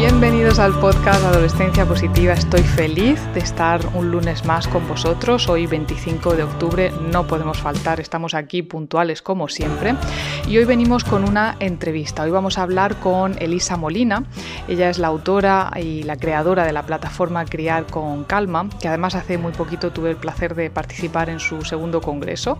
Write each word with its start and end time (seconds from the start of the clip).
Bienvenidos 0.00 0.58
al 0.58 0.72
podcast 0.80 1.22
Adolescencia 1.22 1.84
Positiva. 1.84 2.32
Estoy 2.32 2.62
feliz 2.62 3.20
de 3.34 3.40
estar 3.40 3.86
un 3.92 4.10
lunes 4.10 4.46
más 4.46 4.66
con 4.66 4.88
vosotros. 4.88 5.46
Hoy 5.46 5.66
25 5.66 6.36
de 6.36 6.42
octubre 6.42 6.90
no 7.12 7.26
podemos 7.26 7.58
faltar, 7.58 8.00
estamos 8.00 8.32
aquí 8.32 8.62
puntuales 8.62 9.20
como 9.20 9.48
siempre. 9.48 9.94
Y 10.48 10.56
hoy 10.56 10.64
venimos 10.64 11.04
con 11.04 11.28
una 11.28 11.54
entrevista. 11.60 12.22
Hoy 12.22 12.30
vamos 12.30 12.56
a 12.56 12.62
hablar 12.62 12.96
con 12.96 13.36
Elisa 13.42 13.76
Molina. 13.76 14.24
Ella 14.68 14.88
es 14.88 14.98
la 14.98 15.08
autora 15.08 15.70
y 15.76 16.02
la 16.04 16.16
creadora 16.16 16.64
de 16.64 16.72
la 16.72 16.84
plataforma 16.84 17.44
Criar 17.44 17.84
con 17.84 18.24
Calma, 18.24 18.70
que 18.80 18.88
además 18.88 19.14
hace 19.14 19.36
muy 19.36 19.52
poquito 19.52 19.92
tuve 19.92 20.08
el 20.08 20.16
placer 20.16 20.54
de 20.54 20.70
participar 20.70 21.28
en 21.28 21.40
su 21.40 21.62
segundo 21.62 22.00
congreso 22.00 22.58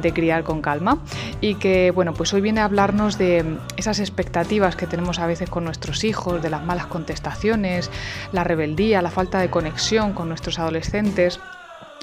de 0.00 0.12
Criar 0.12 0.42
con 0.42 0.60
Calma. 0.60 0.98
Y 1.40 1.54
que, 1.54 1.92
bueno, 1.92 2.12
pues 2.12 2.34
hoy 2.34 2.40
viene 2.40 2.60
a 2.60 2.64
hablarnos 2.64 3.18
de 3.18 3.56
esas 3.76 4.00
expectativas 4.00 4.74
que 4.74 4.88
tenemos 4.88 5.20
a 5.20 5.26
veces 5.28 5.48
con 5.48 5.64
nuestros 5.64 6.02
hijos, 6.02 6.42
de 6.42 6.50
las 6.50 6.71
las 6.74 6.86
contestaciones, 6.86 7.90
la 8.32 8.44
rebeldía, 8.44 9.02
la 9.02 9.10
falta 9.10 9.40
de 9.40 9.50
conexión 9.50 10.12
con 10.12 10.28
nuestros 10.28 10.58
adolescentes. 10.58 11.40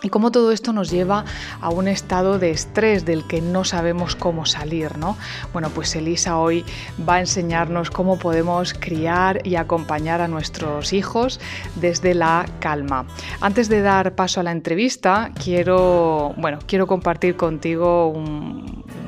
Y 0.02 0.10
cómo 0.10 0.32
todo 0.32 0.52
esto 0.52 0.72
nos 0.72 0.90
lleva 0.90 1.26
a 1.60 1.70
un 1.70 1.90
estado 1.90 2.40
de 2.40 2.52
estrés 2.52 3.06
del 3.06 3.28
que 3.28 3.42
no 3.42 3.66
sabemos 3.66 4.16
cómo 4.16 4.46
salir, 4.46 4.98
¿no? 4.98 5.18
Bueno, 5.52 5.70
pues 5.70 5.94
Elisa 5.96 6.38
hoy 6.38 6.64
va 7.08 7.16
a 7.16 7.20
enseñarnos 7.20 7.92
cómo 7.92 8.18
podemos 8.18 8.74
criar 8.74 9.46
y 9.46 9.56
acompañar 9.56 10.22
a 10.22 10.30
nuestros 10.30 10.94
hijos 10.94 11.42
desde 11.76 12.14
la 12.14 12.46
calma. 12.60 13.06
Antes 13.42 13.68
de 13.68 13.82
dar 13.82 14.16
paso 14.16 14.40
a 14.40 14.44
la 14.44 14.52
entrevista, 14.52 15.32
quiero, 15.44 16.34
bueno, 16.38 16.60
quiero 16.66 16.88
compartir 16.88 17.36
contigo 17.36 18.14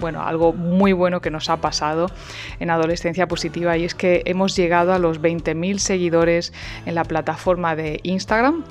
bueno, 0.02 0.24
algo 0.24 0.52
muy 0.52 0.92
bueno 0.92 1.22
que 1.22 1.32
nos 1.32 1.50
ha 1.50 1.58
pasado 1.58 2.08
en 2.60 2.70
Adolescencia 2.70 3.28
Positiva 3.28 3.78
y 3.78 3.86
es 3.86 3.96
que 3.96 4.24
hemos 4.26 4.56
llegado 4.58 4.94
a 4.94 5.00
los 5.00 5.22
20.000 5.22 5.78
seguidores 5.78 6.52
en 6.86 6.96
la 6.96 7.06
plataforma 7.06 7.76
de 7.76 8.02
Instagram. 8.04 8.66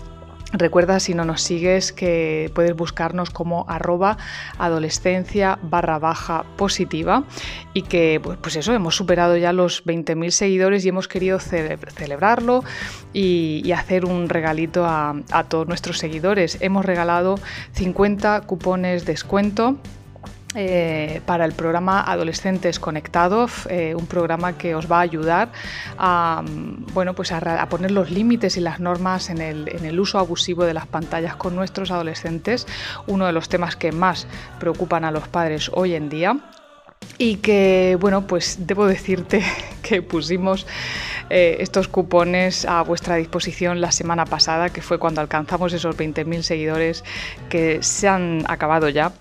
Recuerda 0.52 0.98
si 0.98 1.14
no 1.14 1.24
nos 1.24 1.42
sigues 1.42 1.92
que 1.92 2.50
puedes 2.54 2.74
buscarnos 2.74 3.30
como 3.30 3.64
arroba 3.68 4.18
adolescencia 4.58 5.58
barra 5.62 5.98
baja 5.98 6.44
positiva 6.56 7.24
y 7.72 7.82
que 7.82 8.20
pues, 8.22 8.36
pues 8.40 8.56
eso, 8.56 8.72
hemos 8.72 8.96
superado 8.96 9.36
ya 9.36 9.52
los 9.52 9.84
20.000 9.86 10.30
seguidores 10.30 10.84
y 10.84 10.88
hemos 10.88 11.06
querido 11.06 11.38
celebrarlo 11.38 12.64
y, 13.12 13.70
hacer 13.70 14.04
un 14.04 14.28
regalito 14.28 14.84
a, 14.84 15.14
a 15.30 15.44
todos 15.44 15.68
nuestros 15.68 15.98
seguidores. 15.98 16.58
Hemos 16.60 16.84
regalado 16.84 17.36
50 17.72 18.42
cupones 18.42 19.06
descuento 19.06 19.78
eh, 20.56 21.20
para 21.26 21.44
el 21.44 21.52
programa 21.52 22.00
Adolescentes 22.00 22.80
Conectados, 22.80 23.68
eh, 23.70 23.94
un 23.94 24.06
programa 24.06 24.58
que 24.58 24.74
os 24.74 24.90
va 24.90 24.98
a 24.98 25.02
ayudar 25.02 25.52
a, 25.96 26.42
bueno, 26.92 27.14
pues 27.14 27.30
a, 27.30 27.66
poner 27.68 27.92
los 27.92 28.10
límites 28.10 28.56
y 28.56 28.60
las 28.60 28.80
normas 28.80 29.30
en 29.30 29.40
el, 29.40 29.68
en 29.68 29.84
el, 29.84 30.00
uso 30.00 30.18
abusivo 30.18 30.64
de 30.64 30.74
las 30.74 30.88
pantallas 30.88 31.36
con 31.36 31.54
nuestros 31.54 31.92
adolescentes, 31.92 32.66
uno 33.06 33.26
de 33.26 33.32
los 33.32 33.48
temas 33.48 33.76
que 33.76 33.92
más 33.92 34.26
preocupan 34.58 35.04
a 35.04 35.12
los 35.12 35.28
padres 35.28 35.70
hoy 35.72 35.94
en 35.94 36.08
día. 36.08 36.36
Y 37.16 37.36
que, 37.36 37.96
bueno, 38.00 38.26
pues 38.26 38.66
debo 38.66 38.86
decirte 38.86 39.44
que 39.82 40.02
pusimos 40.02 40.66
eh, 41.30 41.58
estos 41.60 41.86
cupones 41.88 42.64
a 42.64 42.82
vuestra 42.82 43.16
disposición 43.16 43.80
la 43.80 43.92
semana 43.92 44.24
pasada, 44.24 44.70
que 44.70 44.82
fue 44.82 44.98
cuando 44.98 45.20
alcanzamos 45.20 45.72
esos 45.72 45.96
20.000 45.96 46.42
seguidores 46.42 47.04
que 47.48 47.82
se 47.82 48.08
han 48.08 48.44
acabado 48.48 48.88
ya. 48.88 49.12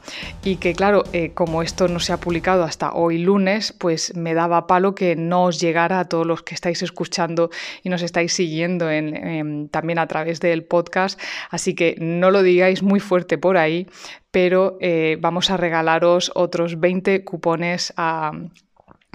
Y 0.43 0.55
que 0.55 0.73
claro, 0.73 1.03
eh, 1.13 1.31
como 1.33 1.61
esto 1.61 1.87
no 1.87 1.99
se 1.99 2.11
ha 2.11 2.17
publicado 2.17 2.63
hasta 2.63 2.93
hoy 2.93 3.19
lunes, 3.19 3.73
pues 3.77 4.15
me 4.15 4.33
daba 4.33 4.65
palo 4.65 4.95
que 4.95 5.15
no 5.15 5.45
os 5.45 5.59
llegara 5.59 5.99
a 5.99 6.05
todos 6.05 6.25
los 6.25 6.41
que 6.41 6.55
estáis 6.55 6.81
escuchando 6.81 7.51
y 7.83 7.89
nos 7.89 8.01
estáis 8.01 8.33
siguiendo 8.33 8.89
en, 8.89 9.69
también 9.69 9.99
a 9.99 10.07
través 10.07 10.39
del 10.39 10.63
podcast. 10.63 11.19
Así 11.51 11.75
que 11.75 11.95
no 11.99 12.31
lo 12.31 12.41
digáis 12.41 12.81
muy 12.81 12.99
fuerte 12.99 13.37
por 13.37 13.57
ahí, 13.57 13.87
pero 14.31 14.77
eh, 14.81 15.17
vamos 15.21 15.51
a 15.51 15.57
regalaros 15.57 16.31
otros 16.35 16.79
20 16.79 17.23
cupones 17.23 17.93
a, 17.97 18.31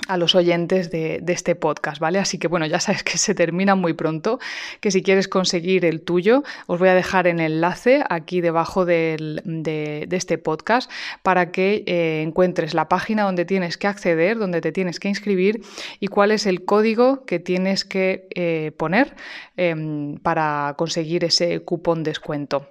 a 0.09 0.17
los 0.17 0.35
oyentes 0.35 0.91
de, 0.91 1.23
este 1.29 1.55
podcast, 1.55 1.99
¿vale? 1.99 2.19
Así 2.19 2.39
que 2.39 2.49
bueno, 2.49 2.67
ya 2.67 2.81
sabes 2.81 3.03
que 3.03 3.19
se 3.19 3.35
termina 3.35 3.75
muy 3.75 3.93
pronto, 3.95 4.39
que 4.81 4.91
si 4.91 5.03
quieres 5.03 5.29
conseguir 5.29 5.85
el 5.85 6.03
tuyo, 6.03 6.43
os 6.67 6.79
voy 6.79 6.89
a 6.89 6.95
dejar 6.95 7.27
el 7.27 7.41
enlace 7.41 8.05
aquí 8.09 8.41
debajo 8.41 8.85
de, 8.85 10.07
este 10.11 10.39
podcast 10.39 10.91
para 11.23 11.51
que 11.51 11.83
eh, 11.87 12.23
encuentres 12.23 12.75
la 12.75 12.89
página 12.89 13.25
donde 13.25 13.45
tienes 13.45 13.77
que 13.77 13.87
acceder, 13.87 14.39
donde 14.39 14.61
te 14.61 14.73
tienes 14.73 15.01
que 15.01 15.09
inscribir 15.09 15.63
y 16.01 16.09
cuál 16.09 16.31
es 16.31 16.47
el 16.47 16.65
código 16.65 17.25
que 17.25 17.41
tienes 17.41 17.85
que 17.85 18.29
eh, 18.35 18.73
poner 18.77 19.15
em, 19.57 20.17
para 20.19 20.75
conseguir 20.77 21.25
ese 21.25 21.61
cupón 21.61 22.03
descuento. 22.05 22.69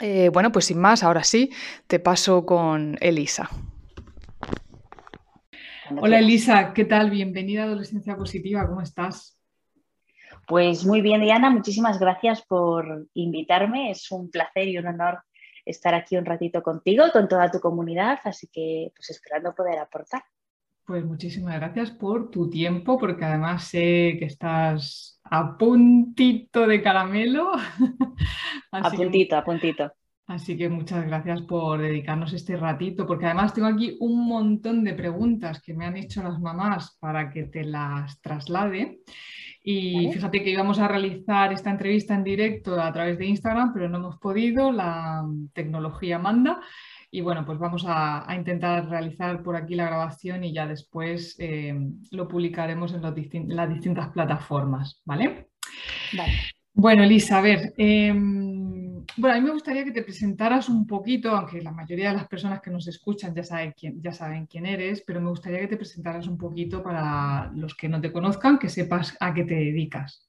Eh, 0.00 0.30
bueno, 0.32 0.52
pues 0.52 0.66
sin 0.66 0.78
más, 0.78 1.02
ahora 1.02 1.24
sí, 1.24 1.50
te 1.86 1.98
paso 1.98 2.46
con 2.46 2.96
Elisa. 3.00 3.50
Hola 5.98 6.18
Elisa, 6.20 6.72
¿qué 6.72 6.84
tal? 6.84 7.10
Bienvenida 7.10 7.62
a 7.62 7.64
Adolescencia 7.64 8.16
Positiva, 8.16 8.66
¿cómo 8.66 8.80
estás? 8.80 9.38
Pues 10.46 10.84
muy 10.84 11.00
bien, 11.00 11.20
Diana, 11.20 11.50
muchísimas 11.50 11.98
gracias 11.98 12.42
por 12.42 13.08
invitarme. 13.14 13.90
Es 13.90 14.10
un 14.12 14.30
placer 14.30 14.68
y 14.68 14.78
un 14.78 14.86
honor 14.86 15.18
estar 15.64 15.94
aquí 15.94 16.16
un 16.16 16.24
ratito 16.24 16.62
contigo, 16.62 17.04
con 17.12 17.28
toda 17.28 17.50
tu 17.50 17.58
comunidad, 17.58 18.20
así 18.24 18.48
que 18.52 18.92
pues 18.94 19.10
esperando 19.10 19.54
poder 19.54 19.78
aportar. 19.78 20.22
Pues 20.86 21.04
muchísimas 21.04 21.56
gracias 21.56 21.90
por 21.90 22.30
tu 22.30 22.48
tiempo, 22.48 22.98
porque 22.98 23.24
además 23.24 23.64
sé 23.64 24.16
que 24.18 24.26
estás 24.26 25.20
a 25.24 25.56
puntito 25.56 26.66
de 26.66 26.82
caramelo. 26.82 27.52
a 28.72 28.90
puntito, 28.90 29.36
a 29.36 29.44
puntito. 29.44 29.92
Así 30.30 30.56
que 30.56 30.68
muchas 30.68 31.04
gracias 31.06 31.42
por 31.42 31.80
dedicarnos 31.80 32.32
este 32.32 32.56
ratito, 32.56 33.04
porque 33.04 33.26
además 33.26 33.52
tengo 33.52 33.66
aquí 33.66 33.96
un 33.98 34.28
montón 34.28 34.84
de 34.84 34.94
preguntas 34.94 35.60
que 35.60 35.74
me 35.74 35.84
han 35.84 35.96
hecho 35.96 36.22
las 36.22 36.38
mamás 36.38 36.96
para 37.00 37.32
que 37.32 37.46
te 37.46 37.64
las 37.64 38.20
traslade. 38.20 39.00
Y 39.64 40.08
fíjate 40.12 40.40
que 40.40 40.50
íbamos 40.50 40.78
a 40.78 40.86
realizar 40.86 41.52
esta 41.52 41.70
entrevista 41.70 42.14
en 42.14 42.22
directo 42.22 42.80
a 42.80 42.92
través 42.92 43.18
de 43.18 43.26
Instagram, 43.26 43.72
pero 43.74 43.88
no 43.88 43.98
hemos 43.98 44.18
podido, 44.18 44.70
la 44.70 45.24
tecnología 45.52 46.20
manda. 46.20 46.60
Y 47.10 47.22
bueno, 47.22 47.44
pues 47.44 47.58
vamos 47.58 47.84
a, 47.88 48.24
intentar 48.32 48.88
realizar 48.88 49.42
por 49.42 49.56
aquí 49.56 49.74
la 49.74 49.86
grabación 49.86 50.44
y 50.44 50.52
ya 50.52 50.64
después 50.64 51.34
eh, 51.40 51.74
lo 52.12 52.28
publicaremos 52.28 52.94
en 52.94 53.02
las 53.02 53.68
distintas 53.68 54.10
plataformas, 54.10 55.02
¿vale? 55.04 55.48
Vale. 56.16 56.34
Bueno, 56.72 57.02
Elisa, 57.02 57.38
a 57.38 57.40
ver. 57.40 57.74
Em, 57.76 58.79
bueno, 59.16 59.36
a 59.36 59.40
mí 59.40 59.46
me 59.46 59.52
gustaría 59.52 59.84
que 59.84 59.92
te 59.92 60.02
presentaras 60.02 60.68
un 60.68 60.86
poquito, 60.86 61.30
aunque 61.30 61.60
la 61.60 61.72
mayoría 61.72 62.10
de 62.10 62.16
las 62.16 62.28
personas 62.28 62.60
que 62.60 62.70
nos 62.70 62.86
escuchan 62.88 63.34
ya 63.34 63.42
saben 63.42 63.72
quién, 63.78 64.00
ya 64.02 64.12
saben 64.12 64.46
quién 64.46 64.66
eres, 64.66 65.02
pero 65.06 65.20
me 65.20 65.30
gustaría 65.30 65.60
que 65.60 65.68
te 65.68 65.76
presentaras 65.76 66.26
un 66.26 66.38
poquito 66.38 66.82
para 66.82 67.50
los 67.54 67.74
que 67.74 67.88
no 67.88 68.00
te 68.00 68.12
conozcan, 68.12 68.58
que 68.58 68.68
sepas 68.68 69.16
a 69.20 69.32
qué 69.34 69.44
te 69.44 69.54
dedicas. 69.54 70.28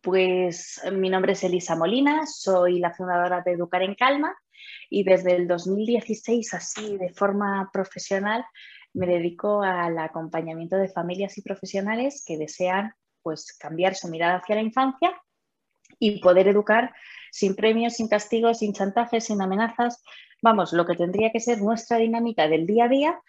Pues 0.00 0.80
mi 0.92 1.10
nombre 1.10 1.32
es 1.32 1.44
Elisa 1.44 1.76
Molina, 1.76 2.26
soy 2.26 2.78
la 2.78 2.92
fundadora 2.92 3.42
de 3.42 3.52
Educar 3.52 3.82
en 3.82 3.94
Calma 3.94 4.34
y 4.88 5.04
desde 5.04 5.36
el 5.36 5.46
2016, 5.46 6.54
así 6.54 6.96
de 6.96 7.10
forma 7.10 7.68
profesional, 7.72 8.44
me 8.92 9.06
dedico 9.06 9.62
al 9.62 9.98
acompañamiento 9.98 10.76
de 10.76 10.88
familias 10.88 11.36
y 11.38 11.42
profesionales 11.42 12.24
que 12.26 12.38
desean 12.38 12.92
pues, 13.22 13.56
cambiar 13.58 13.94
su 13.94 14.08
mirada 14.08 14.38
hacia 14.38 14.56
la 14.56 14.62
infancia 14.62 15.12
y 15.98 16.20
poder 16.20 16.48
educar 16.48 16.92
sin 17.30 17.54
premios, 17.54 17.94
sin 17.94 18.08
castigos, 18.08 18.58
sin 18.58 18.72
chantajes, 18.72 19.24
sin 19.24 19.40
amenazas. 19.42 20.02
Vamos, 20.42 20.72
lo 20.72 20.86
que 20.86 20.96
tendría 20.96 21.30
que 21.32 21.40
ser 21.40 21.60
nuestra 21.60 21.98
dinámica 21.98 22.48
del 22.48 22.66
día 22.66 22.84
a 22.84 22.88
día 22.88 23.20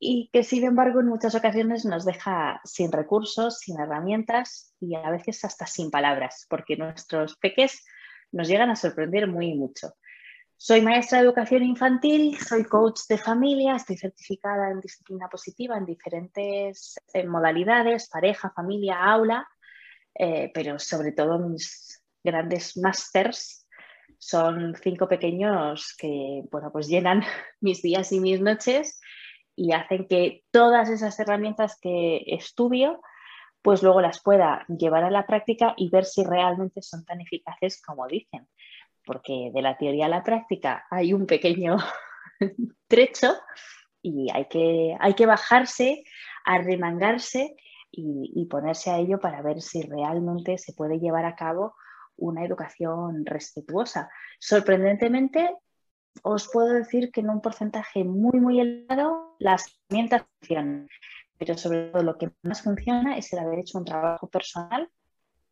y 0.00 0.30
que 0.32 0.44
sin 0.44 0.64
embargo 0.64 1.00
en 1.00 1.08
muchas 1.08 1.34
ocasiones 1.34 1.84
nos 1.84 2.04
deja 2.04 2.60
sin 2.64 2.92
recursos, 2.92 3.58
sin 3.58 3.80
herramientas 3.80 4.74
y 4.80 4.94
a 4.94 5.10
veces 5.10 5.44
hasta 5.44 5.66
sin 5.66 5.90
palabras, 5.90 6.46
porque 6.48 6.76
nuestros 6.76 7.36
peques 7.36 7.84
nos 8.30 8.48
llegan 8.48 8.70
a 8.70 8.76
sorprender 8.76 9.26
muy 9.26 9.54
mucho. 9.54 9.94
Soy 10.56 10.80
maestra 10.82 11.18
de 11.18 11.24
educación 11.24 11.62
infantil, 11.62 12.36
soy 12.36 12.64
coach 12.64 13.02
de 13.08 13.16
familia, 13.16 13.76
estoy 13.76 13.96
certificada 13.96 14.70
en 14.70 14.80
disciplina 14.80 15.28
positiva 15.28 15.78
en 15.78 15.86
diferentes 15.86 16.96
eh, 17.12 17.24
modalidades, 17.26 18.08
pareja, 18.08 18.50
familia, 18.50 18.98
aula, 19.04 19.48
eh, 20.14 20.50
pero 20.52 20.80
sobre 20.80 21.12
todo 21.12 21.38
mis 21.38 21.97
grandes 22.22 22.76
másters 22.76 23.66
Son 24.18 24.74
cinco 24.82 25.06
pequeños 25.06 25.94
que, 25.96 26.42
bueno, 26.50 26.70
pues 26.72 26.88
llenan 26.88 27.22
mis 27.60 27.82
días 27.82 28.12
y 28.12 28.20
mis 28.20 28.40
noches 28.40 29.00
y 29.54 29.72
hacen 29.72 30.06
que 30.06 30.44
todas 30.52 30.88
esas 30.88 31.18
herramientas 31.18 31.78
que 31.80 32.22
estudio, 32.26 33.00
pues 33.60 33.82
luego 33.82 34.00
las 34.00 34.22
pueda 34.22 34.64
llevar 34.68 35.02
a 35.02 35.10
la 35.10 35.26
práctica 35.26 35.74
y 35.76 35.90
ver 35.90 36.04
si 36.04 36.24
realmente 36.24 36.80
son 36.80 37.04
tan 37.04 37.20
eficaces 37.20 37.82
como 37.82 38.06
dicen. 38.06 38.48
Porque 39.04 39.50
de 39.52 39.62
la 39.62 39.76
teoría 39.76 40.06
a 40.06 40.10
la 40.10 40.22
práctica 40.22 40.86
hay 40.90 41.12
un 41.12 41.26
pequeño 41.26 41.76
trecho 42.88 43.34
y 44.00 44.28
hay 44.32 44.46
que, 44.46 44.96
hay 45.00 45.14
que 45.14 45.26
bajarse, 45.26 46.04
arremangarse 46.44 47.56
y, 47.90 48.30
y 48.36 48.46
ponerse 48.46 48.90
a 48.90 48.98
ello 48.98 49.18
para 49.18 49.42
ver 49.42 49.60
si 49.60 49.82
realmente 49.82 50.56
se 50.58 50.72
puede 50.72 51.00
llevar 51.00 51.24
a 51.24 51.34
cabo 51.34 51.74
una 52.18 52.44
educación 52.44 53.24
respetuosa. 53.24 54.10
Sorprendentemente, 54.38 55.56
os 56.22 56.48
puedo 56.52 56.68
decir 56.68 57.10
que 57.10 57.20
en 57.20 57.30
un 57.30 57.40
porcentaje 57.40 58.04
muy, 58.04 58.40
muy 58.40 58.60
elevado 58.60 59.36
las 59.38 59.66
herramientas 59.88 60.26
funcionan, 60.40 60.88
pero 61.38 61.56
sobre 61.56 61.90
todo 61.90 62.02
lo 62.02 62.18
que 62.18 62.30
más 62.42 62.62
funciona 62.62 63.16
es 63.16 63.32
el 63.32 63.38
haber 63.38 63.60
hecho 63.60 63.78
un 63.78 63.84
trabajo 63.84 64.28
personal 64.28 64.90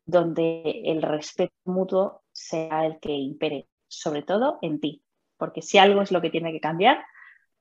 donde 0.04 0.82
el 0.84 1.02
respeto 1.02 1.54
mutuo 1.64 2.22
sea 2.32 2.86
el 2.86 2.98
que 3.00 3.12
impere, 3.12 3.68
sobre 3.88 4.22
todo 4.22 4.58
en 4.62 4.80
ti, 4.80 5.02
porque 5.36 5.62
si 5.62 5.78
algo 5.78 6.02
es 6.02 6.12
lo 6.12 6.20
que 6.20 6.30
tiene 6.30 6.52
que 6.52 6.60
cambiar, 6.60 7.04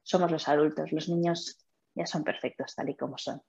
somos 0.04 0.32
los 0.32 0.48
adultos, 0.48 0.92
los 0.92 1.10
niños 1.10 1.58
ya 1.96 2.06
son 2.06 2.24
perfectos 2.24 2.76
tal 2.76 2.90
y 2.90 2.96
como 2.96 3.18
son. 3.18 3.42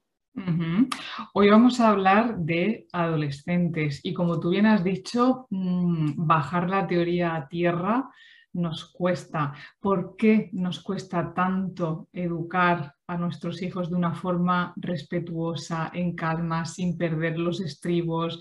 Hoy 1.32 1.48
vamos 1.48 1.80
a 1.80 1.88
hablar 1.88 2.36
de 2.38 2.86
adolescentes 2.92 4.00
y 4.02 4.12
como 4.12 4.38
tú 4.38 4.50
bien 4.50 4.66
has 4.66 4.84
dicho, 4.84 5.46
mm, 5.48 6.26
bajar 6.26 6.68
la 6.68 6.86
teoría 6.86 7.34
a 7.34 7.48
tierra 7.48 8.10
nos 8.52 8.90
cuesta. 8.92 9.54
¿Por 9.80 10.16
qué 10.16 10.50
nos 10.52 10.82
cuesta 10.82 11.32
tanto 11.34 12.08
educar 12.12 12.94
a 13.06 13.16
nuestros 13.16 13.62
hijos 13.62 13.88
de 13.90 13.96
una 13.96 14.14
forma 14.14 14.74
respetuosa, 14.76 15.90
en 15.94 16.14
calma, 16.14 16.64
sin 16.64 16.98
perder 16.98 17.38
los 17.38 17.60
estribos? 17.60 18.40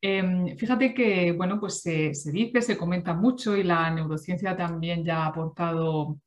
Em, 0.00 0.56
fíjate 0.56 0.94
que, 0.94 1.32
bueno, 1.32 1.60
pues 1.60 1.80
se, 1.80 2.12
dice, 2.32 2.62
se 2.62 2.76
comenta 2.76 3.14
mucho 3.14 3.56
y 3.56 3.62
la 3.62 3.90
neurociencia 3.90 4.56
también 4.56 5.04
ya 5.04 5.24
ha 5.24 5.26
aportado 5.26 6.18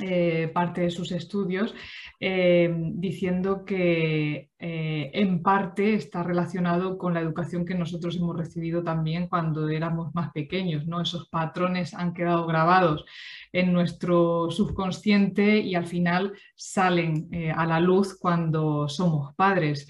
eh, 0.00 0.50
parte 0.54 0.82
de 0.82 0.90
sus 0.90 1.12
estudios 1.12 1.74
eh, 2.18 2.72
diciendo 2.94 3.64
que 3.64 4.49
eh, 4.60 5.10
en 5.14 5.42
parte 5.42 5.94
está 5.94 6.22
relacionado 6.22 6.98
con 6.98 7.14
la 7.14 7.20
educación 7.20 7.64
que 7.64 7.74
nosotros 7.74 8.16
hemos 8.16 8.36
recibido 8.36 8.84
también 8.84 9.26
cuando 9.28 9.68
éramos 9.68 10.14
más 10.14 10.30
pequeños. 10.32 10.86
¿no? 10.86 11.00
Esos 11.00 11.28
patrones 11.28 11.94
han 11.94 12.14
quedado 12.14 12.46
grabados 12.46 13.04
en 13.52 13.72
nuestro 13.72 14.50
subconsciente 14.50 15.58
y 15.58 15.74
al 15.74 15.86
final 15.86 16.34
salen 16.54 17.28
a 17.56 17.66
la 17.66 17.80
luz 17.80 18.16
cuando 18.18 18.88
somos 18.88 19.34
padres. 19.34 19.88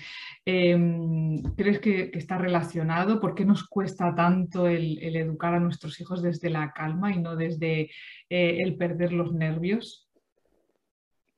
Em, 0.52 1.42
¿Crees 1.54 1.80
que, 1.80 2.10
está 2.14 2.38
relacionado? 2.38 3.20
¿Por 3.20 3.34
qué 3.34 3.44
nos 3.44 3.68
cuesta 3.68 4.14
tanto 4.14 4.66
el, 4.66 4.98
educar 5.16 5.54
a 5.54 5.60
nuestros 5.60 6.00
hijos 6.00 6.22
desde 6.22 6.50
la 6.50 6.72
calma 6.72 7.12
y 7.12 7.20
no 7.20 7.36
desde 7.36 7.90
eh, 8.28 8.58
el 8.60 8.76
perder 8.76 9.12
los 9.12 9.32
nervios? 9.32 10.09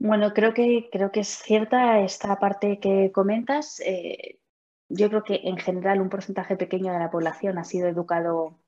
Bueno, 0.04 0.34
creo 0.34 0.52
que, 0.52 0.88
creo 0.90 1.12
que 1.12 1.20
es 1.20 1.28
cierta 1.28 2.00
esta 2.00 2.40
parte 2.40 2.80
que 2.80 3.12
comentas. 3.12 3.78
Eh, 3.86 4.40
yo 4.88 5.08
creo 5.08 5.22
que 5.22 5.42
en 5.44 5.56
general 5.58 6.00
un 6.00 6.08
porcentaje 6.08 6.56
pequeño 6.56 6.92
de 6.92 6.98
la 6.98 7.08
población 7.08 7.56
ha 7.56 7.62
sido 7.62 7.86
educado 7.86 8.58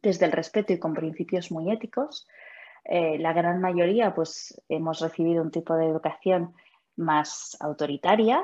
desde 0.00 0.24
el 0.24 0.32
respeto 0.32 0.72
y 0.72 0.78
con 0.78 0.94
principios 0.94 1.52
muy 1.52 1.70
éticos. 1.70 2.26
Eh, 2.84 3.18
la 3.18 3.34
gran 3.34 3.60
mayoría 3.60 4.14
pues 4.14 4.62
hemos 4.70 5.00
recibido 5.00 5.42
un 5.42 5.50
tipo 5.50 5.76
de 5.76 5.88
educación 5.88 6.54
más 6.96 7.54
autoritaria, 7.60 8.42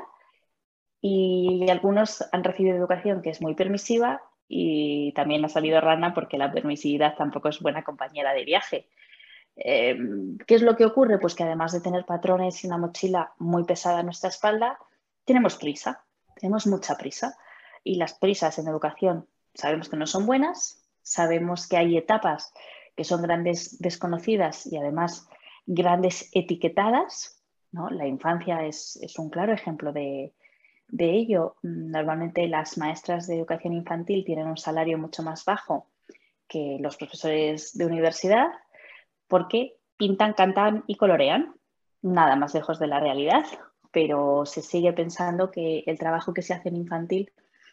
y 1.01 1.67
algunos 1.71 2.23
han 2.31 2.43
recibido 2.43 2.77
educación 2.77 3.23
que 3.23 3.31
es 3.31 3.41
muy 3.41 3.55
permisiva 3.55 4.21
y 4.47 5.13
también 5.13 5.43
ha 5.45 5.49
salido 5.49 5.81
rana 5.81 6.13
porque 6.13 6.37
la 6.37 6.51
permisividad 6.51 7.15
tampoco 7.15 7.49
es 7.49 7.59
buena 7.59 7.83
compañera 7.83 8.33
de 8.33 8.45
viaje. 8.45 8.87
Eh, 9.61 9.97
¿Qué 10.47 10.55
es 10.55 10.61
lo 10.61 10.75
que 10.75 10.85
ocurre? 10.85 11.19
Pues 11.19 11.35
que 11.35 11.43
además 11.43 11.73
de 11.73 11.81
tener 11.81 12.05
patrones 12.05 12.63
y 12.63 12.67
una 12.67 12.77
mochila 12.77 13.33
muy 13.37 13.65
pesada 13.65 13.99
en 13.99 14.05
nuestra 14.05 14.29
espalda, 14.29 14.79
tenemos 15.25 15.57
prisa, 15.57 16.03
tenemos 16.35 16.65
mucha 16.67 16.95
prisa. 16.95 17.37
Y 17.83 17.95
las 17.95 18.13
prisas 18.13 18.57
en 18.59 18.67
educación 18.67 19.27
sabemos 19.53 19.89
que 19.89 19.97
no 19.97 20.07
son 20.07 20.25
buenas, 20.25 20.81
sabemos 21.01 21.67
que 21.67 21.77
hay 21.77 21.97
etapas 21.97 22.53
que 22.95 23.03
son 23.03 23.21
grandes 23.21 23.79
desconocidas 23.79 24.65
y 24.65 24.77
además 24.77 25.27
grandes 25.65 26.29
etiquetadas. 26.33 27.41
¿no? 27.71 27.89
La 27.89 28.07
infancia 28.07 28.65
es 28.65 28.97
un 29.17 29.29
claro 29.29 29.53
ejemplo 29.53 29.93
de, 29.93 30.33
de 30.91 31.11
ello, 31.11 31.55
normalmente 31.61 32.47
las 32.47 32.77
maestras 32.77 33.27
de 33.27 33.37
educación 33.37 33.73
infantil 33.73 34.25
tienen 34.25 34.47
un 34.47 34.57
salario 34.57 34.97
mucho 34.97 35.21
más 35.21 35.45
bajo 35.45 35.87
que 36.47 36.77
los 36.79 36.97
profesores 36.97 37.77
de 37.77 37.85
universidad 37.85 38.47
porque 39.29 39.77
pintan, 39.95 40.33
cantan 40.33 40.83
y 40.87 40.95
colorean, 40.95 41.55
nada 42.01 42.35
más 42.35 42.53
lejos 42.53 42.79
de 42.79 42.87
la 42.87 42.99
realidad, 42.99 43.45
pero 43.91 44.45
se 44.45 44.61
sigue 44.61 44.91
pensando 44.91 45.51
que 45.51 45.83
el 45.87 45.97
trabajo 45.97 46.33
que 46.33 46.41
se 46.41 46.53
hace 46.53 46.69
en 46.69 46.75
infantil 46.75 47.31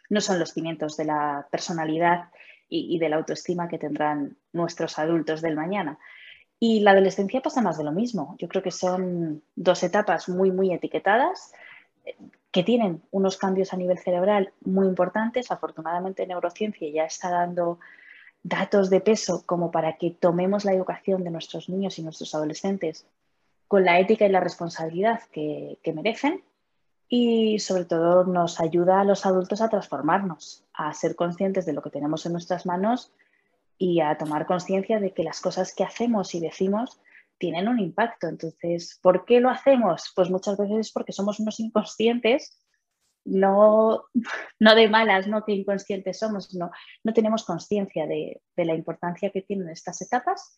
no 0.08 0.20
son 0.20 0.38
los 0.38 0.52
cimientos 0.52 0.96
de 0.96 1.06
la 1.06 1.48
personalidad 1.50 2.30
y, 2.68 2.98
de 2.98 3.08
la 3.08 3.16
autoestima 3.16 3.68
que 3.68 3.78
tendrán 3.78 4.36
nuestros 4.52 4.98
adultos 4.98 5.40
del 5.40 5.56
mañana. 5.56 5.98
Y 6.58 6.80
la 6.80 6.92
adolescencia 6.92 7.42
pasa 7.42 7.60
más 7.60 7.78
de 7.78 7.84
lo 7.84 7.92
mismo. 7.92 8.34
Yo 8.38 8.48
creo 8.48 8.62
que 8.62 8.70
son 8.70 9.42
dos 9.54 9.82
etapas 9.82 10.28
muy, 10.28 10.50
muy 10.50 10.72
etiquetadas 10.72 11.52
que 12.50 12.62
tienen 12.62 13.02
unos 13.10 13.36
cambios 13.36 13.72
a 13.72 13.76
nivel 13.76 13.98
cerebral 13.98 14.52
muy 14.62 14.86
importantes. 14.86 15.50
Afortunadamente, 15.50 16.26
neurociencia 16.26 16.88
ya 16.90 17.04
está 17.04 17.30
dando 17.30 17.78
datos 18.48 18.90
de 18.90 19.00
peso 19.00 19.42
como 19.44 19.70
para 19.72 19.96
que 19.96 20.12
tomemos 20.12 20.64
la 20.64 20.72
educación 20.72 21.24
de 21.24 21.30
nuestros 21.30 21.68
niños 21.68 21.98
y 21.98 22.02
nuestros 22.02 22.34
adolescentes 22.34 23.06
con 23.66 23.84
la 23.84 23.98
ética 23.98 24.24
y 24.24 24.28
la 24.28 24.40
responsabilidad 24.40 25.20
que, 25.32 25.78
merecen 25.92 26.44
y 27.08 27.58
sobre 27.58 27.84
todo 27.84 28.24
nos 28.24 28.60
ayuda 28.60 29.00
a 29.00 29.04
los 29.04 29.26
adultos 29.26 29.60
a 29.60 29.68
transformarnos, 29.68 30.64
a 30.74 30.92
ser 30.94 31.16
conscientes 31.16 31.66
de 31.66 31.72
lo 31.72 31.82
que 31.82 31.90
tenemos 31.90 32.24
en 32.26 32.32
nuestras 32.32 32.66
manos 32.66 33.12
y 33.78 34.00
a 34.00 34.16
tomar 34.16 34.46
conciencia 34.46 35.00
de 35.00 35.12
que 35.12 35.24
las 35.24 35.40
cosas 35.40 35.74
que 35.74 35.84
hacemos 35.84 36.34
y 36.34 36.40
decimos 36.40 37.00
tienen 37.38 37.66
un 37.66 37.80
impacto. 37.80 38.28
Entonces, 38.28 38.98
¿por 39.02 39.24
qué 39.24 39.40
lo 39.40 39.50
hacemos? 39.50 40.12
Pues 40.14 40.30
muchas 40.30 40.56
veces 40.56 40.78
es 40.78 40.92
porque 40.92 41.12
somos 41.12 41.40
unos 41.40 41.58
inconscientes, 41.58 42.56
no, 43.26 44.04
no 44.58 44.74
de 44.74 44.88
malas, 44.88 45.26
no 45.26 45.44
que 45.44 45.52
inconscientes 45.52 46.18
somos, 46.18 46.54
no, 46.54 46.70
no 47.04 47.12
tenemos 47.12 47.44
conciencia 47.44 48.06
de, 48.06 48.40
de 48.56 48.64
la 48.64 48.74
importancia 48.74 49.30
que 49.30 49.42
tienen 49.42 49.68
estas 49.68 50.00
etapas 50.00 50.54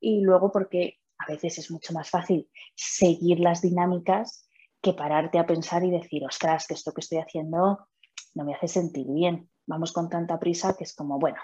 y 0.00 0.20
luego 0.20 0.52
porque 0.52 0.98
a 1.18 1.26
veces 1.26 1.58
es 1.58 1.70
mucho 1.70 1.92
más 1.92 2.10
fácil 2.10 2.48
seguir 2.74 3.40
las 3.40 3.62
dinámicas 3.62 4.48
que 4.80 4.92
pararte 4.92 5.38
a 5.38 5.46
pensar 5.46 5.84
y 5.84 5.90
decir, 5.90 6.24
ostras, 6.24 6.66
que 6.66 6.74
esto 6.74 6.92
que 6.92 7.00
estoy 7.00 7.18
haciendo 7.18 7.88
no 8.34 8.44
me 8.44 8.54
hace 8.54 8.68
sentir 8.68 9.06
bien. 9.08 9.50
Vamos 9.66 9.92
con 9.92 10.08
tanta 10.08 10.38
prisa 10.38 10.76
que 10.76 10.84
es 10.84 10.94
como, 10.94 11.18
bueno, 11.18 11.38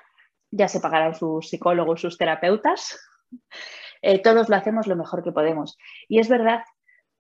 ya 0.51 0.69
se 0.69 0.81
pagarán 0.81 1.15
sus 1.15 1.49
psicólogos, 1.49 2.01
sus 2.01 2.17
terapeutas, 2.17 2.99
eh, 4.03 4.23
todos 4.23 4.49
lo 4.49 4.57
hacemos 4.57 4.87
lo 4.87 4.97
mejor 4.97 5.25
que 5.25 5.33
podemos. 5.33 5.77
Y 6.09 6.21
es 6.21 6.29
verdad, 6.29 6.63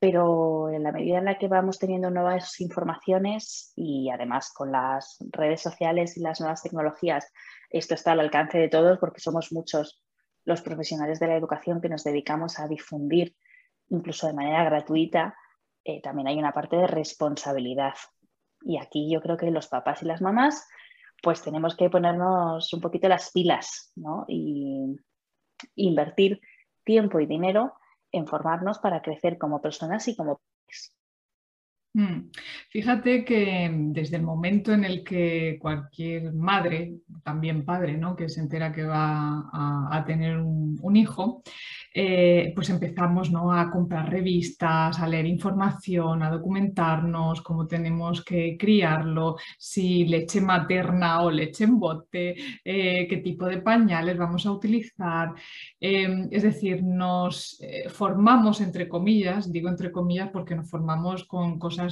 pero 0.04 0.68
en 0.68 0.82
la 0.82 0.92
medida 0.92 1.16
en 1.16 1.24
la 1.24 1.38
que 1.38 1.48
vamos 1.48 1.78
teniendo 1.78 2.10
nuevas 2.10 2.60
informaciones 2.60 3.72
y 3.74 4.10
además 4.10 4.52
con 4.52 4.70
las 4.70 5.16
redes 5.30 5.62
sociales 5.62 6.18
y 6.18 6.20
las 6.20 6.40
nuevas 6.40 6.62
tecnologías, 6.62 7.32
esto 7.70 7.94
está 7.94 8.12
al 8.12 8.20
alcance 8.20 8.58
de 8.58 8.68
todos 8.68 8.98
porque 8.98 9.22
somos 9.22 9.50
muchos 9.50 10.04
los 10.44 10.60
profesionales 10.60 11.20
de 11.20 11.28
la 11.28 11.36
educación 11.36 11.80
que 11.80 11.88
nos 11.88 12.04
dedicamos 12.04 12.60
a 12.60 12.68
difundir, 12.68 13.34
incluso 13.88 14.26
de 14.26 14.34
manera 14.34 14.62
gratuita, 14.64 15.34
eh, 15.84 16.02
también 16.02 16.28
hay 16.28 16.38
una 16.38 16.52
parte 16.52 16.76
de 16.76 16.86
responsabilidad. 16.86 17.94
Y 18.60 18.76
aquí 18.76 19.10
yo 19.10 19.22
creo 19.22 19.38
que 19.38 19.50
los 19.50 19.68
papás 19.68 20.02
y 20.02 20.04
las 20.04 20.20
mamás 20.20 20.68
pues 21.22 21.40
tenemos 21.40 21.76
que 21.76 21.88
ponernos 21.88 22.70
un 22.74 22.80
poquito 22.82 23.08
las 23.08 23.30
pilas 23.30 23.90
¿no? 23.96 24.26
y 24.28 24.96
invertir 25.76 26.42
tiempo 26.84 27.20
y 27.20 27.26
dinero 27.26 27.72
en 28.16 28.26
formarnos 28.26 28.78
para 28.78 29.02
crecer 29.02 29.38
como 29.38 29.60
personas 29.60 30.06
y 30.08 30.16
como. 30.16 30.40
Fíjate 32.70 33.24
que 33.24 33.70
desde 33.72 34.16
el 34.16 34.24
momento 34.24 34.72
en 34.72 34.82
el 34.82 35.04
que 35.04 35.58
cualquier 35.60 36.32
madre, 36.32 36.94
también 37.22 37.64
padre, 37.64 37.96
¿no? 37.96 38.16
que 38.16 38.28
se 38.28 38.40
entera 38.40 38.72
que 38.72 38.82
va 38.82 39.48
a, 39.52 40.04
tener 40.04 40.38
un, 40.38 40.96
hijo, 40.96 41.42
eh, 41.94 42.52
pues 42.54 42.68
empezamos 42.70 43.30
¿no? 43.30 43.52
a 43.52 43.70
comprar 43.70 44.10
revistas, 44.10 44.98
a 44.98 45.06
leer 45.06 45.26
información, 45.26 46.24
a 46.24 46.30
documentarnos 46.30 47.42
cómo 47.42 47.64
tenemos 47.68 48.24
que 48.24 48.56
criarlo, 48.58 49.36
si 49.56 50.04
leche 50.04 50.40
materna 50.40 51.22
o 51.22 51.30
leche 51.30 51.62
en 51.62 51.78
bote, 51.78 52.34
eh, 52.64 53.06
qué 53.08 53.16
tipo 53.18 53.46
de 53.46 53.58
pañales 53.58 54.18
vamos 54.18 54.44
a 54.46 54.52
utilizar. 54.52 55.32
Em, 55.78 56.28
es 56.32 56.42
decir, 56.42 56.82
nos 56.82 57.56
eh, 57.60 57.88
formamos, 57.88 58.60
entre 58.60 58.88
comillas, 58.88 59.52
digo 59.52 59.68
entre 59.68 59.92
comillas 59.92 60.30
porque 60.30 60.56
nos 60.56 60.68
formamos 60.68 61.24
con 61.24 61.58
cosas 61.58 61.83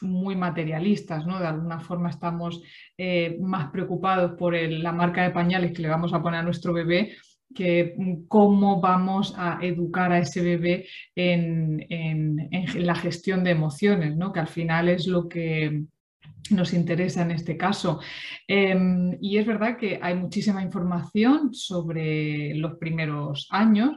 muy 0.00 0.36
materialistas, 0.36 1.26
¿no? 1.26 1.38
De 1.38 1.46
alguna 1.46 1.80
forma 1.80 2.10
estamos 2.10 2.62
eh, 2.98 3.38
más 3.40 3.70
preocupados 3.70 4.32
por 4.38 4.54
la 4.54 4.92
marca 4.92 5.22
de 5.22 5.30
pañales 5.30 5.72
que 5.72 5.82
le 5.82 5.88
vamos 5.88 6.12
a 6.12 6.22
poner 6.22 6.40
a 6.40 6.42
nuestro 6.42 6.72
bebé 6.72 7.14
que 7.54 7.94
cómo 8.28 8.80
vamos 8.80 9.34
a 9.38 9.58
educar 9.62 10.12
a 10.12 10.18
ese 10.18 10.42
bebé 10.42 10.86
en, 11.14 11.86
la 12.74 12.94
gestión 12.96 13.44
de 13.44 13.50
emociones, 13.52 14.16
¿no? 14.16 14.32
que 14.32 14.40
al 14.40 14.48
final 14.48 14.88
es 14.88 15.06
lo 15.06 15.28
que 15.28 15.84
nos 16.50 16.74
interesa 16.74 17.22
en 17.22 17.30
este 17.30 17.56
caso. 17.56 18.00
Em, 18.46 19.16
y 19.20 19.38
es 19.38 19.46
verdad 19.46 19.78
que 19.78 19.98
hay 20.02 20.14
muchísima 20.14 20.62
información 20.62 21.54
sobre 21.54 22.54
los 22.56 22.76
primeros 22.76 23.46
años, 23.50 23.96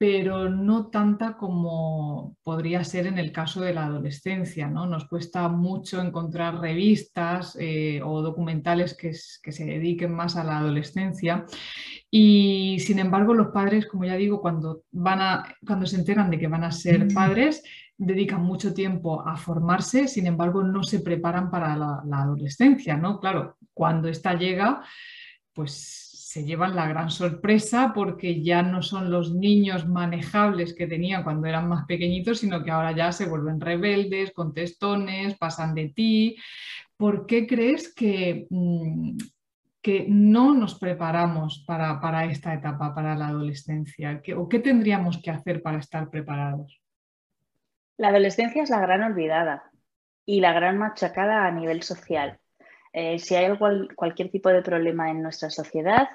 pero 0.00 0.48
no 0.48 0.86
tanta 0.86 1.36
como 1.36 2.34
podría 2.42 2.82
ser 2.84 3.06
en 3.06 3.18
el 3.18 3.32
caso 3.32 3.60
de 3.60 3.74
la 3.74 3.84
adolescencia. 3.84 4.66
¿no? 4.66 4.86
Nos 4.86 5.06
cuesta 5.06 5.46
mucho 5.48 6.00
encontrar 6.00 6.58
revistas 6.58 7.54
eh, 7.60 8.00
o 8.02 8.22
documentales 8.22 8.96
que, 8.96 9.12
se 9.12 9.64
dediquen 9.66 10.14
más 10.14 10.36
a 10.36 10.44
la 10.44 10.56
adolescencia 10.56 11.44
y 12.10 12.78
sin 12.80 12.98
embargo 12.98 13.34
los 13.34 13.48
padres, 13.48 13.86
como 13.86 14.06
ya 14.06 14.16
digo, 14.16 14.40
cuando, 14.40 14.84
van 14.90 15.20
a, 15.20 15.44
cuando 15.66 15.84
se 15.84 15.96
enteran 15.96 16.30
de 16.30 16.38
que 16.38 16.48
van 16.48 16.64
a 16.64 16.72
ser 16.72 17.04
mm. 17.04 17.12
padres, 17.12 17.62
dedican 17.98 18.40
mucho 18.40 18.72
tiempo 18.72 19.20
a 19.28 19.36
formarse, 19.36 20.08
sin 20.08 20.26
embargo 20.26 20.62
no 20.62 20.82
se 20.82 21.00
preparan 21.00 21.50
para 21.50 21.76
la, 21.76 22.00
la 22.06 22.22
adolescencia. 22.22 22.96
¿no? 22.96 23.20
Claro, 23.20 23.58
cuando 23.74 24.08
esta 24.08 24.32
llega, 24.32 24.82
pues 25.52 26.09
se 26.30 26.44
llevan 26.44 26.76
la 26.76 26.86
gran 26.86 27.10
sorpresa 27.10 27.90
porque 27.92 28.40
ya 28.40 28.62
no 28.62 28.82
son 28.82 29.10
los 29.10 29.34
niños 29.34 29.88
manejables 29.88 30.74
que 30.74 30.86
tenían 30.86 31.24
cuando 31.24 31.48
eran 31.48 31.68
más 31.68 31.86
pequeñitos, 31.86 32.38
sino 32.38 32.62
que 32.62 32.70
ahora 32.70 32.92
ya 32.92 33.10
se 33.10 33.26
vuelven 33.26 33.60
rebeldes, 33.60 34.30
contestones, 34.32 35.36
pasan 35.38 35.74
de 35.74 35.88
ti. 35.88 36.36
¿Por 36.96 37.26
qué 37.26 37.48
crees 37.48 37.92
que, 37.92 38.46
mm, 38.48 39.16
que 39.82 40.06
no 40.08 40.54
nos 40.54 40.78
preparamos 40.78 41.64
para, 41.66 42.00
para, 42.00 42.26
esta 42.26 42.54
etapa, 42.54 42.94
para 42.94 43.16
la 43.16 43.26
adolescencia? 43.26 44.22
¿O 44.36 44.48
qué 44.48 44.60
tendríamos 44.60 45.20
que 45.20 45.32
hacer 45.32 45.60
para 45.62 45.78
estar 45.80 46.10
preparados? 46.10 46.80
La 47.96 48.10
adolescencia 48.10 48.62
es 48.62 48.70
la 48.70 48.78
gran 48.78 49.02
olvidada 49.02 49.72
y 50.24 50.40
la 50.40 50.52
gran 50.52 50.78
machacada 50.78 51.44
a 51.44 51.50
nivel 51.50 51.82
social. 51.82 52.39
Eh, 52.92 53.18
si 53.18 53.34
hay 53.34 53.56
cualquier 53.94 54.30
tipo 54.30 54.48
de 54.48 54.62
problema 54.62 55.10
en 55.10 55.22
nuestra 55.22 55.50
sociedad, 55.50 56.08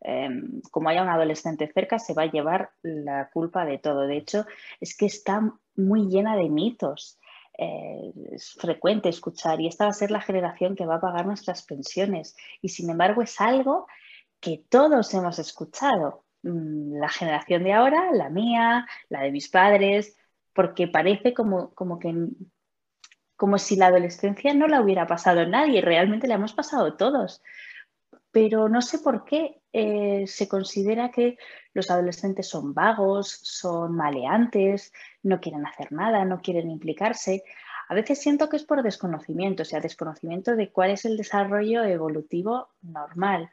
em, 0.00 0.60
como 0.70 0.88
haya 0.88 1.02
un 1.02 1.08
adolescente 1.08 1.70
cerca, 1.72 1.98
se 1.98 2.14
va 2.14 2.22
a 2.22 2.30
llevar 2.30 2.70
la 2.82 3.30
culpa 3.30 3.64
de 3.64 3.78
todo. 3.78 4.02
De 4.06 4.16
hecho, 4.16 4.46
es 4.80 4.96
que 4.96 5.06
está 5.06 5.40
muy 5.76 6.08
llena 6.08 6.36
de 6.36 6.48
mitos. 6.48 7.18
Eh, 7.56 8.12
es 8.32 8.52
frecuente 8.54 9.08
escuchar 9.08 9.60
y 9.60 9.66
esta 9.66 9.84
va 9.84 9.90
a 9.90 9.94
ser 9.94 10.10
la 10.12 10.20
generación 10.20 10.76
que 10.76 10.86
va 10.86 10.96
a 10.96 11.00
pagar 11.00 11.26
nuestras 11.26 11.62
pensiones. 11.64 12.36
Y 12.62 12.68
sin 12.68 12.90
embargo 12.90 13.22
es 13.22 13.40
algo 13.40 13.86
que 14.40 14.62
todos 14.68 15.12
hemos 15.14 15.38
escuchado. 15.38 16.24
Mm, 16.42 16.98
la 17.00 17.08
generación 17.08 17.64
de 17.64 17.72
ahora, 17.72 18.12
la 18.12 18.30
mía, 18.30 18.86
la 19.08 19.22
de 19.22 19.32
mis 19.32 19.48
padres, 19.48 20.16
porque 20.52 20.88
parece 20.88 21.34
como, 21.34 21.74
como 21.74 21.98
que 21.98 22.14
como 23.38 23.56
si 23.58 23.76
la 23.76 23.86
adolescencia 23.86 24.52
no 24.52 24.66
la 24.66 24.80
hubiera 24.82 25.06
pasado 25.06 25.46
nadie, 25.46 25.80
realmente 25.80 26.26
la 26.26 26.34
hemos 26.34 26.54
pasado 26.54 26.96
todos. 26.96 27.40
Pero 28.32 28.68
no 28.68 28.82
sé 28.82 28.98
por 28.98 29.24
qué 29.24 29.62
eh, 29.72 30.24
se 30.26 30.48
considera 30.48 31.12
que 31.12 31.38
los 31.72 31.88
adolescentes 31.88 32.48
son 32.48 32.74
vagos, 32.74 33.30
son 33.30 33.94
maleantes, 33.94 34.92
no 35.22 35.38
quieren 35.38 35.64
hacer 35.64 35.92
nada, 35.92 36.24
no 36.24 36.40
quieren 36.40 36.68
implicarse. 36.68 37.44
A 37.88 37.94
veces 37.94 38.20
siento 38.20 38.48
que 38.48 38.56
es 38.56 38.64
por 38.64 38.82
desconocimiento, 38.82 39.62
o 39.62 39.66
sea, 39.66 39.78
desconocimiento 39.78 40.56
de 40.56 40.72
cuál 40.72 40.90
es 40.90 41.04
el 41.04 41.16
desarrollo 41.16 41.84
evolutivo 41.84 42.70
normal. 42.82 43.50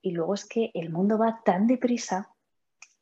Y 0.00 0.12
luego 0.12 0.32
es 0.32 0.46
que 0.46 0.70
el 0.72 0.88
mundo 0.88 1.18
va 1.18 1.42
tan 1.44 1.66
deprisa 1.66 2.30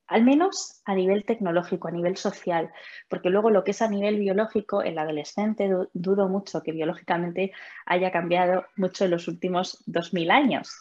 al 0.08 0.24
menos 0.24 0.82
a 0.84 0.94
nivel 0.94 1.24
tecnológico, 1.24 1.88
a 1.88 1.90
nivel 1.90 2.16
social, 2.16 2.70
porque 3.08 3.30
luego 3.30 3.50
lo 3.50 3.64
que 3.64 3.72
es 3.72 3.82
a 3.82 3.88
nivel 3.88 4.18
biológico, 4.18 4.82
el 4.82 4.98
adolescente 4.98 5.68
dudo 5.92 6.28
mucho 6.28 6.62
que 6.62 6.72
biológicamente 6.72 7.52
haya 7.86 8.10
cambiado 8.10 8.66
mucho 8.76 9.04
en 9.04 9.10
los 9.10 9.28
últimos 9.28 9.82
2000 9.86 10.30
años, 10.30 10.78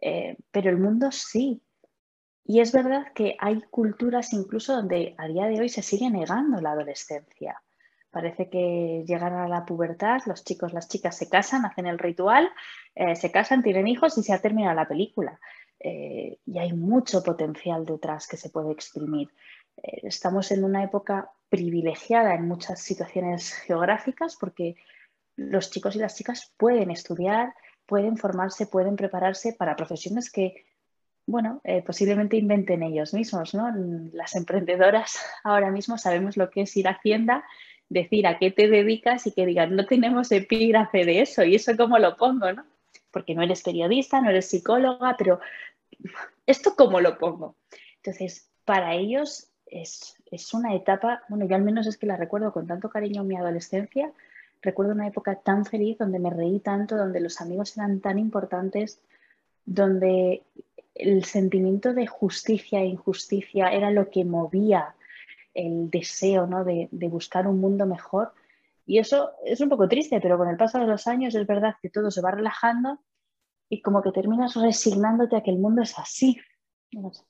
eh, 0.00 0.36
pero 0.50 0.70
el 0.70 0.78
mundo 0.78 1.10
sí. 1.10 1.62
Y 2.44 2.60
es 2.60 2.72
verdad 2.72 3.12
que 3.14 3.36
hay 3.40 3.60
culturas 3.70 4.32
incluso 4.32 4.76
donde 4.76 5.14
a 5.18 5.26
día 5.26 5.46
de 5.46 5.60
hoy 5.60 5.68
se 5.68 5.82
sigue 5.82 6.10
negando 6.10 6.60
la 6.60 6.72
adolescencia. 6.72 7.60
Parece 8.10 8.48
que 8.48 9.04
llegan 9.06 9.34
a 9.34 9.48
la 9.48 9.66
pubertad, 9.66 10.20
los 10.26 10.44
chicos, 10.44 10.72
las 10.72 10.88
chicas 10.88 11.18
se 11.18 11.28
casan, 11.28 11.66
hacen 11.66 11.86
el 11.86 11.98
ritual, 11.98 12.50
eh, 12.94 13.16
se 13.16 13.30
casan, 13.30 13.62
tienen 13.62 13.88
hijos 13.88 14.16
y 14.16 14.22
se 14.22 14.32
ha 14.32 14.40
terminado 14.40 14.74
la 14.74 14.88
película. 14.88 15.38
Eh, 15.80 16.38
y 16.46 16.58
hay 16.58 16.72
mucho 16.72 17.22
potencial 17.22 17.84
detrás 17.84 18.26
que 18.26 18.36
se 18.36 18.50
puede 18.50 18.72
exprimir. 18.72 19.28
Eh, 19.76 20.00
estamos 20.04 20.50
en 20.50 20.64
una 20.64 20.82
época 20.82 21.30
privilegiada 21.48 22.34
en 22.34 22.48
muchas 22.48 22.80
situaciones 22.80 23.52
geográficas 23.52 24.36
porque 24.36 24.76
los 25.36 25.70
chicos 25.70 25.94
y 25.96 25.98
las 25.98 26.16
chicas 26.16 26.52
pueden 26.56 26.90
estudiar, 26.90 27.54
pueden 27.84 28.16
formarse, 28.16 28.66
pueden 28.66 28.96
prepararse 28.96 29.52
para 29.52 29.76
profesiones 29.76 30.30
que, 30.30 30.64
bueno, 31.26 31.60
eh, 31.62 31.82
posiblemente 31.82 32.36
inventen 32.36 32.82
ellos 32.82 33.12
mismos, 33.12 33.54
¿no? 33.54 33.70
Las 34.12 34.34
emprendedoras 34.34 35.18
ahora 35.44 35.70
mismo 35.70 35.98
sabemos 35.98 36.36
lo 36.36 36.50
que 36.50 36.62
es 36.62 36.76
ir 36.76 36.88
a 36.88 36.92
Hacienda, 36.92 37.44
decir 37.88 38.26
a 38.26 38.38
qué 38.38 38.50
te 38.50 38.68
dedicas 38.68 39.26
y 39.26 39.32
que 39.32 39.46
digan, 39.46 39.76
no 39.76 39.86
tenemos 39.86 40.32
epígrafe 40.32 41.04
de 41.04 41.20
eso, 41.20 41.44
y 41.44 41.54
eso 41.54 41.76
cómo 41.76 41.98
lo 41.98 42.16
pongo, 42.16 42.52
¿no? 42.52 42.64
Porque 43.10 43.34
no 43.34 43.42
eres 43.42 43.62
periodista, 43.62 44.20
no 44.20 44.30
eres 44.30 44.46
psicóloga, 44.46 45.16
pero 45.18 45.40
¿esto 46.46 46.74
cómo 46.76 47.00
lo 47.00 47.18
pongo? 47.18 47.56
Entonces, 47.96 48.48
para 48.64 48.94
ellos 48.94 49.48
es, 49.66 50.16
una 50.52 50.74
etapa, 50.74 51.22
bueno, 51.28 51.46
yo 51.46 51.56
al 51.56 51.62
menos 51.62 51.86
es 51.86 51.96
que 51.96 52.06
la 52.06 52.16
recuerdo 52.16 52.52
con 52.52 52.66
tanto 52.66 52.88
cariño 52.88 53.22
en 53.22 53.28
mi 53.28 53.36
adolescencia, 53.36 54.12
recuerdo 54.62 54.92
una 54.92 55.06
época 55.06 55.36
tan 55.36 55.64
feliz 55.64 55.98
donde 55.98 56.18
me 56.18 56.30
reí 56.30 56.60
tanto, 56.60 56.96
donde 56.96 57.20
los 57.20 57.40
amigos 57.40 57.76
eran 57.76 58.00
tan 58.00 58.18
importantes, 58.18 59.00
donde 59.64 60.42
el 60.94 61.24
sentimiento 61.24 61.94
de 61.94 62.06
justicia 62.06 62.80
e 62.80 62.86
injusticia 62.86 63.68
era 63.68 63.90
lo 63.90 64.10
que 64.10 64.24
movía 64.24 64.94
el 65.54 65.90
deseo 65.90 66.46
¿no? 66.46 66.64
de 66.64 67.08
buscar 67.08 67.46
un 67.46 67.60
mundo 67.60 67.86
mejor 67.86 68.32
y 68.86 68.98
eso 68.98 69.32
es 69.44 69.60
un 69.60 69.68
poco 69.68 69.88
triste, 69.88 70.20
pero 70.20 70.38
con 70.38 70.48
el 70.48 70.56
paso 70.56 70.78
de 70.78 70.86
los 70.86 71.08
años 71.08 71.34
es 71.34 71.44
verdad 71.44 71.74
que 71.82 71.90
todo 71.90 72.12
se 72.12 72.22
va 72.22 72.30
relajando 72.30 73.00
y 73.68 73.82
como 73.82 74.00
que 74.00 74.12
terminas 74.12 74.54
resignándote 74.54 75.36
a 75.36 75.42
que 75.42 75.50
el 75.50 75.58
mundo 75.58 75.82
es 75.82 75.98
así. 75.98 76.38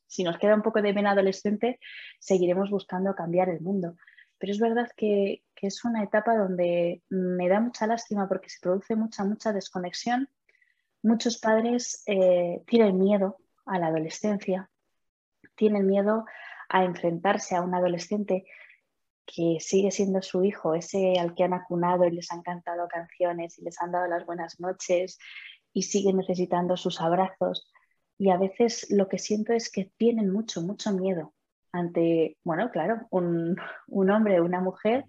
si 0.06 0.22
nos 0.22 0.38
queda 0.38 0.54
un 0.54 0.60
poco 0.60 0.82
de 0.82 0.92
pena 0.92 1.12
adolescente, 1.12 1.80
seguiremos 2.20 2.70
buscando 2.70 3.14
cambiar 3.14 3.48
el 3.48 3.62
mundo. 3.62 3.96
Pero 4.36 4.52
es 4.52 4.60
verdad 4.60 4.90
que, 4.94 5.42
es 5.62 5.82
una 5.86 6.04
etapa 6.04 6.36
donde 6.36 7.02
me 7.08 7.48
da 7.48 7.58
mucha 7.58 7.86
lástima 7.86 8.28
porque 8.28 8.50
se 8.50 8.60
produce 8.60 8.94
mucha, 8.94 9.24
mucha 9.24 9.54
desconexión. 9.54 10.28
Muchos 11.02 11.38
padres 11.38 12.02
eh, 12.06 12.62
tienen 12.66 12.98
miedo 12.98 13.38
a 13.64 13.78
la 13.78 13.86
adolescencia, 13.86 14.68
tienen 15.54 15.86
miedo 15.86 16.26
a 16.68 16.84
enfrentarse 16.84 17.56
a 17.56 17.62
un 17.62 17.74
adolescente 17.74 18.44
que 19.26 19.58
sigue 19.60 19.90
siendo 19.90 20.22
su 20.22 20.44
hijo, 20.44 20.74
ese 20.74 21.18
al 21.18 21.34
que 21.34 21.44
han 21.44 21.52
acunado 21.52 22.04
y 22.04 22.12
les 22.12 22.30
han 22.32 22.42
cantado 22.42 22.88
canciones 22.88 23.58
y 23.58 23.64
les 23.64 23.80
han 23.82 23.92
dado 23.92 24.06
las 24.06 24.24
buenas 24.24 24.60
noches 24.60 25.18
y 25.72 25.82
sigue 25.82 26.12
necesitando 26.12 26.76
sus 26.76 27.00
abrazos. 27.00 27.70
Y 28.18 28.30
a 28.30 28.38
veces 28.38 28.86
lo 28.90 29.08
que 29.08 29.18
siento 29.18 29.52
es 29.52 29.70
que 29.70 29.90
tienen 29.96 30.30
mucho, 30.30 30.62
mucho 30.62 30.92
miedo 30.92 31.34
ante, 31.72 32.38
bueno, 32.44 32.70
claro, 32.70 33.06
un, 33.10 33.56
un 33.88 34.10
hombre 34.10 34.40
una 34.40 34.60
mujer 34.60 35.04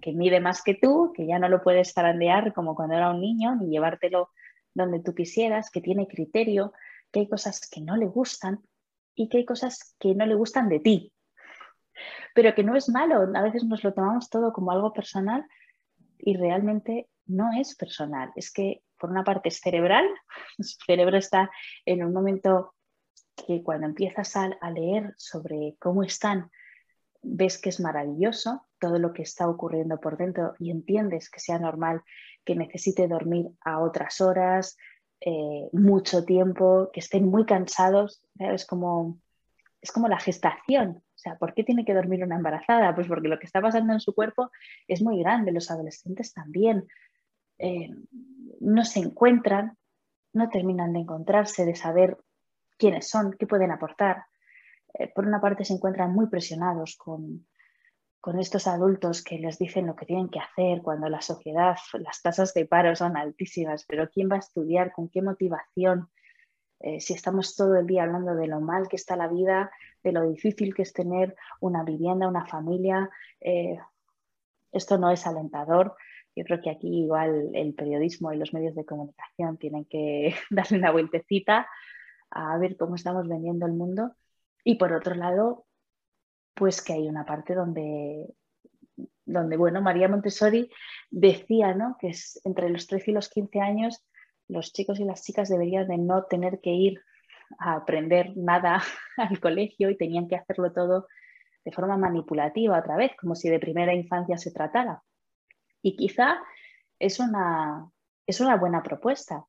que 0.00 0.12
mide 0.12 0.40
más 0.40 0.62
que 0.62 0.74
tú, 0.74 1.12
que 1.14 1.26
ya 1.26 1.38
no 1.38 1.48
lo 1.48 1.62
puedes 1.62 1.92
zarandear 1.92 2.52
como 2.52 2.74
cuando 2.74 2.94
era 2.94 3.10
un 3.10 3.20
niño, 3.20 3.56
ni 3.56 3.70
llevártelo 3.70 4.30
donde 4.74 5.00
tú 5.00 5.14
quisieras, 5.14 5.70
que 5.70 5.80
tiene 5.80 6.06
criterio, 6.06 6.72
que 7.10 7.20
hay 7.20 7.28
cosas 7.28 7.68
que 7.68 7.80
no 7.80 7.96
le 7.96 8.06
gustan 8.06 8.60
y 9.14 9.28
que 9.28 9.38
hay 9.38 9.44
cosas 9.44 9.94
que 9.98 10.14
no 10.14 10.24
le 10.24 10.34
gustan 10.34 10.68
de 10.68 10.80
ti, 10.80 11.12
pero 12.34 12.54
que 12.54 12.64
no 12.64 12.76
es 12.76 12.88
malo. 12.88 13.28
A 13.34 13.42
veces 13.42 13.64
nos 13.64 13.84
lo 13.84 13.92
tomamos 13.92 14.30
todo 14.30 14.52
como 14.52 14.70
algo 14.70 14.92
personal 14.92 15.44
y 16.18 16.36
realmente 16.36 17.08
no 17.26 17.50
es 17.58 17.74
personal. 17.74 18.32
Es 18.36 18.52
que 18.52 18.82
por 18.98 19.10
una 19.10 19.24
parte 19.24 19.48
es 19.48 19.60
cerebral, 19.60 20.06
su 20.58 20.78
cerebro 20.86 21.16
está 21.16 21.50
en 21.84 22.04
un 22.04 22.12
momento 22.12 22.74
que 23.46 23.62
cuando 23.62 23.86
empiezas 23.86 24.36
a, 24.36 24.48
leer 24.70 25.14
sobre 25.16 25.76
cómo 25.78 26.02
están, 26.02 26.50
ves 27.22 27.60
que 27.60 27.70
es 27.70 27.80
maravilloso 27.80 28.66
todo 28.78 28.98
lo 28.98 29.12
que 29.12 29.22
está 29.22 29.48
ocurriendo 29.48 29.98
por 29.98 30.16
dentro 30.16 30.54
y 30.58 30.70
entiendes 30.70 31.30
que 31.30 31.40
sea 31.40 31.58
normal 31.58 32.02
que 32.44 32.56
necesite 32.56 33.08
dormir 33.08 33.48
a 33.64 33.80
otras 33.80 34.20
horas, 34.20 34.76
eh, 35.20 35.68
mucho 35.72 36.24
tiempo, 36.24 36.90
que 36.92 37.00
estén 37.00 37.26
muy 37.26 37.46
cansados. 37.46 38.22
Es 38.38 38.66
como, 38.66 39.18
es 39.80 39.92
como 39.92 40.08
la 40.08 40.18
gestación. 40.18 41.02
Sea, 41.22 41.36
¿por 41.36 41.54
qué 41.54 41.62
tiene 41.62 41.84
que 41.84 41.94
dormir 41.94 42.24
una 42.24 42.34
embarazada? 42.34 42.92
Pues 42.96 43.06
porque 43.06 43.28
lo 43.28 43.38
que 43.38 43.46
está 43.46 43.60
pasando 43.60 43.92
en 43.92 44.00
su 44.00 44.12
cuerpo 44.12 44.50
es 44.88 45.02
muy 45.02 45.20
grande. 45.20 45.52
Los 45.52 45.70
adolescentes 45.70 46.34
también 46.34 46.88
eh, 47.58 47.90
no 48.60 48.84
se 48.84 48.98
encuentran, 48.98 49.78
no 50.32 50.48
terminan 50.48 50.92
de 50.92 50.98
encontrarse, 50.98 51.64
de 51.64 51.76
saber 51.76 52.18
quiénes 52.76 53.08
son, 53.08 53.36
qué 53.38 53.46
pueden 53.46 53.70
aportar. 53.70 54.24
Eh, 54.94 55.12
por 55.14 55.24
una 55.24 55.40
parte 55.40 55.64
se 55.64 55.74
encuentran 55.74 56.12
muy 56.12 56.26
presionados 56.26 56.96
con, 56.96 57.46
con 58.20 58.40
estos 58.40 58.66
adultos 58.66 59.22
que 59.22 59.38
les 59.38 59.58
dicen 59.58 59.86
lo 59.86 59.94
que 59.94 60.06
tienen 60.06 60.28
que 60.28 60.40
hacer 60.40 60.82
cuando 60.82 61.08
la 61.08 61.20
sociedad, 61.20 61.76
las 62.00 62.20
tasas 62.20 62.52
de 62.52 62.66
paro 62.66 62.96
son 62.96 63.16
altísimas, 63.16 63.84
pero 63.86 64.10
¿quién 64.10 64.28
va 64.28 64.36
a 64.36 64.40
estudiar? 64.40 64.90
¿Con 64.90 65.08
qué 65.08 65.22
motivación? 65.22 66.08
Eh, 66.82 67.00
si 67.00 67.14
estamos 67.14 67.54
todo 67.54 67.76
el 67.76 67.86
día 67.86 68.02
hablando 68.02 68.34
de 68.34 68.48
lo 68.48 68.60
mal 68.60 68.88
que 68.88 68.96
está 68.96 69.16
la 69.16 69.28
vida, 69.28 69.70
de 70.02 70.10
lo 70.12 70.28
difícil 70.28 70.74
que 70.74 70.82
es 70.82 70.92
tener 70.92 71.36
una 71.60 71.84
vivienda, 71.84 72.26
una 72.26 72.44
familia, 72.44 73.08
eh, 73.40 73.78
esto 74.72 74.98
no 74.98 75.10
es 75.10 75.24
alentador. 75.26 75.94
Yo 76.34 76.44
creo 76.44 76.60
que 76.60 76.70
aquí 76.70 77.02
igual 77.04 77.50
el 77.54 77.74
periodismo 77.74 78.32
y 78.32 78.38
los 78.38 78.52
medios 78.52 78.74
de 78.74 78.84
comunicación 78.84 79.58
tienen 79.58 79.84
que 79.84 80.34
darle 80.50 80.78
una 80.78 80.90
vueltecita 80.90 81.68
a 82.30 82.58
ver 82.58 82.76
cómo 82.76 82.96
estamos 82.96 83.28
vendiendo 83.28 83.66
el 83.66 83.72
mundo. 83.72 84.16
Y 84.64 84.74
por 84.74 84.92
otro 84.92 85.14
lado, 85.14 85.66
pues 86.54 86.82
que 86.82 86.94
hay 86.94 87.08
una 87.08 87.24
parte 87.24 87.54
donde, 87.54 88.34
donde 89.24 89.56
bueno, 89.56 89.80
María 89.82 90.08
Montessori 90.08 90.70
decía 91.10 91.74
¿no? 91.74 91.96
que 92.00 92.08
es 92.08 92.40
entre 92.44 92.70
los 92.70 92.86
13 92.88 93.10
y 93.10 93.14
los 93.14 93.28
15 93.28 93.60
años 93.60 94.04
los 94.52 94.72
chicos 94.72 95.00
y 95.00 95.04
las 95.04 95.22
chicas 95.22 95.48
deberían 95.48 95.88
de 95.88 95.98
no 95.98 96.24
tener 96.24 96.60
que 96.60 96.70
ir 96.70 97.00
a 97.58 97.74
aprender 97.74 98.36
nada 98.36 98.82
al 99.16 99.40
colegio 99.40 99.90
y 99.90 99.96
tenían 99.96 100.28
que 100.28 100.36
hacerlo 100.36 100.72
todo 100.72 101.08
de 101.64 101.72
forma 101.72 101.96
manipulativa 101.96 102.78
otra 102.78 102.96
vez, 102.96 103.12
como 103.18 103.34
si 103.34 103.48
de 103.48 103.60
primera 103.60 103.94
infancia 103.94 104.36
se 104.36 104.50
tratara. 104.50 105.02
Y 105.80 105.96
quizá 105.96 106.38
es 106.98 107.20
una, 107.20 107.88
es 108.26 108.40
una 108.40 108.56
buena 108.56 108.82
propuesta, 108.82 109.44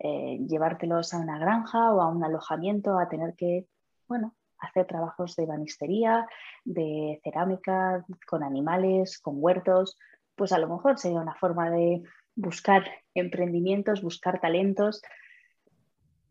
eh, 0.00 0.38
llevártelos 0.48 1.14
a 1.14 1.18
una 1.18 1.38
granja 1.38 1.92
o 1.92 2.00
a 2.00 2.08
un 2.08 2.24
alojamiento, 2.24 2.98
a 2.98 3.08
tener 3.08 3.34
que, 3.36 3.66
bueno, 4.08 4.34
hacer 4.58 4.86
trabajos 4.86 5.36
de 5.36 5.46
banistería, 5.46 6.26
de 6.64 7.20
cerámica, 7.22 8.04
con 8.26 8.42
animales, 8.42 9.18
con 9.18 9.36
huertos, 9.38 9.98
pues 10.34 10.52
a 10.52 10.58
lo 10.58 10.68
mejor 10.68 10.98
sería 10.98 11.20
una 11.20 11.34
forma 11.34 11.70
de 11.70 12.02
buscar 12.34 12.90
emprendimientos, 13.14 14.02
buscar 14.02 14.40
talentos 14.40 15.02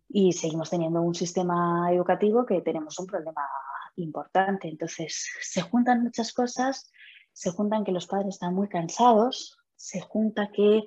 y 0.09 0.33
seguimos 0.33 0.69
teniendo 0.69 1.01
un 1.01 1.15
sistema 1.15 1.91
educativo 1.91 2.45
que 2.45 2.61
tenemos 2.61 2.99
un 2.99 3.07
problema 3.07 3.47
importante. 3.95 4.67
Entonces, 4.67 5.29
se 5.41 5.61
juntan 5.61 6.03
muchas 6.03 6.33
cosas, 6.33 6.91
se 7.31 7.51
juntan 7.51 7.83
que 7.83 7.91
los 7.91 8.07
padres 8.07 8.35
están 8.35 8.53
muy 8.53 8.67
cansados, 8.67 9.57
se 9.75 10.01
junta 10.01 10.51
que 10.51 10.83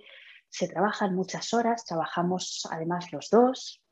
se 0.48 0.68
trabajan 0.68 1.14
muchas 1.14 1.52
horas, 1.54 1.84
trabajamos 1.84 2.68
además 2.70 3.12
los 3.12 3.28
dos, 3.30 3.82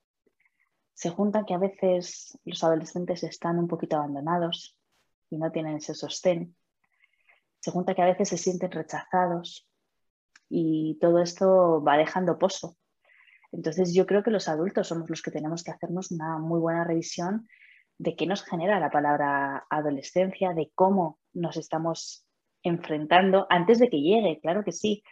se 0.94 1.10
juntan 1.10 1.44
que 1.44 1.54
a 1.54 1.58
veces 1.58 2.38
los 2.44 2.62
adolescentes 2.62 3.24
están 3.24 3.58
un 3.58 3.66
poquito 3.66 3.96
abandonados 3.96 4.78
y 5.30 5.38
no 5.38 5.50
tienen 5.50 5.76
ese 5.76 5.94
sostén. 5.94 6.54
Se 7.58 7.70
junta 7.70 7.94
que 7.94 8.02
a 8.02 8.06
veces 8.06 8.28
se 8.28 8.38
sienten 8.38 8.70
rechazados 8.70 9.68
y 10.54 10.98
todo 11.00 11.22
esto 11.22 11.82
va 11.82 11.96
dejando 11.96 12.38
pozo. 12.38 12.76
Entonces 13.52 13.94
yo 13.94 14.06
creo 14.06 14.22
que 14.22 14.30
los 14.30 14.48
adultos 14.48 14.88
somos 14.88 15.08
los 15.08 15.22
que 15.22 15.30
tenemos 15.30 15.64
que 15.64 15.70
hacernos 15.70 16.10
una 16.10 16.38
muy 16.38 16.60
buena 16.60 16.84
revisión 16.84 17.48
de 17.96 18.14
qué 18.16 18.26
nos 18.26 18.44
genera 18.44 18.78
la 18.78 18.90
palabra 18.90 19.64
adolescencia, 19.70 20.52
de 20.52 20.70
cómo 20.74 21.18
nos 21.32 21.56
estamos 21.56 22.26
enfrentando 22.62 23.46
antes 23.48 23.78
de 23.78 23.88
que 23.88 24.02
llegue, 24.02 24.40
claro 24.40 24.62
que 24.62 24.72
sí, 24.72 25.02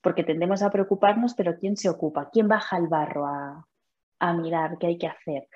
porque 0.00 0.24
tendemos 0.24 0.62
a 0.62 0.70
preocuparnos, 0.70 1.34
pero 1.34 1.58
¿quién 1.58 1.76
se 1.76 1.90
ocupa? 1.90 2.30
¿Quién 2.32 2.48
baja 2.48 2.76
al 2.76 2.88
barro 2.88 3.26
a, 3.26 3.66
a 4.18 4.32
mirar 4.32 4.78
qué 4.78 4.86
hay 4.86 4.98
que 4.98 5.08
hacer. 5.08 5.46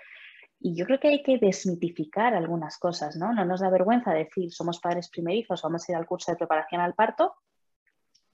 Y 0.60 0.76
yo 0.76 0.84
creo 0.84 1.00
que 1.00 1.08
hay 1.08 1.22
que 1.22 1.38
desmitificar 1.38 2.34
algunas 2.34 2.78
cosas, 2.78 3.16
¿no? 3.16 3.32
No 3.32 3.46
nos 3.46 3.60
da 3.60 3.70
vergüenza 3.70 4.12
decir 4.12 4.52
somos 4.52 4.80
padres 4.80 5.08
primerizos, 5.08 5.62
vamos 5.62 5.88
a 5.88 5.92
ir 5.92 5.96
al 5.96 6.06
curso 6.06 6.30
de 6.30 6.36
preparación 6.36 6.82
al 6.82 6.94
parto. 6.94 7.34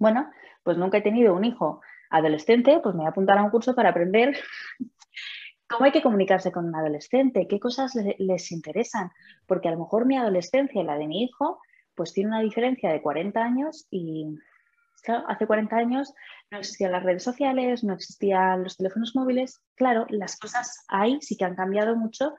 Bueno, 0.00 0.30
pues 0.62 0.78
nunca 0.78 0.98
he 0.98 1.02
tenido 1.02 1.34
un 1.34 1.44
hijo 1.44 1.82
adolescente, 2.08 2.80
pues 2.82 2.94
me 2.94 3.00
voy 3.00 3.06
a 3.06 3.10
apuntar 3.10 3.36
a 3.38 3.44
un 3.44 3.50
curso 3.50 3.74
para 3.74 3.90
aprender 3.90 4.36
cómo 5.68 5.84
hay 5.84 5.92
que 5.92 6.02
comunicarse 6.02 6.50
con 6.50 6.64
un 6.64 6.74
adolescente, 6.74 7.46
qué 7.46 7.60
cosas 7.60 7.94
les 8.18 8.50
interesan, 8.50 9.12
porque 9.46 9.68
a 9.68 9.72
lo 9.72 9.78
mejor 9.78 10.06
mi 10.06 10.16
adolescencia 10.16 10.80
y 10.80 10.84
la 10.84 10.96
de 10.96 11.06
mi 11.06 11.22
hijo, 11.22 11.60
pues 11.94 12.14
tiene 12.14 12.30
una 12.30 12.40
diferencia 12.40 12.90
de 12.90 13.02
40 13.02 13.40
años 13.40 13.86
y 13.90 14.38
hace 15.28 15.46
40 15.46 15.76
años 15.76 16.14
no 16.50 16.58
existían 16.58 16.92
las 16.92 17.02
redes 17.02 17.22
sociales, 17.22 17.84
no 17.84 17.92
existían 17.92 18.64
los 18.64 18.78
teléfonos 18.78 19.14
móviles. 19.14 19.60
Claro, 19.74 20.06
las 20.08 20.38
cosas 20.38 20.84
ahí 20.88 21.18
sí 21.20 21.36
que 21.36 21.44
han 21.44 21.56
cambiado 21.56 21.94
mucho 21.94 22.34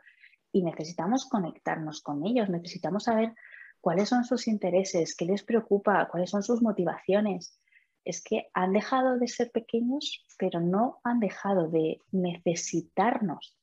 y 0.51 0.63
necesitamos 0.63 1.29
conectarnos 1.29 2.01
con 2.01 2.25
ellos, 2.25 2.49
necesitamos 2.49 3.03
saber 3.03 3.33
cuáles 3.81 4.09
son 4.09 4.23
sus 4.23 4.47
intereses, 4.47 5.15
qué 5.15 5.25
les 5.25 5.43
preocupa, 5.43 6.07
cuáles 6.09 6.29
son 6.29 6.43
sus 6.43 6.61
motivaciones. 6.61 7.59
Es 8.05 8.23
que 8.23 8.47
han 8.53 8.73
dejado 8.73 9.17
de 9.17 9.27
ser 9.27 9.51
pequeños, 9.51 10.25
pero 10.37 10.59
no 10.59 10.99
han 11.03 11.19
dejado 11.19 11.69
de 11.69 11.99
necesitarnos. 12.11 13.57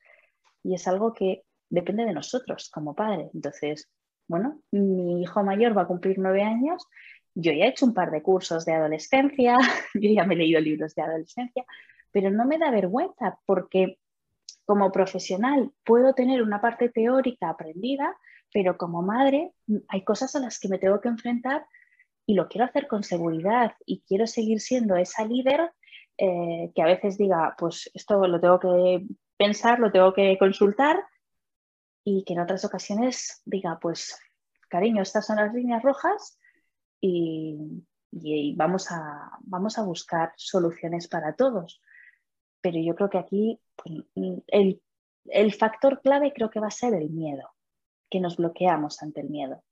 Y 0.63 0.75
es 0.75 0.87
algo 0.87 1.13
que 1.15 1.45
depende 1.71 2.05
de 2.05 2.13
nosotros 2.13 2.71
como 2.71 2.95
padres. 2.95 3.31
Entonces, 3.35 3.89
bueno, 4.27 4.61
mi 4.71 5.23
hijo 5.23 5.43
mayor 5.43 5.77
va 5.77 5.83
a 5.83 5.87
cumplir 5.87 6.19
nueve 6.19 6.43
años 6.43 6.87
yo 7.41 7.53
ya 7.53 7.67
he 7.67 7.69
hecho 7.69 7.87
un 7.87 7.95
par 7.95 8.11
de 8.11 8.21
cursos 8.21 8.65
de 8.65 8.73
adolescencia, 8.73 9.57
yo 9.95 10.11
ya 10.11 10.25
me 10.25 10.35
he 10.35 10.39
leído 10.39 10.61
libros 10.61 10.95
de 10.95 11.03
adolescencia, 11.03 11.65
pero 12.11 12.31
no 12.31 12.45
me 12.45 12.59
da 12.59 12.71
vergüenza 12.71 13.39
porque 13.47 13.99
como 14.65 14.91
profesional 14.91 15.71
puedo 15.85 16.15
tener 16.15 16.43
una 16.43 16.61
parte 16.61 16.89
teórica 16.89 17.51
aprendida, 17.51 18.17
pero 18.53 18.77
como 18.77 19.03
madre 19.03 19.53
hay 19.89 20.05
cosas 20.05 20.35
a 20.37 20.41
las 20.41 20.59
que 20.59 20.69
me 20.69 20.79
tengo 20.79 21.01
que 21.01 21.09
enfrentar 21.09 21.67
y 22.27 22.35
lo 22.35 22.49
quiero 22.49 22.67
hacer 22.67 22.87
con 22.87 23.03
seguridad 23.03 23.75
y 23.87 24.03
quiero 24.07 24.27
seguir 24.27 24.61
siendo 24.61 24.97
esa 24.97 25.25
líder 25.25 25.73
eh, 26.17 26.73
que 26.75 26.83
a 26.83 26.87
veces 26.87 27.17
diga, 27.17 27.55
pues 27.59 27.91
esto 27.95 28.27
lo 28.27 28.41
tengo 28.41 28.59
que 28.59 29.07
pensar, 29.37 29.79
lo 29.79 29.93
tengo 29.93 30.13
que 30.13 30.37
consultar 30.39 31.03
y 32.05 32.25
que 32.25 32.33
en 32.33 32.41
otras 32.41 32.65
ocasiones 32.65 33.43
diga, 33.45 33.79
pues 33.81 34.19
cariño, 34.69 35.03
estas 35.03 35.27
son 35.27 35.37
las 35.37 35.53
líneas 35.55 35.83
rojas, 35.83 36.39
y, 37.01 37.83
vamos, 38.57 38.91
a, 38.91 39.31
vamos 39.41 39.79
a 39.79 39.83
buscar 39.83 40.33
soluciones 40.37 41.09
para 41.09 41.35
todos. 41.35 41.83
Pero 42.61 42.79
yo 42.81 42.95
creo 42.95 43.11
que 43.11 43.19
aquí 43.19 43.61
pues, 43.77 44.05
el, 44.49 44.83
el 45.27 45.55
factor 45.55 46.01
clave 46.01 46.33
creo 46.33 46.51
que 46.51 46.61
va 46.61 46.69
a 46.69 46.73
ser 46.73 46.95
el 46.95 47.11
miedo, 47.11 47.51
que 48.11 48.21
nos 48.21 48.37
bloqueamos 48.37 49.03
ante 49.03 49.21
el 49.21 49.31
miedo. 49.31 49.63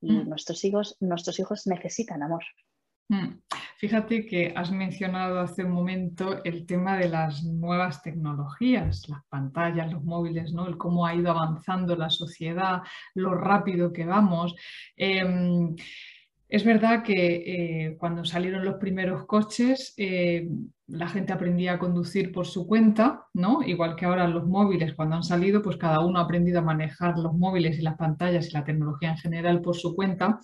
Y 0.00 0.12
mm. 0.12 0.28
nuestros, 0.28 0.64
hijos, 0.64 0.96
nuestros 1.00 1.38
hijos 1.38 1.66
necesitan 1.66 2.22
amor. 2.22 2.44
Mm. 3.08 3.38
Fíjate 3.78 4.26
que 4.26 4.52
has 4.56 4.70
mencionado 4.72 5.38
hace 5.38 5.62
un 5.64 5.70
momento 5.70 6.42
el 6.44 6.66
tema 6.66 6.96
de 6.96 7.08
las 7.08 7.44
nuevas 7.44 8.02
tecnologías, 8.02 9.08
las 9.08 9.24
pantallas, 9.28 9.92
los 9.92 10.02
móviles, 10.02 10.52
¿no? 10.52 10.66
el 10.66 10.76
cómo 10.76 11.06
ha 11.06 11.14
ido 11.14 11.30
avanzando 11.30 11.94
la 11.94 12.10
sociedad, 12.10 12.82
lo 13.14 13.34
rápido 13.34 13.92
que 13.92 14.06
vamos. 14.06 14.54
Em, 14.96 15.76
es 16.48 16.64
verdad 16.64 17.02
que 17.02 17.86
eh, 17.86 17.96
cuando 17.98 18.24
salieron 18.24 18.64
los 18.64 18.76
primeros 18.76 19.26
coches, 19.26 19.94
eh, 19.96 20.48
la 20.86 21.08
gente 21.08 21.32
aprendía 21.32 21.72
a 21.72 21.78
conducir 21.80 22.30
por 22.30 22.46
su 22.46 22.68
cuenta, 22.68 23.26
¿no? 23.34 23.62
Igual 23.64 23.96
que 23.96 24.04
ahora 24.04 24.28
los 24.28 24.46
móviles, 24.46 24.94
cuando 24.94 25.16
han 25.16 25.24
salido, 25.24 25.60
pues 25.60 25.76
cada 25.76 25.98
uno 26.06 26.20
ha 26.20 26.22
aprendido 26.22 26.60
a 26.60 26.62
manejar 26.62 27.18
los 27.18 27.34
móviles 27.34 27.80
y 27.80 27.82
las 27.82 27.96
pantallas 27.96 28.48
y 28.48 28.52
la 28.52 28.62
tecnología 28.62 29.10
en 29.10 29.16
general 29.16 29.60
por 29.60 29.74
su 29.74 29.96
cuenta, 29.96 30.38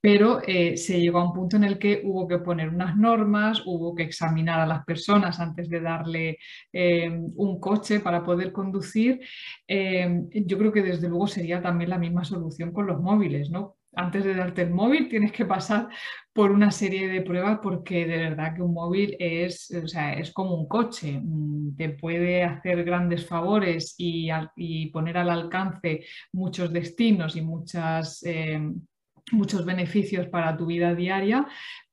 pero 0.00 0.40
eh, 0.46 0.76
se 0.76 1.00
llegó 1.00 1.18
a 1.18 1.24
un 1.24 1.32
punto 1.32 1.56
en 1.56 1.64
el 1.64 1.78
que 1.80 2.02
hubo 2.04 2.28
que 2.28 2.38
poner 2.38 2.68
unas 2.68 2.96
normas, 2.96 3.62
hubo 3.66 3.96
que 3.96 4.04
examinar 4.04 4.60
a 4.60 4.66
las 4.66 4.84
personas 4.84 5.40
antes 5.40 5.68
de 5.68 5.80
darle 5.80 6.38
un 7.34 7.58
coche 7.58 7.98
para 7.98 8.22
poder 8.22 8.52
conducir. 8.52 9.20
yo 9.68 10.58
creo 10.58 10.72
que 10.72 10.82
desde 10.82 11.08
luego 11.08 11.26
sería 11.26 11.60
también 11.60 11.90
la 11.90 11.98
misma 11.98 12.24
solución 12.24 12.72
con 12.72 12.86
los 12.86 13.00
móviles, 13.00 13.50
¿no? 13.50 13.77
Antes 13.94 14.24
de 14.24 14.34
darte 14.34 14.62
el 14.62 14.70
móvil 14.70 15.08
tienes 15.08 15.32
que 15.32 15.44
pasar 15.44 15.88
por 16.32 16.50
una 16.50 16.70
serie 16.70 17.08
de 17.08 17.22
pruebas 17.22 17.58
porque 17.62 18.06
de 18.06 18.18
verdad 18.18 18.54
que 18.54 18.62
un 18.62 18.74
móvil 18.74 19.16
es, 19.18 19.70
es 19.70 20.32
como 20.32 20.54
un 20.54 20.68
coche, 20.68 21.20
mm, 21.20 21.76
te 21.76 21.88
puede 21.90 22.44
hacer 22.44 22.84
grandes 22.84 23.26
favores 23.26 23.94
y, 23.98 24.30
poner 24.92 25.18
al 25.18 25.30
alcance 25.30 26.04
muchos 26.32 26.72
destinos 26.72 27.36
y 27.36 27.42
muchas, 27.42 28.22
eh, 28.24 28.60
muchos 29.32 29.64
beneficios 29.64 30.28
para 30.28 30.56
tu 30.56 30.66
vida 30.66 30.94
diaria, 30.94 31.46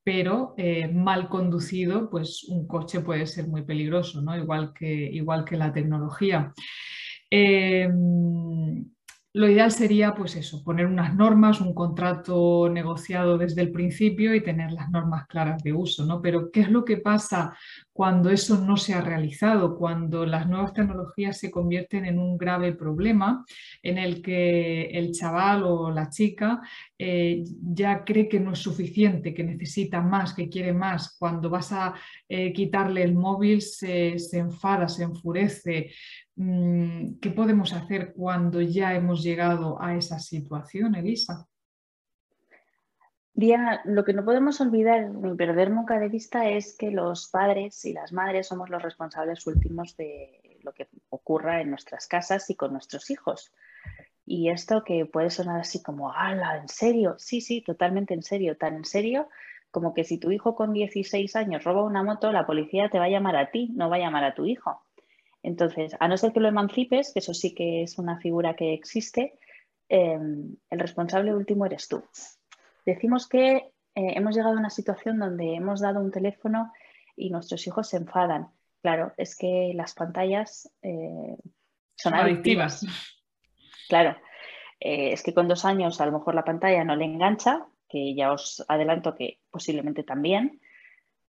pero 0.04 0.54
eh, 0.58 0.88
mal 0.88 1.28
conducido, 1.30 2.10
pues 2.10 2.44
un 2.44 2.68
coche 2.68 3.00
puede 3.02 3.26
ser 3.26 3.48
muy 3.48 3.64
peligroso, 3.64 4.22
¿no? 4.22 4.38
igual, 4.38 4.74
que, 4.74 4.88
igual 4.88 5.44
que 5.44 5.58
la 5.58 5.74
tecnología. 5.74 6.54
Eh, 7.32 7.90
lo 9.36 9.50
ideal 9.50 9.70
sería, 9.70 10.16
pues 10.16 10.38
eso, 10.38 10.64
poner 10.64 10.86
unas 10.86 11.14
normas, 11.14 11.60
un 11.60 11.74
contrato 11.74 12.70
negociado 12.70 13.38
desde 13.38 13.62
el 13.64 13.70
principio 13.70 14.34
y 14.34 14.42
tener 14.42 14.72
las 14.72 14.90
normas 14.90 15.28
claras 15.28 15.62
de 15.62 15.74
uso, 15.74 16.06
¿no? 16.06 16.22
Pero 16.22 16.52
¿qué 16.52 16.62
es 16.62 16.70
lo 16.70 16.86
que 16.86 16.96
pasa 16.96 17.54
cuando 17.96 18.30
eso 18.30 18.60
no 18.60 18.76
se 18.76 18.94
ha 18.94 19.00
realizado? 19.00 19.78
Cuando 19.78 20.26
las 20.26 20.50
nuevas 20.50 20.74
tecnologías 20.74 21.38
se 21.38 21.50
convierten 21.50 22.04
en 22.06 22.20
un 22.20 22.38
grave 22.38 22.74
problema 22.74 23.46
en 23.82 23.98
el 23.98 24.22
que 24.22 24.88
el 24.88 25.14
chaval 25.14 25.64
o 25.64 25.90
la 25.92 26.10
chica 26.10 26.60
eh, 27.00 27.46
ya 27.62 28.04
cree 28.04 28.28
que 28.28 28.42
no 28.42 28.52
es 28.52 28.60
suficiente, 28.60 29.34
que 29.34 29.46
necesita 29.46 30.02
más, 30.02 30.34
que 30.34 30.50
quiere 30.50 30.74
más. 30.74 31.16
Cuando 31.18 31.50
vas 31.50 31.72
a 31.72 31.94
eh, 32.28 32.52
quitarle 32.52 33.02
el 33.02 33.16
móvil 33.16 33.62
se, 33.62 34.18
enfada, 34.34 34.90
se 34.90 35.04
enfurece, 35.04 35.92
Mm, 36.38 37.20
¿Qué 37.22 37.32
podemos 37.32 37.72
hacer 37.72 38.14
cuando 38.14 38.62
ya 38.62 38.94
hemos 38.94 39.24
llegado 39.24 39.82
a 39.82 39.96
esa 39.96 40.20
situación, 40.20 40.96
Elisa? 40.96 41.48
Diana, 43.38 43.82
lo 43.84 44.06
que 44.06 44.14
no 44.14 44.24
podemos 44.24 44.62
olvidar 44.62 45.10
ni 45.10 45.36
perder 45.36 45.70
nunca 45.70 46.00
de 46.00 46.08
vista 46.08 46.50
es 46.50 46.74
que 46.78 46.90
los 46.90 47.28
padres 47.28 47.84
y 47.84 47.92
las 47.92 48.14
madres 48.14 48.48
somos 48.48 48.70
los 48.70 48.82
responsables 48.82 49.46
últimos 49.46 49.98
de 49.98 50.58
lo 50.64 50.74
que 50.74 50.88
ocurra 51.10 51.60
en 51.60 51.70
nuestras 51.70 52.08
casas 52.08 52.50
y 52.50 52.56
con 52.56 52.72
nuestros 52.72 53.10
hijos. 53.12 53.52
Y 54.26 54.50
esto 54.50 54.86
que 54.86 55.06
puede 55.06 55.30
sonar 55.30 55.60
así 55.60 55.84
como, 55.84 56.14
¡hala! 56.14 56.58
¿En 56.58 56.70
serio? 56.70 57.16
Sí, 57.20 57.42
sí, 57.42 57.62
totalmente 57.62 58.14
en 58.14 58.24
serio, 58.24 58.56
tan 58.56 58.76
en 58.76 58.86
serio 58.86 59.28
como 59.70 59.94
que 59.94 60.06
si 60.06 60.18
tu 60.18 60.32
hijo 60.32 60.56
con 60.56 60.72
16 60.72 61.36
años 61.36 61.66
roba 61.66 61.84
una 61.84 62.02
moto, 62.02 62.32
la 62.32 62.48
policía 62.48 62.90
te 62.90 62.98
va 62.98 63.06
a 63.06 63.10
llamar 63.10 63.36
a 63.36 63.52
ti, 63.52 63.74
no 63.76 63.90
va 63.90 63.98
a 63.98 64.00
llamar 64.00 64.24
a 64.24 64.34
tu 64.34 64.46
hijo. 64.46 64.82
Entonces, 65.44 65.98
a 66.00 66.08
no 66.08 66.16
ser 66.16 66.32
que 66.32 66.40
lo 66.40 66.48
emancipes, 66.48 67.12
que 67.12 67.20
eso 67.20 67.34
sí 67.34 67.54
que 67.54 67.84
es 67.84 67.98
una 67.98 68.18
figura 68.18 68.56
que 68.56 68.74
existe, 68.74 69.38
em, 69.90 70.56
el 70.70 70.80
responsable 70.80 71.36
último 71.36 71.66
eres 71.66 71.90
tú. 71.90 72.02
Decimos 72.86 73.28
que 73.28 73.56
eh, 73.56 73.72
hemos 73.96 74.36
llegado 74.36 74.56
a 74.56 74.60
una 74.60 74.70
situación 74.70 75.20
donde 75.20 75.56
hemos 75.56 75.82
dado 75.82 76.00
un 76.00 76.12
teléfono 76.12 76.72
y 77.16 77.30
nuestros 77.30 77.66
hijos 77.68 77.90
se 77.90 77.98
enfadan. 77.98 78.50
Claro, 78.82 79.14
es 79.18 79.36
que 79.36 79.72
las 79.74 79.94
pantallas 79.96 80.72
eh, 80.82 81.38
son 81.96 82.14
adictivas. 82.14 82.86
Claro, 83.90 84.16
eh, 84.80 85.14
es 85.14 85.24
que 85.24 85.34
con 85.34 85.48
dos 85.48 85.66
años 85.66 86.02
a 86.02 86.06
lo 86.06 86.12
mejor 86.12 86.36
la 86.36 86.44
pantalla 86.44 86.84
no 86.84 86.96
le 86.96 87.06
engancha, 87.06 87.66
que 87.88 88.14
ya 88.14 88.32
os 88.32 88.64
adelanto 88.68 89.16
que 89.16 89.40
posiblemente 89.50 90.04
también, 90.04 90.60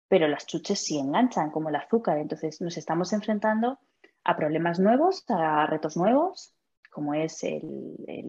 pero 0.07 0.27
las 0.27 0.47
chuches 0.47 0.79
sí 0.79 0.97
enganchan, 0.97 1.51
como 1.51 1.69
el 1.69 1.75
azúcar. 1.75 2.17
Entonces 2.17 2.61
nos 2.61 2.77
estamos 2.77 3.13
enfrentando 3.13 3.79
a 4.23 4.35
problemas 4.35 4.79
nuevos, 4.79 5.25
a 5.29 5.65
retos 5.65 5.97
nuevos, 5.97 6.55
como 6.93 7.13
es 7.15 7.43
el, 7.43 7.63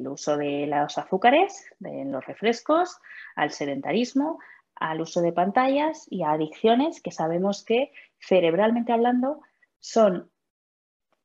uso 0.09 0.37
de 0.37 0.66
los 0.66 0.96
azúcares, 0.98 1.66
de 1.79 2.05
los 2.07 2.24
refrescos, 2.24 2.98
al 3.37 3.50
sedentarismo, 3.50 4.38
al 4.74 5.03
uso 5.03 5.20
de 5.20 5.33
pantallas 5.33 6.07
y 6.11 6.22
a 6.22 6.33
adicciones 6.33 7.00
que 7.00 7.11
sabemos 7.11 7.64
que 7.64 7.92
cerebralmente 8.18 8.92
hablando 8.92 9.40
son, 9.79 10.31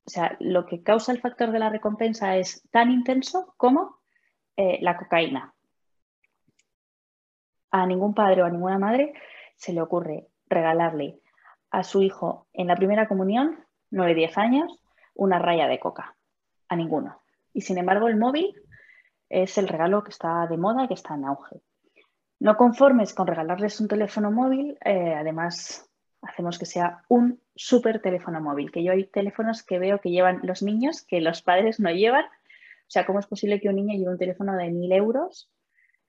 o 0.06 0.10
sea, 0.10 0.36
lo 0.39 0.65
que 0.65 0.84
causa 0.84 1.12
el 1.12 1.21
factor 1.21 1.52
de 1.52 1.60
la 1.60 1.69
recompensa 1.69 2.36
es 2.36 2.62
tan 2.71 2.91
intenso 2.91 3.54
como 3.58 3.99
eh, 4.58 4.80
la 4.82 4.97
cocaína. 4.97 5.54
A 7.71 7.86
ningún 7.86 8.13
padre 8.13 8.43
o 8.43 8.45
a 8.45 8.49
ninguna 8.49 8.78
madre 8.78 9.13
se 9.56 9.73
le 9.73 9.82
ocurre 9.82 10.28
regalarle 10.47 11.21
a 11.71 11.84
su 11.84 12.02
hijo 12.02 12.47
en 12.54 12.67
la 12.67 12.75
primera 12.75 13.08
comunión 13.08 13.63
9-10 13.91 14.38
años, 14.38 14.84
una 15.13 15.39
raya 15.39 15.67
de 15.67 15.80
coca. 15.80 16.15
A 16.67 16.75
ninguno. 16.75 17.18
Y 17.53 17.62
sin 17.62 17.77
embargo, 17.77 18.07
el 18.07 18.17
móvil 18.17 18.53
es 19.29 19.57
el 19.57 19.67
regalo 19.67 20.03
que 20.03 20.12
está 20.12 20.47
de 20.47 20.57
moda, 20.57 20.88
que 20.88 20.93
está 20.93 21.15
en 21.15 21.25
auge. 21.25 21.62
No 22.39 22.55
conformes 22.55 23.13
con 23.13 23.27
regalarles 23.27 23.79
un 23.81 23.88
teléfono 23.88 24.31
móvil, 24.31 24.77
eh, 24.83 25.13
además 25.13 25.89
hacemos 26.21 26.57
que 26.57 26.65
sea 26.65 27.03
un 27.07 27.41
súper 27.55 28.01
teléfono 28.01 28.41
móvil, 28.41 28.71
que 28.71 28.83
yo 28.83 28.91
hay 28.91 29.05
teléfonos 29.05 29.63
que 29.63 29.79
veo 29.79 29.99
que 29.99 30.09
llevan 30.09 30.39
los 30.43 30.62
niños 30.62 31.01
que 31.01 31.21
los 31.21 31.41
padres 31.41 31.79
no 31.79 31.91
llevan. 31.91 32.25
O 32.25 32.91
sea, 32.91 33.05
¿cómo 33.05 33.19
es 33.19 33.27
posible 33.27 33.59
que 33.59 33.69
un 33.69 33.75
niño 33.75 33.93
lleve 33.93 34.12
un 34.12 34.17
teléfono 34.17 34.55
de 34.55 34.65
1.000 34.65 34.93
euros 34.95 35.49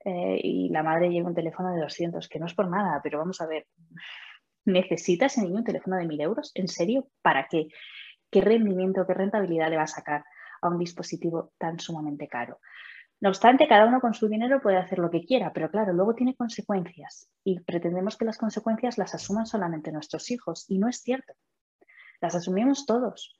eh, 0.04 0.40
y 0.42 0.68
la 0.70 0.82
madre 0.82 1.10
lleve 1.10 1.26
un 1.26 1.34
teléfono 1.34 1.74
de 1.74 1.80
200? 1.80 2.28
Que 2.28 2.38
no 2.38 2.46
es 2.46 2.54
por 2.54 2.68
nada, 2.68 3.00
pero 3.02 3.18
vamos 3.18 3.40
a 3.40 3.46
ver, 3.46 3.66
¿Necesita 4.64 5.26
ese 5.26 5.42
niño 5.42 5.56
un 5.56 5.64
teléfono 5.64 5.96
de 5.96 6.04
1.000 6.04 6.22
euros? 6.22 6.52
¿En 6.54 6.68
serio? 6.68 7.08
¿Para 7.22 7.46
qué? 7.48 7.68
¿Qué 8.30 8.40
rendimiento, 8.40 9.06
qué 9.06 9.14
rentabilidad 9.14 9.70
le 9.70 9.76
va 9.76 9.84
a 9.84 9.88
sacar 9.88 10.24
a 10.60 10.68
un 10.68 10.78
dispositivo 10.78 11.52
tan 11.58 11.78
sumamente 11.78 12.28
caro? 12.28 12.58
No 13.20 13.28
obstante, 13.28 13.68
cada 13.68 13.86
uno 13.86 14.00
con 14.00 14.14
su 14.14 14.28
dinero 14.28 14.62
puede 14.62 14.78
hacer 14.78 14.98
lo 14.98 15.10
que 15.10 15.24
quiera, 15.24 15.52
pero 15.52 15.70
claro, 15.70 15.92
luego 15.92 16.14
tiene 16.14 16.34
consecuencias 16.34 17.28
y 17.44 17.60
pretendemos 17.60 18.16
que 18.16 18.24
las 18.24 18.38
consecuencias 18.38 18.96
las 18.96 19.14
asuman 19.14 19.44
solamente 19.44 19.92
nuestros 19.92 20.30
hijos 20.30 20.64
y 20.68 20.78
no 20.78 20.88
es 20.88 21.02
cierto. 21.02 21.34
Las 22.22 22.34
asumimos 22.34 22.86
todos, 22.86 23.38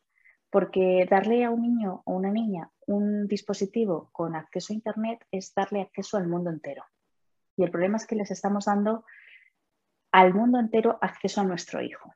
porque 0.50 1.06
darle 1.08 1.44
a 1.44 1.50
un 1.50 1.62
niño 1.62 2.02
o 2.04 2.14
una 2.14 2.30
niña 2.30 2.70
un 2.86 3.26
dispositivo 3.26 4.10
con 4.12 4.36
acceso 4.36 4.72
a 4.72 4.76
Internet 4.76 5.24
es 5.30 5.54
darle 5.54 5.80
acceso 5.80 6.18
al 6.18 6.28
mundo 6.28 6.50
entero. 6.50 6.84
Y 7.56 7.62
el 7.62 7.70
problema 7.70 7.96
es 7.96 8.06
que 8.06 8.16
les 8.16 8.30
estamos 8.30 8.66
dando 8.66 9.04
al 10.12 10.34
mundo 10.34 10.58
entero 10.58 10.98
acceso 11.00 11.40
a 11.40 11.44
nuestro 11.44 11.80
hijo 11.82 12.12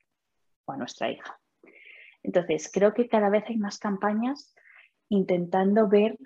o 0.66 0.72
a 0.72 0.76
nuestra 0.76 1.10
hija. 1.10 1.38
Entonces, 2.22 2.70
creo 2.72 2.92
que 2.92 3.08
cada 3.08 3.28
vez 3.28 3.44
hay 3.48 3.56
más 3.56 3.78
campañas 3.78 4.54
intentando 5.08 5.88
ver, 5.88 6.18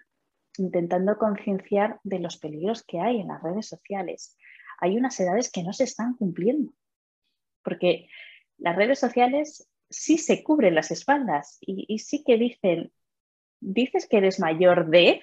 intentando 0.56 1.18
concienciar 1.18 2.00
de 2.02 2.18
los 2.18 2.38
peligros 2.38 2.82
que 2.84 3.00
hay 3.00 3.20
en 3.20 3.28
las 3.28 3.42
redes 3.42 3.68
sociales. 3.68 4.36
Hay 4.80 4.96
unas 4.96 5.18
edades 5.20 5.50
que 5.50 5.62
no 5.62 5.72
se 5.72 5.84
están 5.84 6.14
cumpliendo, 6.14 6.72
porque 7.62 8.08
las 8.58 8.76
redes 8.76 8.98
sociales 8.98 9.68
sí 9.90 10.18
se 10.18 10.42
cubren 10.42 10.74
las 10.74 10.90
espaldas 10.90 11.58
y, 11.60 11.98
sí 11.98 12.22
que 12.24 12.36
dicen, 12.36 12.92
dices 13.60 14.06
que 14.08 14.18
eres 14.18 14.40
mayor 14.40 14.90
de, 14.90 15.20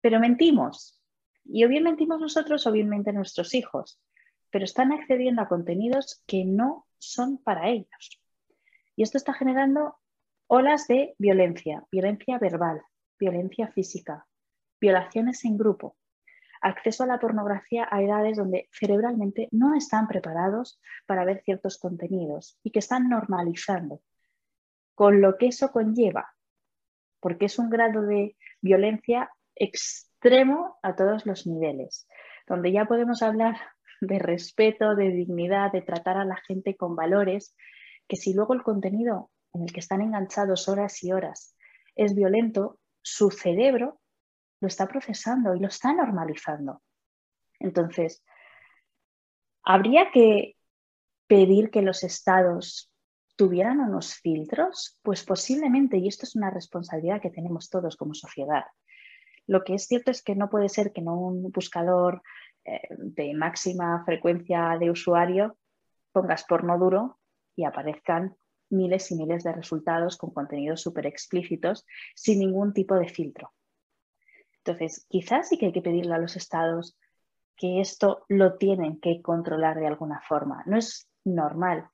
pero 0.00 0.20
mentimos. 0.20 1.02
Y 1.44 1.64
o 1.64 1.68
bien 1.68 1.82
mentimos 1.82 2.20
nosotros 2.20 2.66
o 2.66 2.72
bien 2.72 2.88
nuestros 2.88 3.54
hijos 3.54 4.00
pero 4.50 4.64
están 4.64 4.92
accediendo 4.92 5.42
a 5.42 5.48
contenidos 5.48 6.22
que 6.26 6.44
no 6.44 6.86
son 6.98 7.38
para 7.38 7.68
ellos. 7.68 8.20
Y 8.96 9.02
esto 9.02 9.16
está 9.16 9.32
generando 9.32 9.96
olas 10.52 10.88
de 10.88 11.14
violencia, 11.16 11.84
violencia 11.92 12.36
verbal, 12.38 12.82
violencia 13.20 13.68
física, 13.68 14.26
violaciones 14.80 15.44
en 15.44 15.56
grupo, 15.56 15.96
acceso 16.60 17.04
a 17.04 17.06
la 17.06 17.20
pornografía 17.20 17.86
a 17.88 18.02
edades 18.02 18.36
donde 18.36 18.68
cerebralmente 18.72 19.46
no 19.52 19.76
están 19.76 20.08
preparados 20.08 20.80
para 21.06 21.24
ver 21.24 21.40
ciertos 21.44 21.78
contenidos 21.78 22.58
y 22.64 22.72
que 22.72 22.80
están 22.80 23.08
normalizando, 23.08 24.02
con 24.96 25.20
lo 25.20 25.38
que 25.38 25.46
eso 25.46 25.70
conlleva, 25.70 26.34
porque 27.20 27.44
es 27.44 27.56
un 27.60 27.70
grado 27.70 28.02
de 28.02 28.36
violencia 28.60 29.30
extremo 29.54 30.80
a 30.82 30.96
todos 30.96 31.26
los 31.26 31.46
niveles, 31.46 32.08
donde 32.48 32.72
ya 32.72 32.86
podemos 32.86 33.22
hablar 33.22 33.56
de 34.00 34.18
respeto, 34.18 34.96
de 34.96 35.10
dignidad, 35.10 35.70
de 35.70 35.82
tratar 35.82 36.16
a 36.16 36.24
la 36.24 36.38
gente 36.48 36.76
con 36.76 36.96
valores, 36.96 37.54
que 38.08 38.16
si 38.16 38.34
luego 38.34 38.54
el 38.54 38.64
contenido 38.64 39.30
en 39.52 39.62
el 39.62 39.72
que 39.72 39.80
están 39.80 40.00
enganchados 40.00 40.68
horas 40.68 41.02
y 41.02 41.12
horas 41.12 41.56
es 41.94 42.14
violento, 42.14 42.78
su 43.02 43.30
cerebro 43.30 44.00
lo 44.60 44.68
está 44.68 44.86
procesando 44.86 45.54
y 45.54 45.60
lo 45.60 45.68
está 45.68 45.92
normalizando. 45.92 46.82
Entonces, 47.58 48.22
¿habría 49.62 50.10
que 50.12 50.56
pedir 51.26 51.70
que 51.70 51.82
los 51.82 52.04
estados 52.04 52.92
tuvieran 53.36 53.80
unos 53.80 54.14
filtros? 54.14 54.98
Pues 55.02 55.24
posiblemente, 55.24 55.96
y 55.96 56.08
esto 56.08 56.26
es 56.26 56.36
una 56.36 56.50
responsabilidad 56.50 57.20
que 57.20 57.30
tenemos 57.30 57.70
todos 57.70 57.96
como 57.96 58.14
sociedad. 58.14 58.64
Lo 59.46 59.64
que 59.64 59.74
es 59.74 59.86
cierto 59.86 60.10
es 60.10 60.22
que 60.22 60.34
no 60.34 60.48
puede 60.48 60.68
ser 60.68 60.92
que 60.92 61.02
no 61.02 61.18
un 61.18 61.50
buscador 61.50 62.22
eh, 62.64 62.80
de 62.90 63.34
máxima 63.34 64.04
frecuencia 64.04 64.76
de 64.78 64.90
usuario, 64.90 65.56
pongas 66.12 66.44
porno 66.44 66.78
duro 66.78 67.18
y 67.56 67.64
aparezcan 67.64 68.36
miles 68.70 69.10
y 69.10 69.16
miles 69.16 69.44
de 69.44 69.52
resultados 69.52 70.16
con 70.16 70.30
contenidos 70.30 70.80
súper 70.80 71.06
explícitos 71.06 71.86
sin 72.14 72.38
ningún 72.38 72.72
tipo 72.72 72.94
de 72.94 73.08
filtro. 73.08 73.52
Entonces, 74.58 75.06
quizás 75.08 75.48
sí 75.48 75.58
que 75.58 75.66
hay 75.66 75.72
que 75.72 75.82
pedirle 75.82 76.14
a 76.14 76.18
los 76.18 76.36
estados 76.36 76.96
que 77.56 77.80
esto 77.80 78.24
lo 78.28 78.56
tienen 78.56 79.00
que 79.00 79.20
controlar 79.20 79.78
de 79.78 79.86
alguna 79.86 80.20
forma. 80.26 80.62
No 80.66 80.78
es 80.78 81.08
normal 81.24 81.88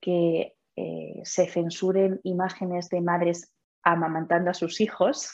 que 0.00 0.56
eh, 0.76 1.20
se 1.22 1.46
censuren 1.46 2.20
imágenes 2.24 2.88
de 2.88 3.00
madres 3.00 3.52
amamantando 3.82 4.50
a 4.50 4.54
sus 4.54 4.80
hijos 4.80 5.32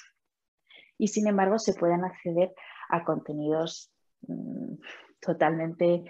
y 0.98 1.08
sin 1.08 1.28
embargo 1.28 1.58
se 1.58 1.72
puedan 1.74 2.04
acceder 2.04 2.52
a 2.90 3.04
contenidos 3.04 3.90
mm, 4.22 4.74
totalmente 5.20 6.04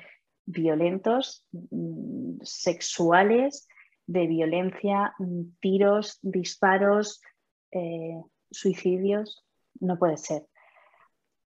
violentos, 0.47 1.47
mm, 1.53 2.41
sexuales, 2.43 3.69
de 4.11 4.27
violencia, 4.27 5.15
mm, 5.19 5.43
tiros, 5.61 6.19
disparos, 6.23 7.23
eh, 7.71 8.21
suicidios. 8.51 9.47
No 9.79 9.99
puede 9.99 10.17
ser. 10.17 10.47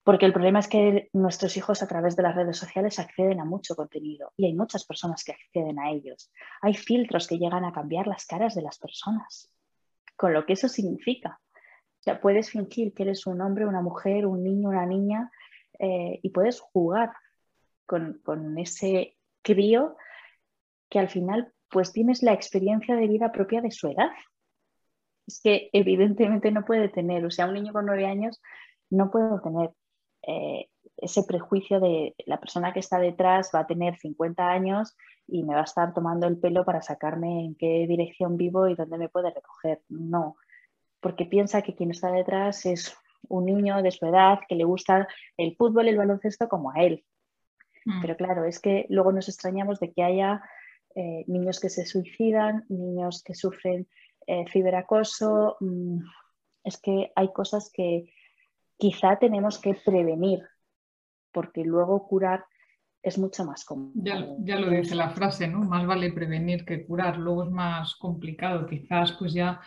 Porque 0.03 0.25
el 0.25 0.33
problema 0.33 0.59
es 0.59 0.67
que 0.67 1.09
nuestros 1.13 1.57
hijos 1.57 1.83
a 1.83 1.87
través 1.87 2.15
de 2.15 2.23
las 2.23 2.35
redes 2.35 2.57
sociales 2.57 2.99
acceden 2.99 3.41
a 3.41 3.45
mucho 3.45 3.75
contenido 3.75 4.31
y 4.37 4.45
hay 4.45 4.53
muchas 4.53 4.85
personas 4.85 5.23
que 5.23 5.33
acceden 5.33 5.79
a 5.79 5.91
ellos. 5.91 6.31
Hay 6.61 6.75
filtros 6.75 7.27
que 7.27 7.39
llegan 7.39 7.65
a 7.65 7.73
cambiar 7.73 8.07
las 8.07 8.25
caras 8.25 8.55
de 8.55 8.61
las 8.61 8.77
personas, 8.77 9.51
con 10.15 10.31
lo 10.31 10.45
que 10.45 10.53
eso 10.53 10.69
significa. 10.69 11.41
O 11.99 12.03
sea, 12.03 12.21
puedes 12.21 12.51
fingir 12.51 12.93
que 12.93 13.03
eres 13.03 13.25
un 13.25 13.41
hombre, 13.41 13.65
una 13.65 13.81
mujer, 13.81 14.27
un 14.27 14.43
niño, 14.43 14.69
una 14.69 14.85
niña 14.85 15.31
eh, 15.79 16.19
y 16.21 16.29
puedes 16.29 16.59
jugar 16.59 17.11
con, 17.85 18.21
con 18.23 18.57
ese 18.59 19.17
crío 19.41 19.97
que 20.89 20.99
al 20.99 21.09
final 21.09 21.54
pues 21.69 21.91
tienes 21.91 22.23
la 22.23 22.33
experiencia 22.33 22.95
de 22.95 23.07
vida 23.07 23.31
propia 23.31 23.61
de 23.61 23.71
su 23.71 23.87
edad. 23.87 24.09
Es 25.27 25.41
que 25.41 25.69
evidentemente 25.73 26.51
no 26.51 26.65
puede 26.65 26.89
tener, 26.89 27.25
o 27.25 27.31
sea, 27.31 27.47
un 27.47 27.55
niño 27.55 27.73
con 27.73 27.85
nueve 27.85 28.05
años 28.05 28.41
no 28.89 29.09
puede 29.09 29.39
tener 29.41 29.71
eh, 30.27 30.69
ese 30.97 31.23
prejuicio 31.23 31.79
de 31.79 32.15
la 32.25 32.39
persona 32.39 32.73
que 32.73 32.79
está 32.79 32.99
detrás 32.99 33.51
va 33.53 33.61
a 33.61 33.67
tener 33.67 33.97
50 33.97 34.49
años 34.49 34.95
y 35.27 35.43
me 35.43 35.53
va 35.53 35.61
a 35.61 35.65
estar 35.65 35.93
tomando 35.93 36.27
el 36.27 36.37
pelo 36.37 36.63
para 36.63 36.81
sacarme 36.81 37.45
en 37.45 37.55
qué 37.55 37.85
dirección 37.87 38.37
vivo 38.37 38.67
y 38.67 38.75
dónde 38.75 38.97
me 38.97 39.09
puede 39.09 39.31
recoger. 39.31 39.81
No, 39.89 40.35
porque 40.99 41.25
piensa 41.25 41.61
que 41.61 41.75
quien 41.75 41.91
está 41.91 42.11
detrás 42.11 42.65
es 42.65 42.95
un 43.27 43.45
niño 43.45 43.81
de 43.81 43.91
su 43.91 44.05
edad 44.05 44.39
que 44.47 44.55
le 44.55 44.63
gusta 44.63 45.07
el 45.37 45.55
fútbol 45.55 45.87
el 45.87 45.97
baloncesto 45.97 46.47
como 46.47 46.71
a 46.71 46.83
él. 46.83 47.03
Mm. 47.85 48.01
Pero 48.01 48.15
claro, 48.15 48.45
es 48.45 48.59
que 48.59 48.85
luego 48.89 49.11
nos 49.11 49.27
extrañamos 49.27 49.79
de 49.79 49.91
que 49.91 50.03
haya 50.03 50.43
eh, 50.95 51.25
niños 51.27 51.59
que 51.59 51.69
se 51.69 51.85
suicidan, 51.85 52.65
niños 52.69 53.21
que 53.23 53.35
sufren 53.35 53.87
eh, 54.27 54.45
ciberacoso. 54.51 55.57
Mm, 55.59 55.99
es 56.63 56.77
que 56.77 57.11
hay 57.15 57.31
cosas 57.31 57.69
que 57.71 58.11
quizá 58.77 59.17
tenemos 59.17 59.59
que 59.59 59.75
prevenir, 59.75 60.39
porque 61.31 61.63
luego 61.63 62.07
curar 62.07 62.45
es 63.03 63.19
mucho 63.19 63.45
más 63.45 63.63
cómodo. 63.65 63.91
Ya, 63.95 64.59
lo 64.59 64.69
dice 64.71 64.95
la 64.95 65.11
frase, 65.11 65.47
¿no? 65.47 65.59
Más 65.59 65.85
vale 65.85 66.11
prevenir 66.11 66.65
que 66.65 66.85
curar, 66.85 67.17
luego 67.17 67.43
es 67.43 67.51
más 67.51 67.95
complicado, 67.97 68.65
quizás 68.65 69.11
pues 69.19 69.33
ya 69.33 69.61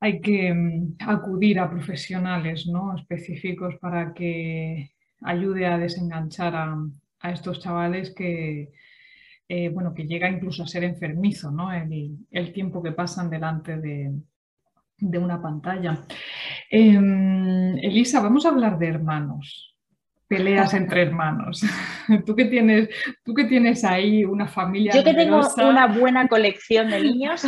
hay 0.00 0.20
que 0.20 0.54
mm, 0.54 0.96
acudir 1.00 1.58
a 1.58 1.68
profesionales 1.68 2.66
¿no? 2.66 2.96
específicos 2.96 3.74
para 3.80 4.14
que 4.14 4.90
ayude 5.22 5.66
a 5.66 5.78
desenganchar 5.78 6.54
a, 6.54 6.76
estos 7.32 7.58
chavales 7.60 8.14
que, 8.14 8.72
eh, 9.48 9.68
bueno, 9.68 9.94
que 9.94 10.06
llega 10.06 10.28
incluso 10.28 10.62
a 10.62 10.66
ser 10.66 10.84
enfermizo 10.84 11.50
¿no? 11.50 11.70
el 11.72 12.52
tiempo 12.52 12.82
que 12.82 12.92
pasan 12.92 13.30
delante 13.30 13.76
de, 13.78 14.12
de 14.98 15.18
una 15.18 15.40
pantalla. 15.40 16.04
Em, 16.70 17.76
Elisa, 17.78 18.20
vamos 18.20 18.46
a 18.46 18.50
hablar 18.50 18.78
de 18.78 18.88
hermanos 18.88 19.75
peleas 20.28 20.74
entre 20.74 21.02
hermanos. 21.02 21.64
Tú 22.26 22.34
que 22.34 22.44
tienes, 22.46 22.88
tú 23.24 23.34
que 23.34 23.44
tienes 23.44 23.84
ahí 23.84 24.24
una 24.24 24.46
familia. 24.46 24.92
Yo 24.92 25.04
que 25.04 25.14
tengo 25.14 25.40
una 25.58 25.86
buena 25.86 26.28
colección 26.28 26.90
de 26.90 27.02
niños. 27.02 27.46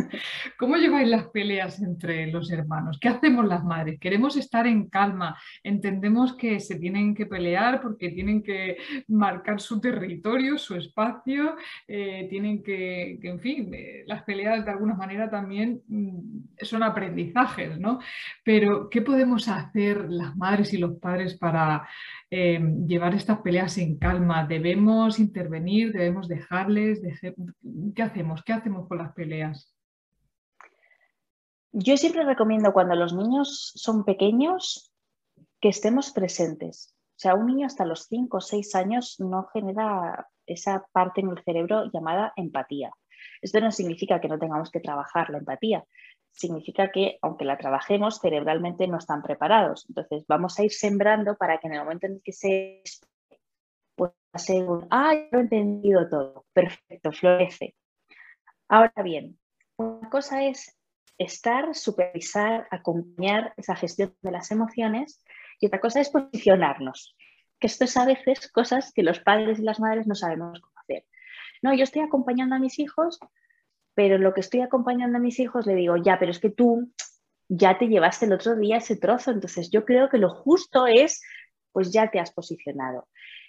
¿Cómo 0.58 0.76
lleváis 0.76 1.08
las 1.08 1.28
peleas 1.28 1.80
entre 1.80 2.26
los 2.26 2.50
hermanos? 2.50 2.98
¿Qué 3.00 3.08
hacemos 3.08 3.46
las 3.46 3.64
madres? 3.64 3.98
Queremos 4.00 4.36
estar 4.36 4.66
en 4.66 4.88
calma. 4.88 5.36
Entendemos 5.62 6.36
que 6.36 6.58
se 6.60 6.76
tienen 6.76 7.14
que 7.14 7.26
pelear 7.26 7.80
porque 7.80 8.10
tienen 8.10 8.42
que 8.42 8.76
marcar 9.08 9.60
su 9.60 9.80
territorio, 9.80 10.58
su 10.58 10.74
espacio, 10.74 11.56
eh, 11.86 12.26
tienen 12.28 12.62
que, 12.62 13.18
en 13.22 13.40
fin, 13.40 13.72
eh, 13.72 14.04
las 14.06 14.22
peleas 14.24 14.64
de 14.64 14.70
alguna 14.70 14.94
manera 14.94 15.30
también 15.30 15.80
mm, 15.86 16.18
son 16.62 16.82
aprendizajes, 16.82 17.78
¿no? 17.78 18.00
Pero, 18.44 18.88
¿qué 18.90 19.02
podemos 19.02 19.48
hacer 19.48 20.10
las 20.10 20.36
madres 20.36 20.72
y 20.74 20.78
los 20.78 20.98
padres 20.98 21.36
para 21.38 21.88
Em, 22.32 22.86
llevar 22.86 23.12
estas 23.14 23.40
peleas 23.40 23.76
en 23.78 23.98
calma? 23.98 24.46
¿Debemos 24.46 25.18
intervenir? 25.18 25.92
¿Debemos 25.92 26.28
dejarles? 26.28 27.02
¿Qué 27.94 28.02
hacemos? 28.02 28.44
¿Qué 28.44 28.52
hacemos 28.52 28.86
con 28.86 28.98
las 28.98 29.12
peleas? 29.14 29.74
Yo 31.72 31.96
siempre 31.96 32.24
recomiendo 32.24 32.72
cuando 32.72 32.94
los 32.94 33.12
niños 33.12 33.72
son 33.74 34.04
pequeños 34.04 34.92
que 35.60 35.68
estemos 35.68 36.12
presentes. 36.12 36.94
O 37.16 37.18
sea, 37.20 37.34
un 37.34 37.46
niño 37.46 37.66
hasta 37.66 37.84
los 37.84 38.06
5 38.06 38.36
o 38.36 38.40
6 38.40 38.74
años 38.76 39.16
no 39.18 39.48
genera 39.52 40.28
esa 40.46 40.86
parte 40.92 41.20
en 41.20 41.30
el 41.30 41.42
cerebro 41.44 41.90
llamada 41.92 42.32
empatía. 42.36 42.92
Esto 43.42 43.60
no 43.60 43.72
significa 43.72 44.20
que 44.20 44.28
no 44.28 44.38
tengamos 44.38 44.70
que 44.70 44.80
trabajar 44.80 45.30
la 45.30 45.38
empatía, 45.38 45.84
significa 46.32 46.90
que 46.90 47.18
aunque 47.22 47.44
la 47.44 47.58
trabajemos, 47.58 48.20
cerebralmente 48.20 48.86
no 48.86 48.98
están 48.98 49.22
preparados. 49.22 49.86
Entonces 49.88 50.24
vamos 50.26 50.58
a 50.58 50.64
ir 50.64 50.72
sembrando 50.72 51.36
para 51.36 51.58
que 51.58 51.66
en 51.66 51.74
el 51.74 51.80
momento 51.80 52.06
en 52.06 52.20
que 52.20 52.32
se 52.32 52.82
pueda 53.94 54.14
ser 54.34 54.68
un, 54.68 54.86
ah, 54.90 55.14
ya 55.14 55.28
lo 55.32 55.38
he 55.38 55.42
entendido 55.42 56.08
todo, 56.08 56.46
perfecto, 56.52 57.12
florece. 57.12 57.74
Ahora 58.68 59.02
bien, 59.02 59.38
una 59.76 60.08
cosa 60.10 60.44
es 60.44 60.78
estar, 61.18 61.74
supervisar, 61.74 62.66
acompañar 62.70 63.52
esa 63.56 63.76
gestión 63.76 64.16
de 64.22 64.30
las 64.30 64.50
emociones 64.50 65.22
y 65.58 65.66
otra 65.66 65.80
cosa 65.80 66.00
es 66.00 66.08
posicionarnos, 66.08 67.14
que 67.58 67.66
esto 67.66 67.84
es 67.84 67.96
a 67.96 68.06
veces 68.06 68.50
cosas 68.50 68.92
que 68.92 69.02
los 69.02 69.20
padres 69.20 69.58
y 69.58 69.62
las 69.62 69.80
madres 69.80 70.06
no 70.06 70.14
sabemos 70.14 70.60
cómo 70.60 70.78
hacer. 70.80 71.04
No, 71.62 71.74
yo 71.74 71.84
estoy 71.84 72.00
acompañando 72.00 72.54
a 72.54 72.58
mis 72.58 72.78
hijos 72.78 73.18
pero 74.00 74.16
lo 74.16 74.32
que 74.32 74.40
estoy 74.40 74.62
acompañando 74.62 75.18
a 75.18 75.20
mis 75.20 75.38
hijos 75.40 75.66
le 75.66 75.74
digo, 75.74 75.94
ya, 75.98 76.18
pero 76.18 76.30
es 76.30 76.38
que 76.38 76.48
tú 76.48 76.90
ya 77.50 77.76
te 77.76 77.86
llevaste 77.86 78.24
el 78.24 78.32
otro 78.32 78.56
día 78.56 78.78
ese 78.78 78.96
trozo, 78.96 79.30
entonces 79.30 79.70
yo 79.70 79.84
creo 79.84 80.08
que 80.08 80.16
lo 80.16 80.30
justo 80.30 80.86
es, 80.86 81.20
pues 81.70 81.92
ya 81.92 82.10
te 82.10 82.18
has 82.18 82.32
posicionado. 82.32 83.08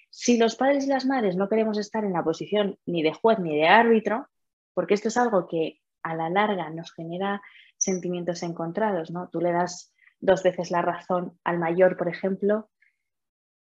Si 0.10 0.38
los 0.38 0.58
padres 0.58 0.84
y 0.84 0.90
las 0.90 1.06
madres 1.06 1.38
no 1.38 1.48
queremos 1.48 1.78
estar 1.78 2.04
en 2.04 2.12
la 2.12 2.22
posición 2.22 2.78
ni 2.86 3.02
de 3.02 3.14
juez 3.14 3.40
ni 3.40 3.56
de 3.56 3.70
árbitro, 3.70 4.28
porque 4.74 4.94
esto 4.94 5.08
es 5.08 5.16
algo 5.16 5.48
que 5.48 5.80
a 6.04 6.16
la 6.16 6.30
larga 6.30 6.70
nos 6.70 6.92
genera 6.92 7.42
sentimientos 7.78 8.44
encontrados, 8.44 9.10
¿no? 9.10 9.30
Tú 9.30 9.40
le 9.40 9.54
das 9.54 9.96
dos 10.20 10.44
veces 10.44 10.70
la 10.70 10.82
razón 10.82 11.40
al 11.46 11.60
mayor, 11.60 11.96
por 11.96 12.10
ejemplo, 12.10 12.70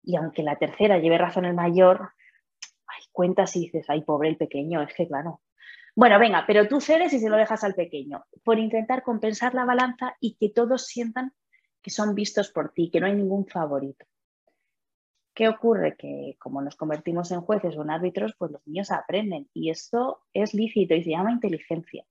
y 0.02 0.16
aunque 0.16 0.42
la 0.42 0.56
tercera 0.56 0.98
lleve 0.98 1.20
razón 1.20 1.46
el 1.46 1.54
mayor, 1.54 2.10
hay 2.88 3.04
cuentas 3.12 3.56
y 3.56 3.66
dices, 3.66 3.86
ay, 3.88 4.02
pobre 4.02 4.30
el 4.30 4.38
pequeño, 4.38 4.82
es 4.82 4.96
que 4.96 5.08
claro, 5.08 5.42
bueno, 5.96 6.20
venga, 6.20 6.46
pero 6.48 6.68
tú 6.68 6.80
cedes 6.80 7.12
y 7.14 7.20
se 7.20 7.30
lo 7.30 7.38
dejas 7.38 7.64
al 7.64 7.76
pequeño, 7.76 8.24
por 8.44 8.60
intentar 8.60 9.04
compensar 9.04 9.54
la 9.54 9.66
balanza 9.66 10.16
y 10.20 10.36
que 10.36 10.50
todos 10.50 10.86
sientan 10.88 11.34
que 11.82 11.92
son 11.92 12.16
vistos 12.16 12.50
por 12.52 12.72
ti, 12.74 12.90
que 12.90 13.00
no 13.00 13.08
hay 13.08 13.16
ningún 13.16 13.46
favorito. 13.46 14.06
¿Qué 15.34 15.48
ocurre? 15.48 15.96
Que 15.98 16.36
como 16.40 16.62
nos 16.62 16.76
convertimos 16.76 17.32
en 17.32 17.42
jueces 17.42 17.76
o 17.76 17.82
en 17.82 17.90
árbitros, 17.90 18.36
pues 18.38 18.52
los 18.52 18.66
niños 18.68 18.92
aprenden 18.92 19.50
y 19.54 19.70
esto 19.70 20.22
es 20.34 20.54
lícito 20.54 20.94
y 20.94 21.04
se 21.04 21.12
llama 21.12 21.32
inteligencia. 21.32 22.06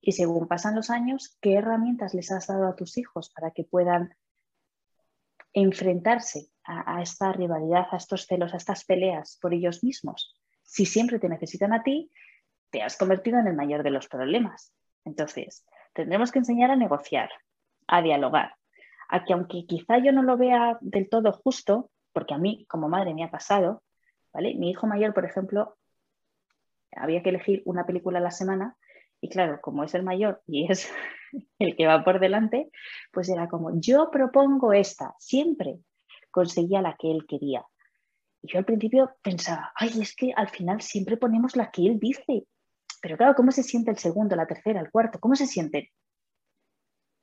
Y 0.00 0.12
según 0.12 0.46
pasan 0.46 0.76
los 0.76 0.88
años, 0.90 1.36
¿qué 1.40 1.54
herramientas 1.54 2.14
les 2.14 2.30
has 2.30 2.46
dado 2.46 2.66
a 2.66 2.76
tus 2.76 2.96
hijos 2.96 3.30
para 3.30 3.50
que 3.50 3.64
puedan 3.64 4.14
enfrentarse 5.52 6.50
a, 6.64 6.96
a 6.96 7.02
esta 7.02 7.32
rivalidad, 7.32 7.86
a 7.90 7.96
estos 7.96 8.26
celos, 8.26 8.54
a 8.54 8.58
estas 8.58 8.84
peleas 8.84 9.38
por 9.40 9.52
ellos 9.52 9.82
mismos? 9.82 10.38
Si 10.62 10.86
siempre 10.86 11.18
te 11.18 11.28
necesitan 11.28 11.72
a 11.72 11.82
ti, 11.82 12.10
te 12.70 12.82
has 12.82 12.96
convertido 12.96 13.38
en 13.38 13.46
el 13.46 13.54
mayor 13.54 13.82
de 13.82 13.90
los 13.90 14.08
problemas. 14.08 14.72
Entonces, 15.04 15.64
tendremos 15.92 16.30
que 16.32 16.38
enseñar 16.38 16.70
a 16.70 16.76
negociar, 16.76 17.30
a 17.86 18.02
dialogar, 18.02 18.54
a 19.08 19.24
que 19.24 19.32
aunque 19.32 19.66
quizá 19.66 19.98
yo 19.98 20.12
no 20.12 20.22
lo 20.22 20.36
vea 20.36 20.78
del 20.80 21.08
todo 21.08 21.32
justo, 21.32 21.90
porque 22.12 22.34
a 22.34 22.38
mí 22.38 22.66
como 22.68 22.88
madre 22.88 23.14
me 23.14 23.24
ha 23.24 23.30
pasado, 23.30 23.82
¿vale? 24.32 24.54
Mi 24.54 24.70
hijo 24.70 24.86
mayor, 24.86 25.14
por 25.14 25.24
ejemplo, 25.24 25.76
había 26.92 27.22
que 27.22 27.30
elegir 27.30 27.62
una 27.64 27.86
película 27.86 28.18
a 28.18 28.22
la 28.22 28.30
semana 28.30 28.76
y 29.20 29.28
claro, 29.28 29.60
como 29.60 29.84
es 29.84 29.94
el 29.94 30.02
mayor 30.02 30.42
y 30.46 30.70
es 30.70 30.90
el 31.58 31.76
que 31.76 31.86
va 31.86 32.04
por 32.04 32.20
delante, 32.20 32.70
pues 33.12 33.28
era 33.28 33.48
como, 33.48 33.78
yo 33.80 34.10
propongo 34.10 34.72
esta, 34.72 35.14
siempre 35.18 35.80
conseguía 36.30 36.80
la 36.80 36.96
que 36.98 37.10
él 37.10 37.26
quería. 37.26 37.64
Y 38.42 38.52
yo 38.52 38.58
al 38.58 38.64
principio 38.64 39.10
pensaba, 39.22 39.72
ay, 39.74 40.00
es 40.00 40.14
que 40.14 40.32
al 40.34 40.48
final 40.48 40.80
siempre 40.80 41.16
ponemos 41.16 41.56
la 41.56 41.70
que 41.70 41.86
él 41.86 41.98
dice 41.98 42.46
pero 43.00 43.16
claro, 43.16 43.34
¿cómo 43.34 43.50
se 43.52 43.62
siente 43.62 43.90
el 43.90 43.98
segundo, 43.98 44.36
la 44.36 44.46
tercera, 44.46 44.80
el 44.80 44.90
cuarto? 44.90 45.18
¿Cómo 45.20 45.34
se 45.36 45.46
siente? 45.46 45.92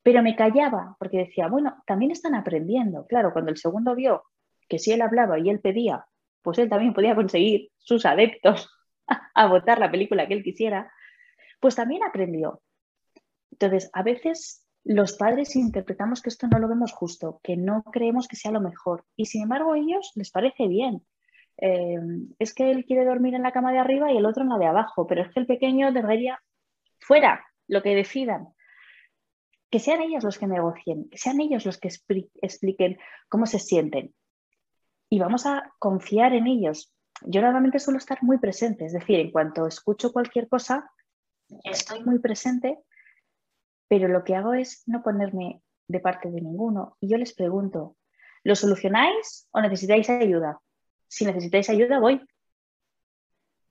Pero 0.03 0.23
me 0.23 0.35
callaba 0.35 0.95
porque 0.99 1.17
decía, 1.17 1.47
bueno, 1.47 1.83
también 1.85 2.11
están 2.11 2.35
aprendiendo. 2.35 3.05
Claro, 3.07 3.33
cuando 3.33 3.51
el 3.51 3.57
segundo 3.57 3.93
vio 3.95 4.23
que 4.69 4.79
si 4.79 4.91
él 4.91 5.01
hablaba 5.01 5.39
y 5.39 5.49
él 5.49 5.59
pedía, 5.59 6.05
pues 6.41 6.57
él 6.59 6.69
también 6.69 6.93
podía 6.93 7.15
conseguir 7.15 7.71
sus 7.77 8.05
adeptos 8.05 8.69
a 9.35 9.47
votar 9.47 9.79
la 9.79 9.91
película 9.91 10.27
que 10.27 10.33
él 10.33 10.43
quisiera, 10.43 10.91
pues 11.59 11.75
también 11.75 12.03
aprendió. 12.03 12.61
Entonces, 13.51 13.89
a 13.93 14.03
veces 14.03 14.65
los 14.83 15.17
padres 15.17 15.55
interpretamos 15.55 16.21
que 16.21 16.29
esto 16.29 16.47
no 16.47 16.59
lo 16.59 16.69
vemos 16.69 16.93
justo, 16.93 17.39
que 17.43 17.57
no 17.57 17.83
creemos 17.83 18.27
que 18.27 18.37
sea 18.37 18.51
lo 18.51 18.61
mejor 18.61 19.03
y 19.15 19.25
sin 19.25 19.43
embargo 19.43 19.73
a 19.73 19.77
ellos 19.77 20.11
les 20.15 20.31
parece 20.31 20.67
bien. 20.67 21.05
Eh, 21.59 21.97
es 22.39 22.53
que 22.53 22.71
él 22.71 22.85
quiere 22.85 23.05
dormir 23.05 23.33
en 23.33 23.43
la 23.43 23.51
cama 23.51 23.71
de 23.71 23.79
arriba 23.79 24.11
y 24.11 24.17
el 24.17 24.25
otro 24.25 24.43
en 24.43 24.49
la 24.49 24.57
de 24.57 24.67
abajo, 24.67 25.07
pero 25.07 25.23
es 25.23 25.33
que 25.33 25.39
el 25.39 25.47
pequeño 25.47 25.91
debería 25.91 26.39
fuera, 26.99 27.45
lo 27.67 27.81
que 27.81 27.95
decidan. 27.95 28.49
Que 29.69 29.79
sean 29.79 30.01
ellos 30.01 30.23
los 30.23 30.37
que 30.37 30.47
negocien, 30.47 31.09
que 31.09 31.17
sean 31.17 31.41
ellos 31.41 31.65
los 31.65 31.77
que 31.77 31.89
expliquen 32.41 32.97
cómo 33.27 33.45
se 33.45 33.59
sienten. 33.59 34.13
Y 35.09 35.19
vamos 35.19 35.45
a 35.45 35.73
confiar 35.79 36.33
en 36.33 36.47
ellos. 36.47 36.93
Yo 37.21 37.41
normalmente 37.41 37.79
suelo 37.79 37.97
estar 37.97 38.21
muy 38.21 38.37
presente, 38.37 38.85
es 38.85 38.93
decir, 38.93 39.19
en 39.19 39.31
cuanto 39.31 39.65
escucho 39.65 40.13
cualquier 40.13 40.47
cosa, 40.47 40.89
estoy 41.63 42.03
muy 42.03 42.19
presente, 42.19 42.77
pero 43.87 44.07
lo 44.07 44.23
que 44.23 44.35
hago 44.35 44.53
es 44.53 44.83
no 44.85 45.01
ponerme 45.01 45.61
de 45.87 45.99
parte 45.99 46.29
de 46.29 46.41
ninguno. 46.41 46.97
Y 46.99 47.09
yo 47.09 47.17
les 47.17 47.33
pregunto, 47.33 47.97
¿lo 48.43 48.55
solucionáis 48.55 49.47
o 49.51 49.61
necesitáis 49.61 50.09
ayuda? 50.09 50.59
Si 51.07 51.25
necesitáis 51.25 51.69
ayuda, 51.69 51.99
voy. 51.99 52.21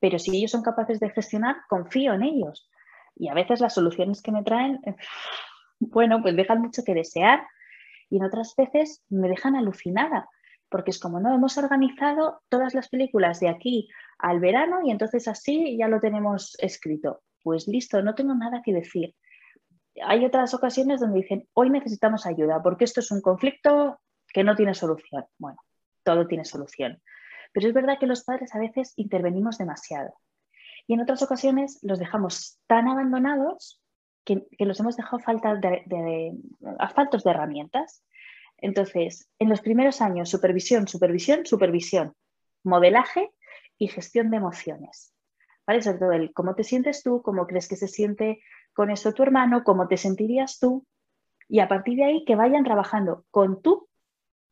Pero 0.01 0.19
si 0.19 0.37
ellos 0.37 0.51
son 0.51 0.63
capaces 0.63 1.01
de 1.01 1.11
gestionar, 1.11 1.57
confío 1.69 2.15
en 2.15 2.23
ellos. 2.23 2.71
Y 3.15 3.29
a 3.29 3.35
veces 3.35 3.61
las 3.61 3.75
soluciones 3.75 4.23
que 4.23 4.33
me 4.33 4.43
traen, 4.43 4.81
bueno, 5.81 6.23
pues 6.23 6.37
dejan 6.37 6.61
mucho 6.61 6.83
que 6.85 6.95
desear. 6.95 7.47
Y 8.11 8.19
en 8.19 8.25
otras 8.25 8.55
veces 8.57 9.03
me 9.09 9.29
dejan 9.29 9.57
alucinada, 9.57 10.29
porque 10.69 10.91
es 10.91 11.01
como, 11.01 11.19
no, 11.19 11.35
hemos 11.35 11.59
organizado 11.59 12.43
todas 12.49 12.75
las 12.75 12.89
películas 12.89 13.41
de 13.41 13.49
aquí 13.49 13.89
al 14.19 14.39
verano 14.39 14.81
y 14.85 14.91
entonces 14.91 15.27
así 15.29 15.77
ya 15.77 15.89
lo 15.89 15.99
tenemos 16.01 16.57
escrito. 16.61 17.23
Pues 17.43 17.67
listo, 17.67 18.03
no 18.03 18.15
tengo 18.15 18.35
nada 18.35 18.63
que 18.65 18.73
decir. 18.73 19.15
Hay 20.05 20.25
otras 20.25 20.53
ocasiones 20.55 21.01
donde 21.01 21.21
dicen, 21.21 21.49
hoy 21.55 21.71
necesitamos 21.71 22.27
ayuda, 22.27 22.63
porque 22.63 22.85
esto 22.85 23.01
es 23.01 23.11
un 23.11 23.21
conflicto 23.21 23.99
que 24.29 24.45
no 24.45 24.55
tiene 24.55 24.75
solución. 24.75 25.25
Bueno, 25.39 25.59
todo 26.05 26.27
tiene 26.27 26.45
solución. 26.45 27.01
Pero 27.57 27.69
es 27.69 27.73
verdad 27.73 27.99
que 27.99 28.07
los 28.07 28.23
padres 28.23 28.55
a 28.55 28.59
veces 28.59 28.93
intervenimos 28.97 29.57
demasiado. 29.57 30.13
Y 30.87 30.93
en 30.93 31.01
otras 31.01 31.23
ocasiones 31.23 31.79
los 31.81 31.99
dejamos 31.99 32.61
tan 32.67 32.87
abandonados 32.87 33.81
que, 34.27 34.47
los 34.59 34.79
hemos 34.79 34.95
dejado 34.95 35.21
falta 35.21 35.55
de, 35.55 36.35
faltos 36.95 37.25
de 37.25 37.31
herramientas. 37.31 38.05
Entonces, 38.59 39.31
en 39.39 39.49
los 39.49 39.63
primeros 39.63 40.03
años, 40.03 40.29
supervisión, 40.29 40.87
supervisión, 40.87 41.47
supervisión, 41.47 42.15
modelaje 42.63 43.33
y 43.79 43.89
gestión 43.89 44.31
de 44.31 44.37
emociones. 44.37 45.15
¿Vale? 45.67 45.81
Sobre 45.81 45.99
todo 45.99 46.13
el 46.13 46.35
cómo 46.35 46.55
te 46.57 46.63
sientes 46.63 47.03
tú, 47.03 47.23
cómo 47.23 47.47
crees 47.47 47.69
que 47.69 47.77
se 47.77 47.89
siente 47.89 48.43
con 48.75 48.91
esto 48.91 49.15
tu 49.15 49.23
hermano, 49.23 49.65
cómo 49.65 49.89
te 49.89 49.97
sentirías 49.97 50.59
tú. 50.59 50.87
Y 51.49 51.61
a 51.61 51.69
partir 51.69 51.97
de 51.97 52.05
ahí 52.05 52.25
que 52.27 52.37
vayan 52.37 52.65
trabajando 52.65 53.25
con 53.31 53.63
tu 53.63 53.89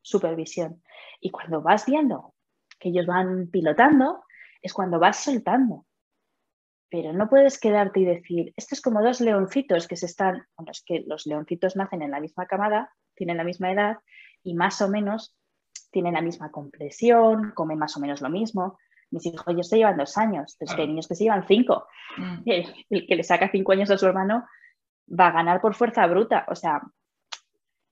supervisión. 0.01 0.81
Y 1.21 1.29
cuando 1.29 1.61
vas 1.61 1.85
viendo 1.85 2.34
que 2.79 2.89
ellos 2.89 3.05
van 3.05 3.47
pilotando, 3.47 4.23
es 4.61 4.73
cuando 4.73 4.99
vas 4.99 5.23
soltando. 5.23 5.85
Pero 6.89 7.13
no 7.13 7.29
puedes 7.29 7.59
quedarte 7.59 7.99
y 7.99 8.05
decir, 8.05 8.53
esto 8.55 8.75
es 8.75 8.81
como 8.81 9.01
dos 9.01 9.21
leoncitos 9.21 9.87
que 9.87 9.95
se 9.95 10.05
están, 10.05 10.45
bueno, 10.55 10.71
es 10.71 10.83
que 10.85 11.03
los 11.07 11.25
leoncitos 11.25 11.75
nacen 11.75 12.01
en 12.01 12.11
la 12.11 12.19
misma 12.19 12.45
camada, 12.45 12.91
tienen 13.15 13.37
la 13.37 13.43
misma 13.43 13.71
edad 13.71 13.97
y 14.43 14.53
más 14.53 14.81
o 14.81 14.89
menos 14.89 15.35
tienen 15.91 16.13
la 16.13 16.21
misma 16.21 16.51
compresión, 16.51 17.51
comen 17.55 17.79
más 17.79 17.95
o 17.97 17.99
menos 17.99 18.21
lo 18.21 18.29
mismo. 18.29 18.77
Mis 19.11 19.25
hijos 19.25 19.55
ya 19.55 19.63
se 19.63 19.77
llevan 19.77 19.97
dos 19.97 20.17
años, 20.17 20.55
pero 20.59 20.69
es 20.69 20.75
que 20.75 20.81
hay 20.81 20.87
niños 20.87 21.07
que 21.07 21.15
se 21.15 21.23
llevan 21.23 21.47
cinco. 21.47 21.87
Mm. 22.17 22.41
El, 22.45 23.07
que 23.07 23.15
le 23.15 23.23
saca 23.23 23.49
cinco 23.49 23.71
años 23.71 23.89
a 23.89 23.97
su 23.97 24.05
hermano 24.05 24.45
va 25.07 25.27
a 25.27 25.31
ganar 25.31 25.61
por 25.61 25.75
fuerza 25.75 26.05
bruta. 26.07 26.45
O 26.49 26.55
sea, 26.55 26.81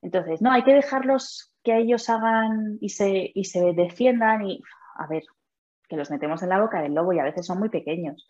entonces, 0.01 0.41
no, 0.41 0.51
hay 0.51 0.63
que 0.63 0.73
dejarlos 0.73 1.52
que 1.63 1.77
ellos 1.77 2.09
hagan 2.09 2.77
y 2.81 2.89
se, 2.89 3.31
y 3.33 3.45
se 3.45 3.73
defiendan 3.73 4.45
y, 4.45 4.61
a 4.95 5.07
ver, 5.07 5.23
que 5.87 5.95
los 5.95 6.11
metemos 6.11 6.43
en 6.43 6.49
la 6.49 6.59
boca 6.59 6.81
del 6.81 6.93
lobo 6.93 7.13
y 7.13 7.19
a 7.19 7.23
veces 7.23 7.45
son 7.45 7.59
muy 7.59 7.69
pequeños 7.69 8.27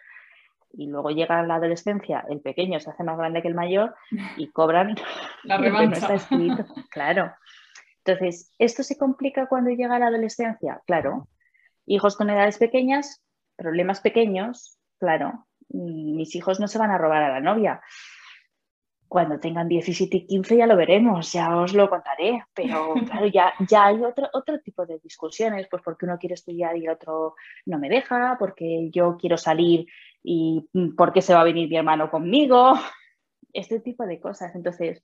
y 0.74 0.88
luego 0.88 1.12
llega 1.12 1.44
la 1.44 1.56
adolescencia, 1.56 2.26
el 2.30 2.42
pequeño 2.42 2.80
se 2.80 2.90
hace 2.90 3.04
más 3.04 3.18
grande 3.18 3.42
que 3.42 3.48
el 3.48 3.56
mayor 3.56 3.96
y 4.38 4.50
cobran 4.52 4.96
la 5.44 5.58
revancha. 5.58 6.10
Claro. 6.90 7.34
Entonces, 8.06 8.52
¿esto 8.60 8.84
se 8.84 8.98
complica 8.98 9.48
cuando 9.48 9.70
llega 9.70 10.00
la 10.00 10.08
adolescencia? 10.08 10.82
Claro. 10.86 11.30
Hijos 11.86 12.18
con 12.18 12.30
edades 12.30 12.58
pequeñas, 12.58 13.24
problemas 13.56 14.02
pequeños, 14.02 14.78
claro. 15.00 15.46
Mis 15.70 16.36
hijos 16.36 16.60
no 16.60 16.68
se 16.68 16.78
van 16.78 16.92
a 16.92 16.98
robar 16.98 17.24
a 17.24 17.30
la 17.30 17.40
novia. 17.40 17.82
Cuando 19.14 19.40
tengan 19.40 19.68
17 19.68 20.18
y 20.18 20.26
15 20.26 20.58
ya 20.58 20.66
lo 20.66 20.76
veremos, 20.76 21.32
ya 21.32 21.56
os 21.56 21.76
lo 21.76 21.88
contaré, 21.88 22.44
pero 22.52 22.96
claro, 23.06 23.28
ya, 23.28 23.54
ya 23.70 23.86
hay 23.86 24.04
otro, 24.04 24.28
otro 24.34 24.60
tipo 24.60 24.88
de 24.88 24.98
discusiones, 24.98 25.68
pues 25.70 25.84
porque 25.84 26.06
uno 26.06 26.18
quiere 26.18 26.34
estudiar 26.34 26.76
y 26.76 26.86
el 26.86 26.90
otro 26.90 27.36
no 27.68 27.78
me 27.78 27.90
deja, 27.90 28.38
porque 28.40 28.90
yo 28.90 29.16
quiero 29.16 29.38
salir 29.38 29.86
y 30.24 30.68
por 30.98 31.14
qué 31.14 31.22
se 31.22 31.32
va 31.32 31.42
a 31.42 31.44
venir 31.44 31.70
mi 31.70 31.78
hermano 31.78 32.10
conmigo, 32.10 32.74
este 33.54 33.80
tipo 33.82 34.04
de 34.08 34.20
cosas. 34.20 34.56
Entonces, 34.56 35.04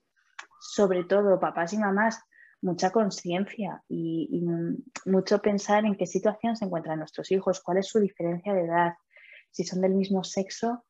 sobre 0.59 1.03
todo, 1.03 1.39
papás 1.39 1.73
y 1.73 1.77
mamás, 1.77 2.19
mucha 2.63 2.89
conciencia 2.89 3.83
y, 3.87 4.43
mucho 5.05 5.39
pensar 5.39 5.85
en 5.85 5.95
qué 5.95 6.07
situación 6.07 6.55
se 6.55 6.65
encuentran 6.65 6.97
nuestros 6.97 7.31
hijos, 7.31 7.61
cuál 7.61 7.77
es 7.77 7.87
su 7.87 7.99
diferencia 7.99 8.55
de 8.55 8.65
edad, 8.65 8.93
si 9.51 9.65
son 9.65 9.81
del 9.81 9.93
mismo 9.93 10.23
sexo 10.23 10.83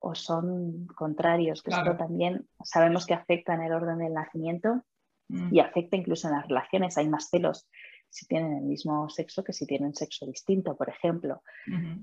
o 0.00 0.14
son 0.14 0.86
contrarios, 0.86 1.62
que 1.62 1.70
esto 1.70 1.96
también 1.96 2.46
sabemos 2.62 3.06
que 3.06 3.14
afecta 3.14 3.54
en 3.54 3.62
el 3.62 3.72
orden 3.72 3.98
del 3.98 4.14
nacimiento 4.14 4.82
mm. 5.28 5.54
y 5.54 5.60
afecta 5.60 5.96
incluso 5.96 6.28
en 6.28 6.34
las 6.34 6.46
relaciones. 6.46 6.96
Hay 6.98 7.08
más 7.08 7.28
celos 7.30 7.68
si 8.10 8.26
tienen 8.26 8.54
el 8.54 8.64
mismo 8.64 9.08
sexo 9.08 9.44
que 9.44 9.52
si 9.52 9.66
tienen 9.66 9.94
sexo 9.94 10.26
distinto, 10.26 10.76
por 10.76 10.88
ejemplo. 10.88 11.42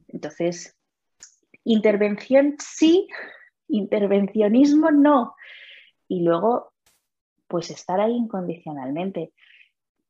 Entonces, 0.08 0.78
intervención 1.64 2.56
sí, 2.60 3.08
intervencionismo 3.68 4.92
no. 4.92 5.36
Y 6.08 6.24
luego, 6.24 6.74
pues 7.48 7.72
estar 7.72 8.00
ahí 8.00 8.14
incondicionalmente. 8.14 9.34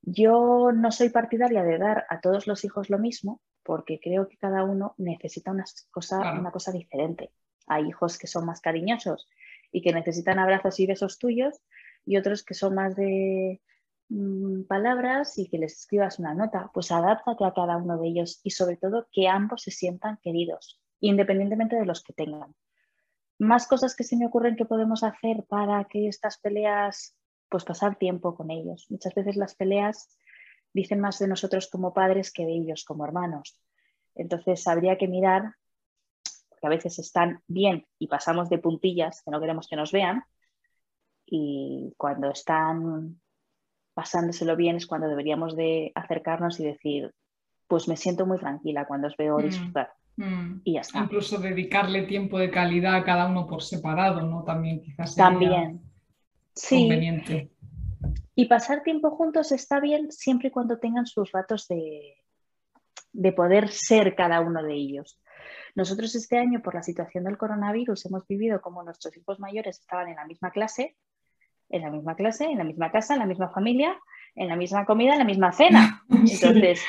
Yo 0.02 0.72
no 0.74 0.92
soy 0.92 1.10
partidaria 1.10 1.64
de 1.64 1.78
dar 1.78 2.06
a 2.10 2.20
todos 2.20 2.46
los 2.46 2.64
hijos 2.66 2.90
lo 2.90 3.00
mismo, 3.00 3.42
porque 3.64 4.00
creo 4.00 4.28
que 4.28 4.38
cada 4.38 4.64
uno 4.64 4.94
necesita 4.98 5.52
una 5.52 5.64
cosa, 5.92 6.34
una 6.34 6.52
cosa 6.52 6.72
diferente. 6.72 7.32
Hay 7.68 7.88
hijos 7.88 8.18
que 8.18 8.28
son 8.28 8.46
más 8.46 8.62
cariñosos 8.62 9.28
y 9.72 9.82
que 9.82 9.94
necesitan 9.94 10.40
abrazos 10.40 10.80
y 10.80 10.88
besos 10.88 11.20
tuyos 11.20 11.60
y 12.06 12.18
otros 12.18 12.44
que 12.44 12.54
son 12.54 12.76
más 12.76 12.96
de 12.96 13.62
mm, 14.10 14.64
palabras 14.64 15.38
y 15.38 15.50
que 15.50 15.58
les 15.58 15.74
escribas 15.74 16.20
una 16.20 16.34
nota. 16.34 16.70
Pues 16.74 16.92
adáptate 16.92 17.46
a 17.46 17.54
cada 17.54 17.78
uno 17.78 17.98
de 17.98 18.08
ellos 18.08 18.40
y 18.44 18.52
sobre 18.52 18.78
todo 18.78 19.08
que 19.12 19.28
ambos 19.28 19.64
se 19.64 19.72
sientan 19.72 20.18
queridos, 20.22 20.82
independientemente 21.00 21.76
de 21.76 21.86
los 21.86 22.04
que 22.04 22.14
tengan. 22.14 22.56
Más 23.38 23.68
cosas 23.68 23.96
que 23.96 24.04
se 24.04 24.16
me 24.16 24.28
ocurren 24.28 24.56
que 24.56 24.66
podemos 24.66 25.04
hacer 25.04 25.44
para 25.50 25.84
que 25.86 26.08
estas 26.08 26.38
peleas, 26.38 27.18
pues 27.50 27.66
pasar 27.66 27.98
tiempo 27.98 28.36
con 28.36 28.50
ellos. 28.50 28.86
Muchas 28.90 29.14
veces 29.14 29.36
las 29.36 29.56
peleas 29.56 30.18
dicen 30.74 31.00
más 31.00 31.20
de 31.20 31.28
nosotros 31.28 31.70
como 31.70 31.94
padres 31.94 32.32
que 32.32 32.46
de 32.46 32.54
ellos 32.54 32.86
como 32.86 33.06
hermanos. 33.06 33.60
Entonces 34.14 34.66
habría 34.68 34.98
que 34.98 35.08
mirar 35.08 35.56
a 36.62 36.70
veces 36.70 37.00
están 37.00 37.42
bien 37.48 37.86
y 38.00 38.08
pasamos 38.08 38.50
de 38.50 38.58
puntillas 38.58 39.22
que 39.24 39.32
no 39.32 39.40
queremos 39.40 39.68
que 39.68 39.76
nos 39.76 39.92
vean, 39.92 40.24
y 41.26 41.94
cuando 41.98 42.30
están 42.30 43.20
pasándoselo 43.94 44.56
bien 44.56 44.76
es 44.76 44.88
cuando 44.88 45.08
deberíamos 45.08 45.56
de 45.56 45.92
acercarnos 45.96 46.60
y 46.60 46.66
decir, 46.66 47.14
pues 47.68 47.88
me 47.88 47.98
siento 47.98 48.26
muy 48.26 48.38
tranquila 48.38 48.86
cuando 48.86 49.08
os 49.08 49.18
veo 49.18 49.40
mm, 49.40 49.42
disfrutar. 49.44 49.94
Mm. 50.18 50.62
Y 50.64 50.74
ya 50.74 50.82
está. 50.82 51.00
Incluso 51.00 51.40
dedicarle 51.40 52.04
tiempo 52.04 52.38
de 52.38 52.52
calidad 52.52 52.96
a 52.96 53.04
cada 53.04 53.28
uno 53.28 53.48
por 53.48 53.64
separado, 53.64 54.22
¿no? 54.22 54.44
También 54.44 54.82
quizás 54.82 55.16
También. 55.16 55.82
Sí. 56.54 56.82
conveniente. 56.82 57.52
Y 58.36 58.46
pasar 58.46 58.84
tiempo 58.84 59.12
juntos 59.12 59.52
está 59.52 59.80
bien 59.80 60.12
siempre 60.12 60.50
y 60.50 60.52
cuando 60.52 60.78
tengan 60.78 61.06
sus 61.06 61.32
ratos 61.32 61.68
de, 61.68 62.16
de 63.14 63.32
poder 63.32 63.70
ser 63.72 64.16
cada 64.16 64.42
uno 64.42 64.62
de 64.62 64.74
ellos. 64.74 65.20
Nosotros 65.76 66.16
este 66.16 66.38
año, 66.38 66.62
por 66.62 66.76
la 66.76 66.84
situación 66.84 67.24
del 67.24 67.38
coronavirus, 67.38 68.06
hemos 68.06 68.28
vivido 68.28 68.62
como 68.62 68.84
nuestros 68.84 69.16
hijos 69.18 69.40
mayores 69.40 69.80
estaban 69.80 70.08
en 70.08 70.16
la 70.16 70.26
misma 70.26 70.52
clase, 70.52 70.96
en 71.70 71.82
la 71.82 71.90
misma 71.90 72.16
clase, 72.16 72.46
en 72.46 72.58
la 72.58 72.64
misma 72.64 72.92
casa, 72.92 73.14
en 73.14 73.20
la 73.20 73.26
misma 73.26 73.50
familia, 73.50 73.98
en 74.36 74.48
la 74.48 74.56
misma 74.56 74.86
comida, 74.86 75.14
en 75.14 75.20
la 75.20 75.26
misma 75.26 75.52
cena. 75.52 76.04
Entonces, 76.10 76.84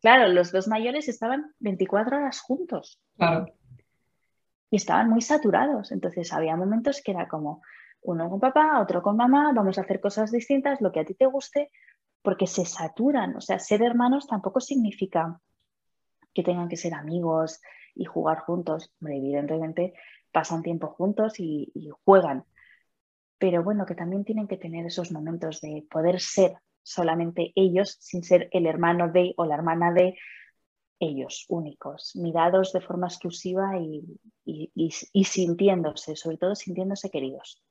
claro, 0.00 0.28
los 0.28 0.52
dos 0.52 0.68
mayores 0.68 1.08
estaban 1.08 1.52
24 1.60 2.16
horas 2.16 2.40
juntos. 2.40 3.00
Claro. 3.16 3.46
Y 4.70 4.76
estaban 4.76 5.08
muy 5.08 5.20
saturados. 5.20 5.92
Entonces, 5.92 6.32
había 6.32 6.56
momentos 6.56 7.02
que 7.04 7.12
era 7.12 7.28
como, 7.28 7.62
Uno 8.02 8.28
con 8.28 8.38
papá, 8.38 8.80
otro 8.80 9.02
con 9.02 9.16
mamá, 9.16 9.52
vamos 9.54 9.78
a 9.78 9.82
hacer 9.82 10.00
cosas 10.00 10.30
distintas, 10.30 10.80
lo 10.80 10.92
que 10.92 11.00
a 11.00 11.04
ti 11.04 11.14
te 11.14 11.26
guste, 11.26 11.70
porque 12.22 12.46
se 12.46 12.64
saturan. 12.64 13.36
O 13.36 13.40
sea, 13.40 13.58
ser 13.58 13.82
hermanos 13.82 14.26
tampoco 14.26 14.60
significa 14.60 15.40
que 16.34 16.42
tengan 16.42 16.68
que 16.68 16.76
ser 16.76 16.94
amigos 16.94 17.60
y 17.94 18.04
jugar 18.04 18.40
juntos. 18.40 18.92
evidentemente 19.00 19.94
pasan 20.32 20.62
tiempo 20.62 20.88
juntos 20.88 21.34
y, 21.38 21.72
juegan. 22.04 22.44
Pero 23.38 23.62
bueno, 23.62 23.86
que 23.86 23.94
también 23.94 24.24
tienen 24.24 24.48
que 24.48 24.56
tener 24.56 24.86
esos 24.86 25.12
momentos 25.12 25.60
de 25.60 25.86
poder 25.90 26.20
ser 26.20 26.56
solamente 26.82 27.52
ellos 27.54 27.96
sin 28.00 28.22
ser 28.22 28.48
el 28.52 28.66
hermano 28.66 29.10
de 29.10 29.34
o 29.36 29.46
la 29.46 29.54
hermana 29.54 29.92
de 29.92 30.16
ellos 31.00 31.46
únicos, 31.48 32.16
mirados 32.16 32.72
de 32.72 32.80
forma 32.80 33.08
exclusiva 33.08 33.78
y 33.78 35.24
sintiéndose, 35.24 36.16
sobre 36.16 36.38
todo 36.38 36.54
sintiéndose 36.54 37.10
queridos. 37.10 37.62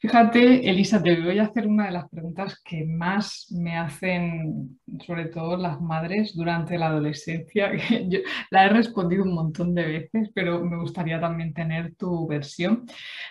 Fíjate, 0.00 0.68
Elisa, 0.68 1.02
te 1.02 1.20
voy 1.20 1.38
a 1.38 1.44
hacer 1.44 1.66
una 1.66 1.86
de 1.86 1.92
las 1.92 2.08
preguntas 2.08 2.60
que 2.64 2.84
más 2.84 3.46
me 3.50 3.76
hacen, 3.76 4.80
sobre 5.06 5.26
todo 5.26 5.56
las 5.56 5.80
madres, 5.80 6.34
durante 6.34 6.78
la 6.78 6.88
adolescencia. 6.88 7.72
Yo 8.08 8.20
la 8.50 8.66
he 8.66 8.68
respondido 8.68 9.24
un 9.24 9.34
montón 9.34 9.74
de 9.74 9.86
veces, 9.86 10.30
pero 10.34 10.64
me 10.64 10.78
gustaría 10.78 11.20
también 11.20 11.54
tener 11.54 11.94
tu 11.94 12.26
versión. 12.26 12.84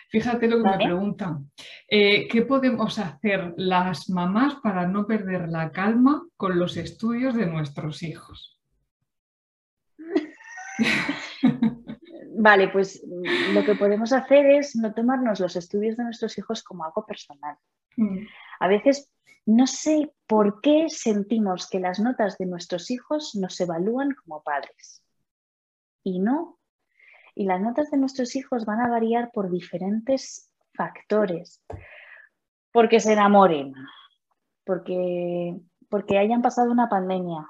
Fíjate 0.09 0.47
lo 0.47 0.63
que 0.63 0.69
me 0.69 0.77
preguntan. 0.77 1.51
Eh, 1.87 2.27
¿Qué 2.27 2.43
podemos 2.43 2.97
hacer 2.99 3.53
las 3.57 4.09
mamás 4.09 4.55
para 4.55 4.87
no 4.87 5.05
perder 5.05 5.49
la 5.49 5.71
calma 5.71 6.23
con 6.37 6.57
los 6.57 6.77
estudios 6.77 7.35
de 7.35 7.47
nuestros 7.47 8.03
hijos? 8.03 8.57
Vale, 12.41 12.69
pues 12.69 13.03
mm, 13.05 13.53
lo 13.53 13.63
que 13.63 13.75
podemos 13.75 14.11
hacer 14.11 14.47
es 14.47 14.75
no 14.75 14.91
tomarnos 14.95 15.39
los 15.39 15.55
estudios 15.55 15.95
de 15.95 16.05
nuestros 16.05 16.35
hijos 16.39 16.63
como 16.63 16.83
algo 16.83 17.05
personal. 17.05 17.55
Mm. 17.97 18.25
A 18.59 18.67
veces 18.67 19.13
no 19.45 19.67
sé 19.67 20.11
por 20.25 20.59
qué 20.59 20.87
sentimos 20.89 21.69
que 21.69 21.79
las 21.79 21.99
notas 21.99 22.39
de 22.39 22.47
nuestros 22.47 22.89
hijos 22.89 23.35
nos 23.35 23.61
evalúan 23.61 24.15
como 24.15 24.41
padres. 24.41 25.03
Y 26.03 26.17
no. 26.17 26.57
Y 27.35 27.45
las 27.45 27.61
notas 27.61 27.91
de 27.91 27.97
nuestros 27.97 28.35
hijos 28.35 28.65
van 28.65 28.81
a 28.81 28.89
variar 28.89 29.29
por 29.31 29.51
diferentes 29.51 30.51
factores. 30.73 31.63
Porque 32.71 32.99
se 32.99 33.13
enamoren, 33.13 33.75
porque, 34.63 35.59
porque 35.89 36.17
hayan 36.17 36.41
pasado 36.41 36.71
una 36.71 36.89
pandemia, 36.89 37.47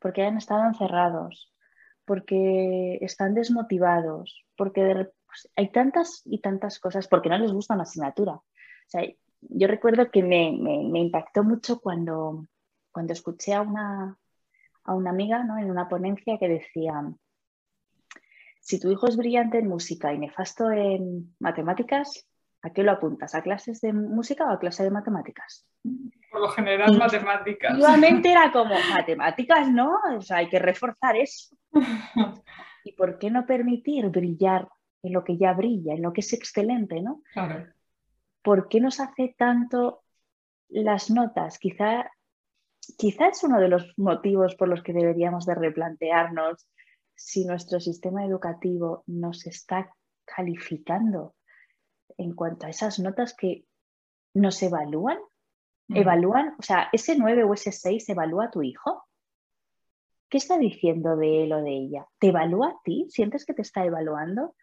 porque 0.00 0.22
hayan 0.22 0.38
estado 0.38 0.66
encerrados, 0.66 1.51
porque 2.04 2.98
están 3.00 3.34
desmotivados, 3.34 4.44
porque 4.56 5.08
pues, 5.26 5.48
hay 5.56 5.70
tantas 5.70 6.22
y 6.24 6.40
tantas 6.40 6.78
cosas, 6.78 7.08
porque 7.08 7.28
no 7.28 7.38
les 7.38 7.52
gusta 7.52 7.74
una 7.74 7.84
asignatura. 7.84 8.40
yo 9.40 9.66
recuerdo 9.68 10.10
que 10.10 10.22
me, 10.22 10.48
impactó 11.00 11.44
mucho 11.44 11.80
cuando, 11.80 12.46
escuché 13.08 13.54
a 13.54 13.62
una, 13.62 14.18
a 14.84 14.94
una 14.94 15.10
amiga 15.10 15.44
¿no? 15.44 15.58
en 15.58 15.70
una 15.70 15.88
ponencia 15.88 16.38
que 16.38 16.48
decía, 16.48 16.94
si 18.60 18.78
tu 18.78 18.90
hijo 18.90 19.08
es 19.08 19.16
brillante 19.16 19.58
en 19.58 19.68
música 19.68 20.12
y 20.12 20.18
nefasto 20.18 20.70
en 20.70 21.34
matemáticas, 21.40 22.28
¿a 22.62 22.70
qué 22.70 22.82
lo 22.82 22.92
apuntas? 22.92 23.34
¿A 23.34 23.42
clases 23.42 23.80
de 23.80 23.92
música 23.92 24.46
o 24.46 24.50
a 24.50 24.58
clases 24.58 24.84
de 24.84 24.90
matemáticas? 24.90 25.66
Por 26.32 26.40
lo 26.40 26.48
general, 26.48 26.96
matemáticas. 26.98 27.76
Igualmente 27.76 28.30
era 28.30 28.50
como, 28.50 28.74
matemáticas, 28.90 29.70
¿no? 29.70 30.00
O 30.16 30.22
sea, 30.22 30.38
hay 30.38 30.48
que 30.48 30.58
reforzar 30.58 31.14
eso. 31.16 31.54
¿Y 32.84 32.92
por 32.92 33.18
qué 33.18 33.30
no 33.30 33.46
permitir 33.46 34.08
brillar 34.08 34.66
en 35.02 35.12
lo 35.12 35.22
que 35.24 35.36
ya 35.36 35.52
brilla, 35.52 35.94
en 35.94 36.02
lo 36.02 36.12
que 36.12 36.22
es 36.22 36.32
excelente, 36.32 37.02
¿no? 37.02 37.22
Claro. 37.32 37.66
¿Por 38.42 38.68
qué 38.68 38.80
nos 38.80 38.98
hace 38.98 39.34
tanto 39.36 40.02
las 40.68 41.10
notas? 41.10 41.58
Quizá, 41.58 42.10
quizá 42.96 43.28
es 43.28 43.44
uno 43.44 43.60
de 43.60 43.68
los 43.68 43.92
motivos 43.96 44.54
por 44.54 44.68
los 44.68 44.82
que 44.82 44.92
deberíamos 44.92 45.44
de 45.46 45.54
replantearnos 45.54 46.66
si 47.14 47.44
nuestro 47.44 47.78
sistema 47.78 48.24
educativo 48.24 49.04
nos 49.06 49.46
está 49.46 49.94
calificando 50.24 51.34
en 52.16 52.34
cuanto 52.34 52.66
a 52.66 52.70
esas 52.70 52.98
notas 52.98 53.34
que 53.34 53.64
nos 54.34 54.62
evalúan. 54.62 55.18
¿Evalúan? 55.88 56.54
O 56.58 56.62
sea, 56.62 56.88
ese 56.92 57.16
9 57.16 57.44
o 57.44 57.54
ese 57.54 57.72
6 57.72 58.08
evalúa 58.08 58.46
a 58.46 58.50
tu 58.50 58.62
hijo. 58.62 59.04
¿Qué 60.28 60.38
está 60.38 60.56
diciendo 60.56 61.16
de 61.16 61.44
él 61.44 61.52
o 61.52 61.62
de 61.62 61.70
ella? 61.70 62.06
¿Te 62.18 62.28
evalúa 62.28 62.68
a 62.68 62.80
ti? 62.82 63.06
¿Sientes 63.10 63.44
que 63.44 63.52
te 63.52 63.62
está 63.62 63.84
evaluando? 63.84 64.54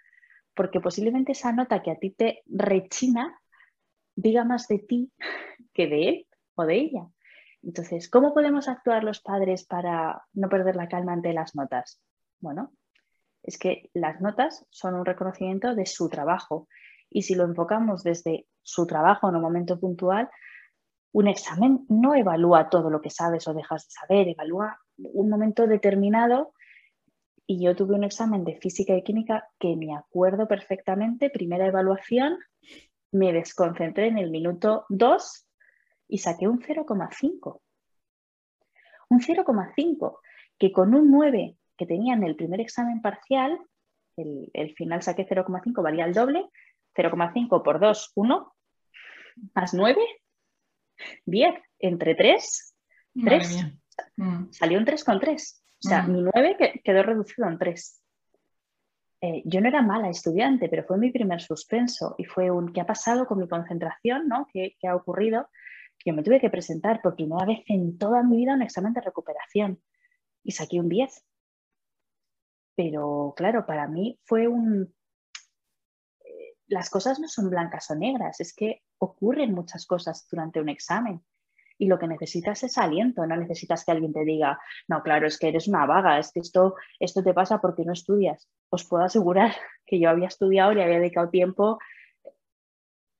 Porque 0.55 0.79
posiblemente 0.79 1.33
esa 1.33 1.51
nota 1.51 1.83
que 1.83 1.91
a 1.91 1.99
ti 1.99 2.11
te 2.11 2.41
rechina 2.47 3.39
diga 4.15 4.43
más 4.43 4.67
de 4.67 4.79
ti 4.79 5.11
que 5.73 5.87
de 5.87 6.09
él 6.09 6.27
o 6.55 6.65
de 6.65 6.75
ella. 6.75 7.07
Entonces, 7.61 8.09
¿cómo 8.09 8.33
podemos 8.33 8.67
actuar 8.67 9.03
los 9.03 9.21
padres 9.21 9.65
para 9.65 10.23
no 10.33 10.49
perder 10.49 10.75
la 10.75 10.87
calma 10.87 11.13
ante 11.13 11.33
las 11.33 11.55
notas? 11.55 12.01
Bueno, 12.39 12.71
es 13.43 13.57
que 13.57 13.89
las 13.93 14.21
notas 14.21 14.65
son 14.69 14.95
un 14.95 15.05
reconocimiento 15.05 15.75
de 15.75 15.85
su 15.85 16.09
trabajo 16.09 16.67
y 17.09 17.23
si 17.23 17.35
lo 17.35 17.43
enfocamos 17.43 18.03
desde 18.03 18.47
su 18.61 18.85
trabajo 18.85 19.29
en 19.29 19.35
un 19.35 19.41
momento 19.41 19.79
puntual, 19.79 20.29
un 21.11 21.27
examen 21.27 21.85
no 21.89 22.15
evalúa 22.15 22.69
todo 22.69 22.89
lo 22.89 23.01
que 23.01 23.09
sabes 23.09 23.47
o 23.47 23.53
dejas 23.53 23.87
de 23.87 23.91
saber, 23.91 24.27
evalúa 24.27 24.79
un 24.97 25.29
momento 25.29 25.67
determinado 25.67 26.53
y 27.47 27.63
yo 27.63 27.75
tuve 27.75 27.95
un 27.95 28.03
examen 28.03 28.43
de 28.43 28.57
física 28.57 28.93
y 28.95 29.03
química 29.03 29.49
que 29.57 29.75
me 29.75 29.95
acuerdo 29.95 30.47
perfectamente, 30.47 31.31
primera 31.31 31.65
evaluación, 31.65 32.37
me 33.11 33.33
desconcentré 33.33 34.07
en 34.07 34.19
el 34.19 34.29
minuto 34.29 34.85
2 34.89 35.47
y 36.09 36.19
saqué 36.19 36.47
un 36.47 36.61
0,5. 36.61 37.61
Un 39.09 39.19
0,5 39.19 40.19
que 40.59 40.71
con 40.71 40.93
un 40.93 41.09
9 41.09 41.57
que 41.75 41.85
tenía 41.87 42.13
en 42.13 42.23
el 42.23 42.35
primer 42.35 42.61
examen 42.61 43.01
parcial, 43.01 43.59
el, 44.15 44.51
el 44.53 44.75
final 44.75 45.01
saqué 45.01 45.25
0,5, 45.27 45.81
valía 45.81 46.05
el 46.05 46.13
doble, 46.13 46.49
0,5 46.95 47.63
por 47.63 47.79
2, 47.79 48.11
1, 48.15 48.53
más 49.55 49.73
9, 49.73 49.99
10, 51.25 51.53
entre 51.79 52.15
3, 52.15 52.75
3. 53.23 53.65
Mm. 54.17 54.51
Salió 54.51 54.79
un 54.79 54.85
3,3. 54.85 55.61
O 55.85 55.87
sea, 55.87 56.03
mm. 56.03 56.11
mi 56.11 56.21
9 56.21 56.81
quedó 56.83 57.03
reducido 57.03 57.47
en 57.47 57.57
3. 57.57 58.03
Eh, 59.21 59.41
yo 59.45 59.59
no 59.59 59.67
era 59.67 59.81
mala 59.81 60.09
estudiante, 60.09 60.69
pero 60.69 60.85
fue 60.85 60.97
mi 60.97 61.11
primer 61.11 61.41
suspenso 61.41 62.15
y 62.17 62.23
fue 62.23 62.49
un 62.51 62.71
¿qué 62.71 62.81
ha 62.81 62.85
pasado 62.85 63.25
con 63.27 63.37
mi 63.39 63.47
concentración? 63.47 64.29
¿no? 64.29 64.47
¿Qué, 64.53 64.75
¿Qué, 64.79 64.87
ha 64.87 64.95
ocurrido? 64.95 65.49
Yo 66.05 66.13
me 66.13 66.23
tuve 66.23 66.39
que 66.39 66.49
presentar 66.49 67.01
por 67.01 67.15
primera 67.15 67.45
vez 67.45 67.59
en 67.67 67.97
toda 67.97 68.23
mi 68.23 68.37
vida 68.37 68.53
un 68.53 68.61
examen 68.61 68.93
de 68.93 69.01
recuperación 69.01 69.81
y 70.43 70.51
saqué 70.51 70.79
un 70.79 70.87
10. 70.87 71.25
Pero 72.75 73.33
claro, 73.35 73.65
para 73.65 73.87
mí 73.87 74.17
fue 74.23 74.47
un... 74.47 74.93
Las 76.69 76.89
cosas 76.89 77.19
no 77.19 77.27
son 77.27 77.49
blancas 77.49 77.91
o 77.91 77.95
negras, 77.95 78.39
es 78.39 78.53
que 78.53 78.83
ocurren 78.99 79.53
muchas 79.53 79.85
cosas 79.85 80.25
durante 80.31 80.61
un 80.61 80.69
examen 80.69 81.21
y 81.79 81.87
lo 81.87 81.97
que 81.97 82.07
necesitas 82.07 82.61
es 82.63 82.77
aliento, 82.77 83.25
no 83.25 83.37
necesitas 83.37 83.85
que 83.85 83.91
alguien 83.91 84.11
te 84.11 84.25
diga, 84.25 84.59
no, 84.89 85.01
claro, 85.01 85.25
es 85.25 85.39
que 85.39 85.47
eres 85.47 85.67
una 85.67 85.85
vaga, 85.85 86.19
es 86.19 86.31
que 86.33 86.41
esto, 86.41 86.75
esto 86.99 87.23
te 87.23 87.33
pasa 87.33 87.61
porque 87.61 87.85
no 87.85 87.93
estudias. 87.93 88.49
Os 88.69 88.83
puedo 88.83 89.03
asegurar 89.03 89.55
que 89.85 89.97
yo 89.97 90.09
había 90.09 90.27
estudiado 90.27 90.73
y 90.73 90.81
había 90.81 90.99
dedicado 90.99 91.29
tiempo, 91.29 91.79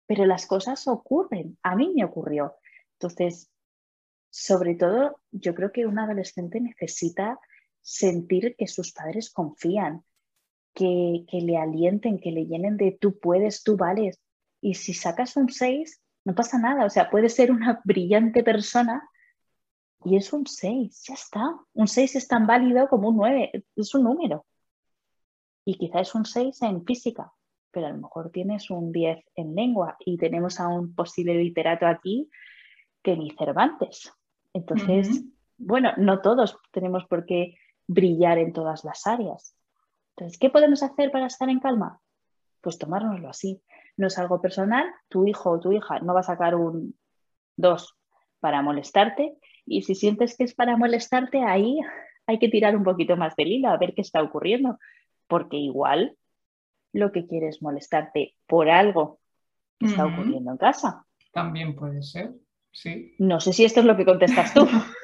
pero 0.06 0.26
las 0.26 0.46
cosas 0.46 0.88
ocurren, 0.88 1.58
a 1.64 1.76
mí 1.76 1.94
me 1.96 2.04
ocurrió. 2.04 2.56
Entonces, 3.00 3.50
sobre 4.30 4.76
todo, 4.76 5.22
yo 5.32 5.56
creo 5.56 5.72
que 5.72 5.88
un 5.88 5.98
adolescente 5.98 6.60
necesita 6.60 7.40
sentir 7.82 8.56
que 8.58 8.68
sus 8.68 8.92
padres 8.92 9.32
confían, 9.32 10.04
que, 10.74 11.26
que 11.30 11.42
le 11.42 11.58
alienten, 11.58 12.20
que 12.20 12.32
le 12.32 12.46
llenen 12.46 12.78
de 12.78 12.98
tú 13.00 13.20
puedes, 13.20 13.64
tú 13.64 13.78
vales. 13.78 14.20
Y 14.62 14.76
si 14.76 14.94
sacas 14.94 15.36
un 15.38 15.50
6, 15.50 16.02
no 16.26 16.36
pasa 16.36 16.60
nada, 16.60 16.86
o 16.86 16.90
sea, 16.90 17.10
puede 17.10 17.30
ser 17.30 17.52
una 17.52 17.82
brillante 17.86 18.44
persona 18.44 19.08
y 20.04 20.16
es 20.16 20.32
un 20.32 20.46
6, 20.46 21.04
ya 21.08 21.14
está. 21.14 21.56
Un 21.74 21.88
6 21.88 22.16
es 22.16 22.28
tan 22.28 22.48
válido 22.48 22.88
como 22.88 23.10
un 23.10 23.18
9, 23.18 23.66
es 23.76 23.96
un 23.96 24.04
número. 24.04 24.46
Y 25.66 25.78
quizá 25.78 26.00
es 26.00 26.16
un 26.16 26.26
6 26.26 26.62
en 26.62 26.86
física, 26.86 27.32
pero 27.72 27.88
a 27.88 27.92
lo 27.92 27.98
mejor 27.98 28.32
tienes 28.32 28.70
un 28.70 28.92
10 28.92 29.20
en 29.36 29.56
lengua 29.56 29.98
y 30.00 30.18
tenemos 30.18 30.60
a 30.60 30.68
un 30.68 30.96
posible 30.96 31.36
literato 31.36 31.86
aquí 31.86 32.30
que 33.04 33.18
ni 33.18 33.32
Cervantes. 33.32 34.14
Entonces, 34.54 35.24
bueno, 35.58 35.92
no 35.98 36.22
todos 36.22 36.58
tenemos 36.72 37.06
por 37.06 37.26
qué 37.26 37.56
brillar 37.88 38.38
en 38.38 38.54
todas 38.54 38.84
las 38.84 39.06
áreas. 39.06 39.56
Entonces, 40.20 40.38
¿qué 40.38 40.50
podemos 40.50 40.84
hacer 40.84 41.12
para 41.12 41.28
estar 41.28 41.50
en 41.50 41.62
calma? 41.62 42.02
Pues 42.60 42.78
tomárnoslo 42.78 43.30
así 43.30 43.62
no 43.96 44.08
es 44.08 44.18
algo 44.18 44.42
personal, 44.42 44.86
tu 45.08 45.28
hijo 45.28 45.50
o 45.50 45.60
tu 45.60 45.72
hija 45.72 46.00
no 46.00 46.14
va 46.14 46.22
a 46.22 46.24
sacar 46.24 46.56
un 46.56 46.98
2 47.58 47.98
para 48.40 48.62
molestarte 48.62 49.38
y 49.66 49.84
si 49.84 49.96
sientes 49.96 50.38
que 50.38 50.44
es 50.44 50.54
para 50.56 50.76
molestarte, 50.78 51.44
ahí 51.44 51.80
hay 52.26 52.40
que 52.40 52.50
tirar 52.50 52.76
un 52.76 52.84
poquito 52.84 53.18
más 53.18 53.36
del 53.36 53.48
hilo 53.48 53.70
a 53.70 53.78
ver 53.78 53.94
qué 53.94 54.02
está 54.02 54.22
ocurriendo, 54.22 54.78
porque 55.28 55.58
igual 55.58 56.18
lo 56.94 57.12
que 57.12 57.26
quieres 57.26 57.62
molestarte 57.62 58.36
por 58.46 58.70
algo 58.70 59.20
que 59.80 59.88
está 59.88 60.06
ocurriendo 60.06 60.52
en 60.52 60.58
casa. 60.58 61.06
También 61.32 61.76
puede 61.76 62.02
ser, 62.02 62.34
sí. 62.72 63.16
No 63.20 63.40
sé 63.40 63.54
si 63.54 63.64
esto 63.64 63.82
es 63.82 63.86
lo 63.86 63.96
que 63.96 64.06
contestas 64.06 64.54
tú. 64.54 64.66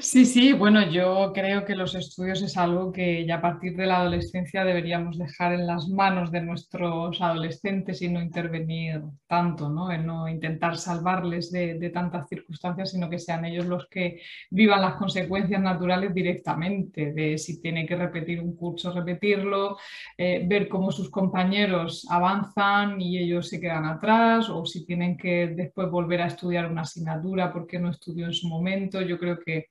Sí, 0.00 0.26
sí, 0.26 0.52
bueno, 0.52 0.90
yo 0.90 1.32
creo 1.34 1.64
que 1.64 1.74
los 1.74 1.94
estudios 1.94 2.42
es 2.42 2.56
algo 2.56 2.92
que 2.92 3.24
ya 3.26 3.36
a 3.36 3.40
partir 3.40 3.76
de 3.76 3.86
la 3.86 4.00
adolescencia 4.00 4.64
deberíamos 4.64 5.18
dejar 5.18 5.52
en 5.52 5.66
las 5.66 5.88
manos 5.88 6.30
de 6.30 6.42
nuestros 6.42 7.20
adolescentes 7.20 8.02
y 8.02 8.08
no 8.08 8.20
intervenir 8.20 9.00
tanto, 9.26 9.68
¿no? 9.68 9.90
En 9.90 10.06
no 10.06 10.28
intentar 10.28 10.76
salvarles 10.76 11.50
de, 11.52 11.90
tantas 11.90 12.28
circunstancias, 12.28 12.90
sino 12.90 13.08
que 13.08 13.18
sean 13.18 13.44
ellos 13.44 13.66
los 13.66 13.86
que 13.88 14.20
vivan 14.50 14.82
las 14.82 14.94
consecuencias 14.94 15.60
naturales 15.60 16.12
directamente, 16.14 17.12
de 17.12 17.38
si 17.38 17.60
tiene 17.60 17.86
que 17.86 17.96
repetir 17.96 18.40
un 18.40 18.56
curso, 18.56 18.92
repetirlo, 18.92 19.78
eh, 20.18 20.44
ver 20.46 20.68
cómo 20.68 20.92
sus 20.92 21.10
compañeros 21.10 22.06
avanzan 22.10 23.00
y 23.00 23.18
ellos 23.18 23.48
se 23.48 23.60
quedan 23.60 23.86
atrás, 23.86 24.48
o 24.50 24.64
si 24.66 24.84
tienen 24.84 25.16
que 25.16 25.48
después 25.48 25.90
volver 25.90 26.22
a 26.22 26.26
estudiar 26.26 26.70
una 26.70 26.82
asignatura 26.82 27.52
porque 27.52 27.78
no 27.78 27.90
estudió 27.90 28.26
en 28.26 28.34
su 28.34 28.48
momento. 28.48 29.00
Yo 29.00 29.18
creo 29.18 29.29
que 29.38 29.66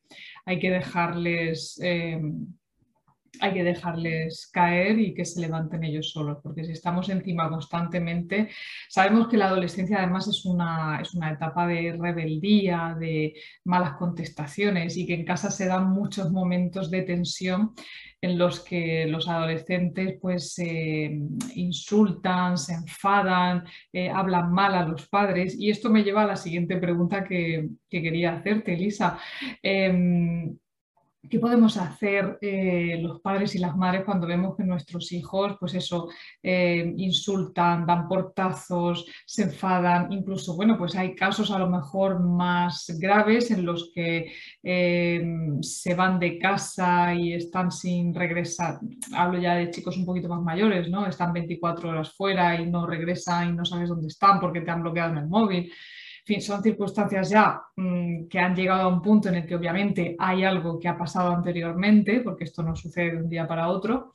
hay 0.45 0.59
que 0.59 0.71
dejarles, 0.71 1.79
eh, 1.83 2.19
hay 3.39 3.53
que 3.53 3.63
dejarles 3.63 4.49
caer 4.51 4.99
y 4.99 5.13
que 5.13 5.25
se 5.25 5.41
levanten 5.41 5.83
ellos 5.83 6.11
solos, 6.11 6.37
porque 6.43 6.63
si 6.63 6.71
estamos 6.71 7.09
encima 7.09 7.49
constantemente, 7.49 8.49
sabemos 8.87 9.27
que 9.27 9.37
la 9.37 9.47
adolescencia 9.47 9.97
además 9.97 10.27
es 10.27 10.45
una, 10.45 10.99
es 11.01 11.13
una 11.13 11.31
etapa 11.31 11.67
de 11.67 11.97
rebeldía, 11.99 12.95
de 12.99 13.33
malas 13.65 13.93
contestaciones 13.93 14.97
y 14.97 15.05
que 15.05 15.13
en 15.15 15.25
casa 15.25 15.51
se 15.51 15.67
dan 15.67 15.89
muchos 15.89 16.31
momentos 16.31 16.91
de 16.91 17.03
tensión 17.03 17.73
en 18.21 18.37
los 18.37 18.59
que 18.61 19.05
los 19.07 19.27
adolescentes 19.27 20.17
pues 20.21 20.55
insultan, 21.55 22.57
se 22.57 22.73
enfadan, 22.73 23.63
eh, 23.93 24.09
hablan 24.09 24.51
mal 24.51 24.75
a 24.75 24.85
los 24.85 25.07
padres. 25.07 25.55
Y 25.57 25.69
esto 25.69 25.89
me 25.89 26.03
lleva 26.03 26.23
a 26.23 26.27
la 26.27 26.35
siguiente 26.35 26.77
pregunta 26.77 27.23
que, 27.23 27.69
quería 27.89 28.35
hacerte, 28.35 28.73
Elisa. 28.73 29.17
Em, 29.63 30.57
¿Qué 31.27 31.37
podemos 31.37 31.75
hacer 31.75 32.37
eh, 32.41 32.97
los 33.01 33.19
padres 33.19 33.53
y 33.53 33.59
las 33.59 33.75
madres 33.75 34.03
cuando 34.05 34.25
vemos 34.25 34.55
que 34.55 34.63
nuestros 34.63 35.11
hijos, 35.11 35.57
pues 35.59 35.73
eso, 35.73 36.07
eh, 36.41 36.93
insultan, 36.95 37.85
dan 37.85 38.07
portazos, 38.07 39.05
se 39.25 39.43
enfadan? 39.43 40.13
Incluso, 40.13 40.55
bueno, 40.55 40.77
pues 40.77 40.95
hay 40.95 41.15
casos 41.15 41.51
a 41.51 41.59
lo 41.59 41.69
mejor 41.69 42.21
más 42.21 42.85
graves 42.99 43.51
en 43.51 43.65
los 43.65 43.91
que 43.93 44.31
eh, 44.63 45.21
se 45.61 45.93
van 45.93 46.19
de 46.19 46.39
casa 46.39 47.13
y 47.13 47.33
están 47.33 47.69
sin 47.69 48.15
regresar. 48.15 48.79
Hablo 49.13 49.39
ya 49.39 49.55
de 49.55 49.71
chicos 49.71 49.97
un 49.97 50.05
poquito 50.05 50.29
más 50.29 50.41
mayores, 50.41 50.89
¿no? 50.89 51.05
Están 51.05 51.33
24 51.33 51.89
horas 51.89 52.13
fuera 52.13 52.59
y 52.61 52.71
no 52.71 52.87
regresan 52.87 53.49
y 53.49 53.57
no 53.57 53.65
sabes 53.65 53.89
dónde 53.89 54.07
están 54.07 54.39
porque 54.39 54.61
te 54.61 54.71
han 54.71 54.81
bloqueado 54.81 55.11
en 55.11 55.17
el 55.17 55.27
móvil 55.27 55.69
son 56.39 56.61
circunstancias 56.61 57.29
ya 57.29 57.61
mm, 57.75 58.27
que 58.27 58.39
han 58.39 58.55
llegado 58.55 58.83
a 58.83 58.87
un 58.87 59.01
punto 59.01 59.29
en 59.29 59.35
el 59.35 59.45
que 59.45 59.55
obviamente 59.55 60.15
hay 60.19 60.43
algo 60.43 60.79
que 60.79 60.87
ha 60.87 60.97
pasado 60.97 61.33
anteriormente, 61.33 62.21
porque 62.21 62.43
esto 62.43 62.63
no 62.63 62.75
sucede 62.75 63.11
de 63.11 63.23
un 63.23 63.29
día 63.29 63.47
para 63.47 63.69
otro, 63.69 64.13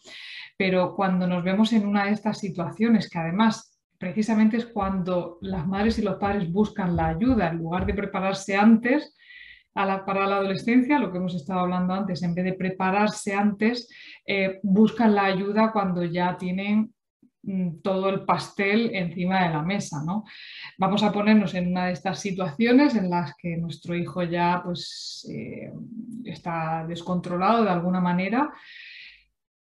pero 0.57 0.95
cuando 0.95 1.27
nos 1.27 1.43
vemos 1.43 1.73
en 1.73 1.87
una 1.87 2.07
de 2.07 2.13
estas 2.13 2.39
situaciones, 2.39 3.11
que 3.11 3.19
además 3.19 3.79
precisamente 3.99 4.57
es 4.57 4.67
cuando 4.67 5.39
las 5.41 5.67
madres 5.67 5.99
y 5.99 6.03
los 6.03 6.17
padres 6.17 6.51
buscan 6.51 6.95
la 6.95 7.09
ayuda 7.09 7.49
en 7.49 7.59
lugar 7.59 7.87
de 7.87 7.95
prepararse 7.95 8.57
antes, 8.57 9.15
para 9.75 10.27
la 10.27 10.37
adolescencia, 10.37 11.01
lo 11.01 11.11
que 11.11 11.19
hemos 11.19 11.35
estado 11.35 11.61
hablando 11.61 11.95
antes, 11.95 12.23
en 12.23 12.35
vez 12.35 12.45
de 12.45 12.53
prepararse 12.53 13.35
antes, 13.35 13.89
eh, 14.25 14.61
buscan 14.63 15.15
la 15.15 15.25
ayuda 15.25 15.73
cuando 15.73 16.05
ya 16.05 16.37
tienen 16.37 16.95
todo 17.83 18.09
el 18.09 18.25
pastel 18.25 18.95
encima 18.95 19.45
de 19.45 19.55
la 19.55 19.63
mesa. 19.63 20.03
¿no? 20.05 20.25
Vamos 20.79 21.03
a 21.03 21.13
ponernos 21.13 21.55
en 21.55 21.69
una 21.69 21.87
de 21.87 21.93
estas 21.93 22.21
situaciones 22.21 22.95
en 22.95 23.11
las 23.11 23.35
que 23.37 23.57
nuestro 23.57 23.95
hijo 23.95 24.23
ya 24.23 24.63
pues, 24.65 25.27
eh, 25.31 25.73
está 26.25 26.85
descontrolado 26.87 27.65
de 27.65 27.71
alguna 27.71 28.01
manera. 28.01 28.53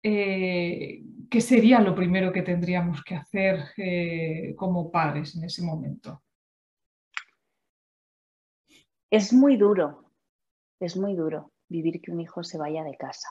Eh, 0.01 1.01
¿Qué 1.29 1.41
sería 1.41 1.79
lo 1.79 1.95
primero 1.95 2.31
que 2.31 2.41
tendríamos 2.41 3.03
que 3.03 3.15
hacer 3.15 3.59
eh, 3.77 4.53
como 4.55 4.91
padres 4.91 5.35
en 5.35 5.45
ese 5.45 5.63
momento? 5.63 6.21
Es 9.09 9.31
muy 9.31 9.57
duro, 9.57 10.11
es 10.79 10.97
muy 10.97 11.15
duro 11.15 11.53
vivir 11.69 12.01
que 12.01 12.11
un 12.11 12.19
hijo 12.19 12.43
se 12.43 12.57
vaya 12.57 12.83
de 12.83 12.97
casa. 12.97 13.29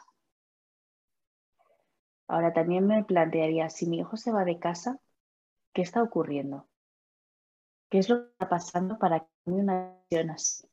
Ahora 2.33 2.55
también 2.55 2.87
me 2.87 3.05
plantearía, 3.05 3.68
si 3.68 3.87
mi 3.87 3.99
hijo 3.99 4.16
se 4.16 4.33
va 4.33 4.47
de 4.47 4.59
casa, 4.59 4.99
¿qué 5.74 5.83
está 5.83 6.03
ocurriendo? 6.03 6.66
¿Qué 7.91 7.99
es 7.99 8.09
lo 8.09 8.22
que 8.22 8.30
está 8.30 8.49
pasando 8.49 8.99
para 8.99 9.20
que 9.20 9.51
una 9.51 9.99
acción 10.01 10.30
así? 10.30 10.66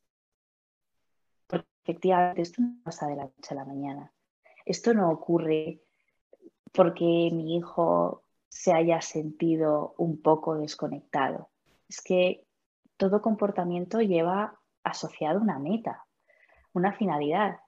Porque 1.47 1.67
efectivamente 1.83 2.43
esto 2.43 2.61
no 2.61 2.81
pasa 2.81 3.07
de 3.07 3.17
la 3.17 3.23
noche 3.23 3.49
a 3.49 3.55
la 3.55 3.65
mañana. 3.65 4.13
Esto 4.65 4.93
no 4.93 5.11
ocurre 5.11 5.81
porque 6.71 7.29
mi 7.33 7.57
hijo 7.57 8.23
se 8.47 8.71
haya 8.71 9.01
sentido 9.01 9.95
un 9.97 10.21
poco 10.21 10.55
desconectado. 10.55 11.49
Es 11.89 11.99
que 11.99 12.47
todo 12.95 13.21
comportamiento 13.21 13.99
lleva 13.99 14.57
asociado 14.85 15.41
una 15.41 15.59
meta, 15.59 16.05
una 16.71 16.93
finalidad 16.93 17.59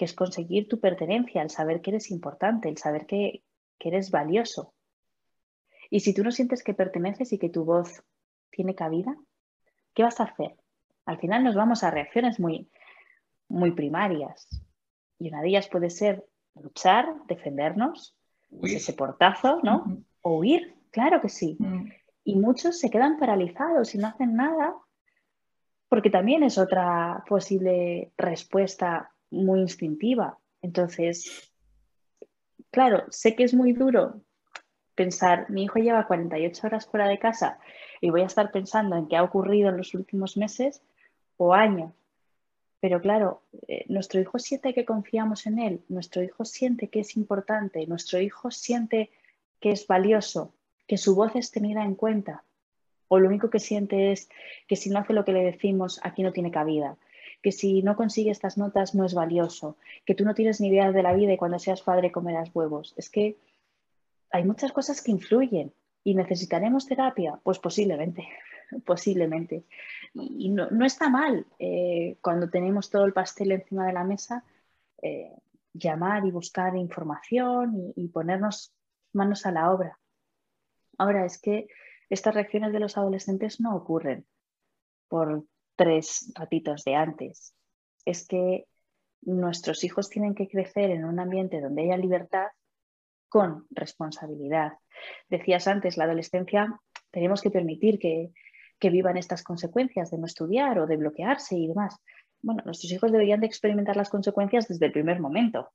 que 0.00 0.06
es 0.06 0.14
conseguir 0.14 0.66
tu 0.66 0.80
pertenencia, 0.80 1.42
el 1.42 1.50
saber 1.50 1.82
que 1.82 1.90
eres 1.90 2.10
importante, 2.10 2.70
el 2.70 2.78
saber 2.78 3.04
que, 3.04 3.44
eres 3.80 4.10
valioso. 4.10 4.72
Y 5.90 6.00
si 6.00 6.14
tú 6.14 6.24
no 6.24 6.30
sientes 6.30 6.62
que 6.62 6.72
perteneces 6.72 7.34
y 7.34 7.38
que 7.38 7.50
tu 7.50 7.66
voz 7.66 8.02
tiene 8.50 8.74
cabida, 8.74 9.14
¿qué 9.92 10.02
vas 10.02 10.18
a 10.18 10.24
hacer? 10.24 10.56
Al 11.04 11.18
final 11.18 11.44
nos 11.44 11.54
vamos 11.54 11.84
a 11.84 11.90
reacciones 11.90 12.40
muy, 12.40 12.70
muy 13.46 13.72
primarias. 13.72 14.48
Y 15.18 15.28
una 15.28 15.42
de 15.42 15.48
ellas 15.48 15.68
puede 15.68 15.90
ser 15.90 16.24
luchar, 16.54 17.14
defendernos, 17.26 18.16
ese 18.62 18.94
portazo, 18.94 19.60
¿no? 19.62 20.02
O 20.22 20.38
huir, 20.38 20.76
claro 20.92 21.20
que 21.20 21.28
sí. 21.28 21.58
Mm. 21.58 21.90
Y 22.24 22.36
muchos 22.36 22.78
se 22.78 22.88
quedan 22.88 23.18
paralizados 23.18 23.94
y 23.94 23.98
no 23.98 24.08
hacen 24.08 24.34
nada, 24.34 24.74
porque 25.90 26.08
también 26.08 26.42
es 26.42 26.56
otra 26.56 27.22
posible 27.28 28.12
respuesta 28.16 29.12
muy 29.30 29.60
instintiva. 29.60 30.38
Entonces, 30.62 31.52
claro, 32.70 33.04
sé 33.10 33.34
que 33.34 33.44
es 33.44 33.54
muy 33.54 33.72
duro 33.72 34.20
pensar, 34.94 35.48
mi 35.48 35.64
hijo 35.64 35.78
lleva 35.78 36.06
48 36.06 36.66
horas 36.66 36.86
fuera 36.86 37.08
de 37.08 37.18
casa 37.18 37.58
y 38.00 38.10
voy 38.10 38.20
a 38.20 38.26
estar 38.26 38.50
pensando 38.50 38.96
en 38.96 39.08
qué 39.08 39.16
ha 39.16 39.22
ocurrido 39.22 39.70
en 39.70 39.78
los 39.78 39.94
últimos 39.94 40.36
meses 40.36 40.82
o 41.36 41.54
años. 41.54 41.92
Pero 42.80 43.00
claro, 43.00 43.42
eh, 43.68 43.84
nuestro 43.88 44.20
hijo 44.20 44.38
siente 44.38 44.74
que 44.74 44.84
confiamos 44.84 45.46
en 45.46 45.58
él, 45.58 45.80
nuestro 45.88 46.22
hijo 46.22 46.44
siente 46.44 46.88
que 46.88 47.00
es 47.00 47.16
importante, 47.16 47.86
nuestro 47.86 48.20
hijo 48.20 48.50
siente 48.50 49.10
que 49.60 49.70
es 49.70 49.86
valioso, 49.86 50.54
que 50.86 50.96
su 50.96 51.14
voz 51.14 51.36
es 51.36 51.50
tenida 51.50 51.84
en 51.84 51.94
cuenta. 51.94 52.44
O 53.08 53.18
lo 53.18 53.28
único 53.28 53.50
que 53.50 53.58
siente 53.58 54.12
es 54.12 54.28
que 54.66 54.76
si 54.76 54.88
no 54.88 54.98
hace 54.98 55.12
lo 55.12 55.24
que 55.24 55.32
le 55.32 55.42
decimos, 55.42 56.00
aquí 56.02 56.22
no 56.22 56.32
tiene 56.32 56.50
cabida 56.50 56.96
que 57.42 57.52
si 57.52 57.82
no 57.82 57.96
consigue 57.96 58.30
estas 58.30 58.58
notas 58.58 58.94
no 58.94 59.04
es 59.04 59.14
valioso, 59.14 59.76
que 60.04 60.14
tú 60.14 60.24
no 60.24 60.34
tienes 60.34 60.60
ni 60.60 60.68
idea 60.68 60.92
de 60.92 61.02
la 61.02 61.14
vida 61.14 61.32
y 61.32 61.36
cuando 61.36 61.58
seas 61.58 61.82
padre 61.82 62.12
comerás 62.12 62.50
huevos. 62.54 62.94
Es 62.96 63.10
que 63.10 63.38
hay 64.30 64.44
muchas 64.44 64.72
cosas 64.72 65.02
que 65.02 65.10
influyen 65.10 65.72
y 66.04 66.14
necesitaremos 66.14 66.86
terapia, 66.86 67.40
pues 67.42 67.58
posiblemente, 67.58 68.28
posiblemente. 68.84 69.64
Y, 70.14 70.50
no, 70.50 70.68
está 70.84 71.08
mal 71.08 71.46
eh, 71.58 72.18
cuando 72.20 72.48
tenemos 72.48 72.90
todo 72.90 73.04
el 73.04 73.12
pastel 73.12 73.52
encima 73.52 73.86
de 73.86 73.92
la 73.92 74.04
mesa, 74.04 74.44
eh, 75.02 75.32
llamar 75.72 76.26
y 76.26 76.30
buscar 76.30 76.76
información 76.76 77.92
y, 77.96 78.04
y 78.04 78.08
ponernos 78.08 78.72
manos 79.12 79.46
a 79.46 79.52
la 79.52 79.72
obra. 79.72 79.98
Ahora 80.98 81.24
es 81.24 81.40
que 81.40 81.68
estas 82.10 82.34
reacciones 82.34 82.72
de 82.72 82.80
los 82.80 82.98
adolescentes 82.98 83.60
no 83.60 83.74
ocurren 83.74 84.26
por 85.08 85.44
tres 85.80 86.30
ratitos 86.34 86.84
de 86.84 86.94
antes. 86.94 87.54
Es 88.04 88.26
que 88.28 88.66
nuestros 89.22 89.82
hijos 89.82 90.10
tienen 90.10 90.34
que 90.34 90.46
crecer 90.46 90.90
en 90.90 91.06
un 91.06 91.18
ambiente 91.18 91.58
donde 91.62 91.84
haya 91.84 91.96
libertad 91.96 92.48
con 93.30 93.66
responsabilidad. 93.70 94.74
Decías 95.30 95.66
antes, 95.66 95.96
la 95.96 96.04
adolescencia 96.04 96.78
tenemos 97.10 97.40
que 97.40 97.50
permitir 97.50 97.98
que, 97.98 98.30
vivan 98.90 99.16
estas 99.16 99.42
consecuencias 99.42 100.10
de 100.10 100.18
no 100.18 100.26
estudiar 100.26 100.78
o 100.78 100.86
de 100.86 100.96
bloquearse 100.96 101.56
y 101.56 101.66
demás. 101.68 101.96
Bueno, 102.42 102.62
nuestros 102.64 102.92
hijos 102.92 103.12
deberían 103.12 103.40
de 103.40 103.46
experimentar 103.46 103.96
las 103.96 104.10
consecuencias 104.10 104.68
desde 104.68 104.86
el 104.86 104.92
primer 104.92 105.20
momento, 105.20 105.70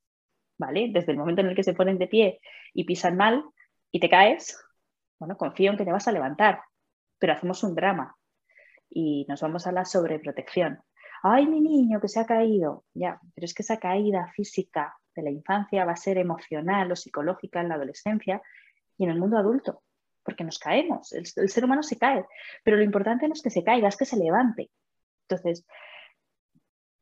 ¿vale? 0.58 0.89
Desde 0.91 1.12
el 1.12 1.18
momento 1.18 1.41
en 1.41 1.47
el 1.47 1.56
que 1.56 1.64
se 1.64 1.74
ponen 1.74 1.97
de 1.97 2.08
pie 2.08 2.39
y 2.74 2.84
pisan 2.84 3.16
mal 3.16 3.43
y 3.91 3.99
te 3.99 4.10
caes, 4.10 4.60
bueno, 5.20 5.38
confío 5.38 5.72
en 5.72 5.78
que 5.78 5.86
te 5.86 5.91
vas 5.91 6.08
a 6.08 6.12
levantar, 6.12 6.62
pero 7.20 7.34
hacemos 7.34 7.64
un 7.64 7.76
drama 7.76 8.16
y 8.96 9.26
nos 9.28 9.41
vamos 9.41 9.68
a 9.68 9.74
la 9.74 9.84
sobreprotección. 9.84 10.80
Ay, 11.22 11.46
mi 11.48 11.60
niño 11.60 12.00
que 12.00 12.08
se 12.08 12.22
ha 12.22 12.26
caído. 12.26 12.86
Ya, 12.93 13.20
pero 13.36 13.43
es 13.46 13.54
que 13.54 13.62
esa 13.62 13.78
caída 13.78 14.32
física 14.34 14.96
de 15.14 15.22
la 15.22 15.32
infancia 15.32 15.84
va 15.84 15.91
a 15.91 15.98
ser 15.98 16.18
emocional 16.18 16.91
o 16.91 16.96
psicológica 16.96 17.60
en 17.60 17.70
la 17.70 17.76
adolescencia 17.76 18.41
y 18.98 19.04
en 19.04 19.12
el 19.12 19.20
mundo 19.20 19.38
adulto. 19.38 19.84
porque 20.24 20.43
nos 20.43 20.58
caemos, 20.58 21.14
el, 21.14 21.28
ser 21.28 21.66
humano 21.66 21.84
se 21.84 22.00
cae, 22.00 22.26
pero 22.64 22.78
lo 22.78 22.84
importante 22.84 23.28
no 23.28 23.36
es 23.36 23.43
que 23.43 23.52
se 23.52 23.64
caiga, 23.64 23.88
es 23.88 23.96
que 23.96 24.06
se 24.06 24.18
levante. 24.18 24.72
Entonces, 25.30 25.68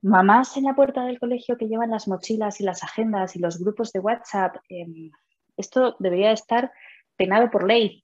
mamás 0.01 0.57
en 0.57 0.65
la 0.65 0.75
puerta 0.75 1.05
del 1.05 1.19
colegio 1.19 1.55
que 1.55 1.69
llevan 1.69 1.91
las 1.91 2.09
mochilas 2.09 2.59
y 2.59 2.65
las 2.65 2.83
agendas 2.83 3.37
y 3.37 3.39
los 3.39 3.59
grupos 3.59 3.93
de 3.93 4.01
WhatsApp, 4.01 4.57
em, 4.67 5.09
esto 5.55 5.95
debería 5.99 6.33
estar 6.33 6.73
penado 7.15 7.49
por 7.49 7.65
ley. 7.65 8.03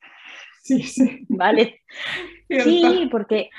Sí, 0.64 0.84
sí. 0.84 1.26
¿Vale? 1.30 1.82
Sí, 2.50 3.08
porque 3.12 3.52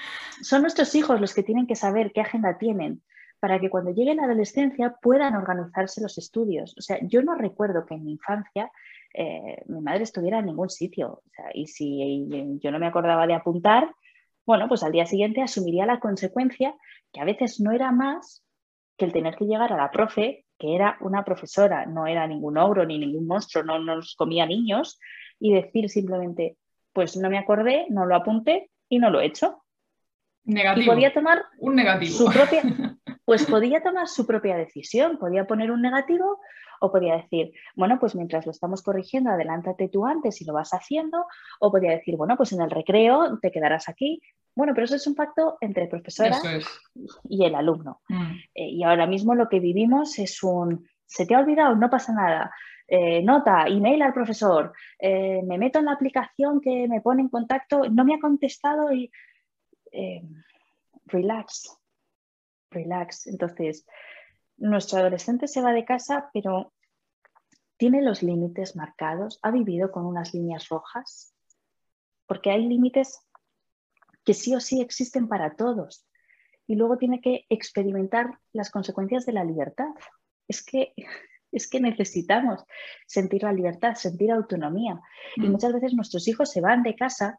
son 0.43 0.63
nuestros 0.63 0.95
hijos 0.97 1.21
los 1.21 1.33
que 1.33 1.45
tienen 1.45 1.67
que 1.67 1.77
saber 1.77 2.13
qué 2.13 2.21
agenda 2.21 2.59
tienen 2.59 3.03
para 3.39 3.59
que 3.59 3.71
cuando 3.71 3.93
llegue 3.93 4.15
la 4.15 4.25
adolescencia 4.25 4.97
puedan 5.01 5.35
organizarse 5.35 6.03
los 6.03 6.19
estudios. 6.19 6.75
O 6.77 6.83
sea, 6.83 6.99
yo 7.03 7.23
no 7.23 7.35
recuerdo 7.35 7.87
que 7.87 7.95
en 7.95 8.05
mi 8.05 8.13
infancia 8.13 8.71
eh, 9.15 9.63
mi 9.67 9.81
madre 9.81 10.03
estuviera 10.03 10.41
en 10.41 10.47
ningún 10.47 10.69
sitio. 10.69 11.23
y 11.55 11.67
si 11.67 12.27
yo 12.61 12.71
no 12.71 12.79
me 12.79 12.87
acordaba 12.87 13.27
de 13.27 13.35
apuntar, 13.35 13.95
bueno, 14.45 14.69
pues 14.69 14.83
al 14.83 14.93
día 14.93 15.07
siguiente 15.07 15.43
asumiría 15.43 15.87
la 15.87 16.01
consecuencia 16.01 16.75
que 17.13 17.21
a 17.21 17.25
veces 17.25 17.61
no 17.61 17.73
era 17.73 17.93
más 17.93 18.45
que 18.97 19.07
el 19.07 19.13
tener 19.13 19.37
que 19.37 19.47
llegar 19.47 19.73
a 19.73 19.77
la 19.77 19.91
profe, 19.91 20.45
que 20.59 20.75
era 20.75 20.99
una 21.01 21.25
profesora, 21.25 21.87
no 21.87 22.07
era 22.07 22.27
ningún 22.27 22.59
ogro 22.59 22.85
ni 22.85 22.99
ningún 22.99 23.27
monstruo, 23.27 23.65
no 23.65 23.79
nos 23.79 24.15
comía 24.17 24.45
niños, 24.45 24.99
y 25.39 25.55
decir 25.55 25.89
simplemente, 25.89 26.59
pues 26.93 27.17
no 27.17 27.31
me 27.31 27.39
acordé, 27.39 27.87
no 27.89 28.05
lo 28.05 28.15
apunté 28.15 28.71
y 28.91 28.99
no 28.99 29.09
lo 29.09 29.21
he 29.21 29.27
hecho. 29.27 29.65
Negativo. 30.45 30.85
Y 30.85 30.95
podía 30.95 31.15
tomar 31.15 31.45
un 31.59 31.77
negativo. 31.77 32.13
su 32.13 32.27
propia, 32.27 32.63
pues 33.25 33.47
podía 33.47 33.83
tomar 33.83 34.09
su 34.09 34.27
propia 34.27 34.57
decisión, 34.57 35.17
podía 35.17 35.47
poner 35.47 35.71
un 35.71 35.81
negativo 35.81 36.41
o 36.81 36.91
podía 36.91 37.17
decir, 37.17 37.53
bueno, 37.77 37.99
pues 38.01 38.15
mientras 38.15 38.47
lo 38.47 38.53
estamos 38.53 38.83
corrigiendo, 38.83 39.31
adelántate 39.31 39.89
tú 39.89 40.07
antes 40.07 40.41
y 40.41 40.45
lo 40.45 40.55
vas 40.55 40.71
haciendo, 40.71 41.27
o 41.61 41.71
podía 41.71 41.91
decir, 41.93 42.17
bueno, 42.17 42.37
pues 42.37 42.53
en 42.53 42.63
el 42.63 42.71
recreo 42.71 43.39
te 43.39 43.53
quedarás 43.53 43.89
aquí. 43.89 44.21
Bueno, 44.57 44.73
pero 44.75 44.87
eso 44.87 44.97
es 44.97 45.07
un 45.07 45.15
pacto 45.15 45.59
entre 45.61 45.87
profesora 45.87 46.39
y 47.29 47.45
el 47.45 47.55
alumno. 47.55 48.01
Mm. 48.09 48.33
Eh, 48.55 48.69
y 48.71 48.83
ahora 48.83 49.07
mismo 49.07 49.35
lo 49.35 49.49
que 49.49 49.61
vivimos 49.61 50.19
es 50.19 50.43
un, 50.43 50.89
se 51.07 51.27
te 51.27 51.35
ha 51.35 51.41
olvidado, 51.41 51.77
no 51.77 51.91
pasa 51.91 52.13
nada. 52.13 52.51
Eh, 52.93 53.23
nota, 53.23 53.67
email 53.69 54.03
al 54.03 54.13
profesor, 54.13 54.73
eh, 54.99 55.43
me 55.45 55.59
meto 55.59 55.79
en 55.79 55.85
la 55.85 55.93
aplicación 55.93 56.61
que 56.61 56.89
me 56.89 57.01
pone 57.01 57.23
en 57.23 57.29
contacto, 57.29 57.89
no 57.89 58.05
me 58.05 58.15
ha 58.15 58.19
contestado 58.21 58.93
y 58.93 59.11
relax, 61.07 61.79
relax. 62.71 63.29
Entonces, 63.29 63.87
nuestro 64.57 64.99
adolescente 64.99 65.47
se 65.47 65.63
va 65.63 65.73
de 65.73 65.85
casa, 65.85 66.31
pero 66.33 66.73
tiene 67.77 68.03
los 68.03 68.23
límites 68.23 68.77
marcados, 68.77 69.39
ha 69.43 69.51
vivido 69.51 69.91
con 69.91 70.05
unas 70.05 70.35
líneas 70.35 70.69
rojas, 70.69 71.33
porque 72.27 72.51
hay 72.51 72.67
límites 72.67 73.27
que 74.25 74.35
sí 74.35 74.55
o 74.55 74.61
sí 74.61 74.81
existen 74.81 75.29
para 75.29 75.57
todos. 75.57 76.07
Y 76.67 76.75
luego 76.75 76.99
tiene 76.99 77.21
que 77.21 77.47
experimentar 77.49 78.39
las 78.53 78.71
consecuencias 78.71 79.27
de 79.27 79.33
la 79.33 79.45
libertad. 79.45 79.89
Es 80.47 80.63
que, 80.63 80.93
es 81.53 81.69
que 81.69 81.81
necesitamos 81.81 82.65
sentir 83.07 83.43
la 83.43 83.53
libertad, 83.53 83.95
sentir 83.95 84.31
autonomía. 84.31 85.01
Y 85.37 85.43
mm. 85.43 85.51
muchas 85.53 85.73
veces 85.73 85.95
nuestros 85.95 86.27
hijos 86.29 86.51
se 86.51 86.61
van 86.61 86.83
de 86.83 86.95
casa 86.95 87.39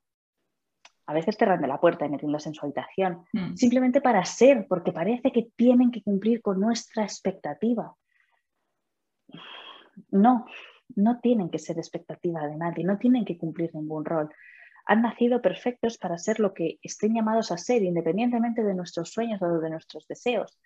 a 1.07 1.13
veces 1.13 1.35
cerrando 1.37 1.67
la 1.67 1.79
puerta 1.79 2.05
y 2.05 2.09
metiéndose 2.09 2.49
en 2.49 2.55
su 2.55 2.65
habitación, 2.65 3.25
mm. 3.33 3.55
simplemente 3.55 4.01
para 4.01 4.23
ser, 4.23 4.65
porque 4.69 4.93
parece 4.93 5.31
que 5.31 5.49
tienen 5.55 5.91
que 5.91 6.01
cumplir 6.01 6.41
con 6.41 6.59
nuestra 6.59 7.03
expectativa. 7.03 7.95
No, 10.09 10.45
no 10.95 11.19
tienen 11.19 11.49
que 11.49 11.59
ser 11.59 11.77
expectativa 11.77 12.47
de 12.47 12.55
nadie, 12.55 12.83
no 12.83 12.97
tienen 12.97 13.25
que 13.25 13.37
cumplir 13.37 13.73
ningún 13.73 14.05
rol. 14.05 14.29
Han 14.85 15.01
nacido 15.01 15.41
perfectos 15.41 15.97
para 15.97 16.17
ser 16.17 16.39
lo 16.39 16.53
que 16.53 16.79
estén 16.81 17.13
llamados 17.13 17.51
a 17.51 17.57
ser, 17.57 17.83
independientemente 17.83 18.63
de 18.63 18.73
nuestros 18.73 19.09
sueños 19.11 19.41
o 19.41 19.59
de 19.59 19.69
nuestros 19.69 20.07
deseos. 20.07 20.59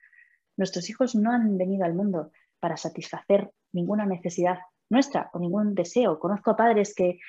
Nuestros 0.58 0.90
hijos 0.90 1.16
no 1.16 1.32
han 1.32 1.58
venido 1.58 1.86
al 1.86 1.94
mundo 1.94 2.32
para 2.60 2.78
satisfacer 2.78 3.52
ninguna 3.72 4.06
necesidad 4.06 4.60
nuestra 4.90 5.30
o 5.34 5.40
ningún 5.40 5.76
deseo. 5.76 6.20
Conozco 6.20 6.52
a 6.52 6.56
padres 6.56 6.94
que 6.96 7.20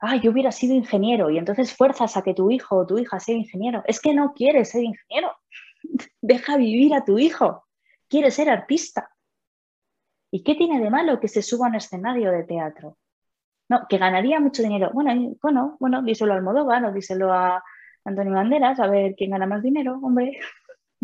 ah, 0.00 0.16
yo 0.16 0.30
hubiera 0.30 0.52
sido 0.52 0.74
ingeniero 0.74 1.30
y 1.30 1.38
entonces 1.38 1.74
fuerzas 1.74 2.16
a 2.16 2.22
que 2.22 2.34
tu 2.34 2.50
hijo 2.50 2.76
o 2.76 2.86
tu 2.86 2.98
hija 2.98 3.20
sea 3.20 3.34
ingeniero. 3.34 3.82
Es 3.86 4.00
que 4.00 4.14
no 4.14 4.32
quieres 4.34 4.70
ser 4.70 4.82
ingeniero. 4.82 5.36
Deja 6.20 6.56
vivir 6.56 6.94
a 6.94 7.04
tu 7.04 7.18
hijo. 7.18 7.64
Quiere 8.08 8.30
ser 8.30 8.50
artista. 8.50 9.10
¿Y 10.30 10.42
qué 10.42 10.54
tiene 10.54 10.80
de 10.80 10.90
malo 10.90 11.20
que 11.20 11.28
se 11.28 11.42
suba 11.42 11.66
a 11.66 11.68
un 11.70 11.76
escenario 11.76 12.32
de 12.32 12.44
teatro? 12.44 12.98
No, 13.68 13.86
que 13.88 13.98
ganaría 13.98 14.40
mucho 14.40 14.62
dinero. 14.62 14.90
Bueno, 14.92 15.36
bueno, 15.40 15.76
bueno, 15.80 16.02
díselo 16.02 16.32
a 16.32 16.36
Almodóvar 16.36 16.84
o 16.84 16.92
díselo 16.92 17.32
a 17.32 17.62
Antonio 18.04 18.34
Banderas, 18.34 18.78
a 18.80 18.86
ver 18.88 19.14
quién 19.16 19.30
gana 19.30 19.46
más 19.46 19.62
dinero, 19.62 19.98
hombre. 20.02 20.38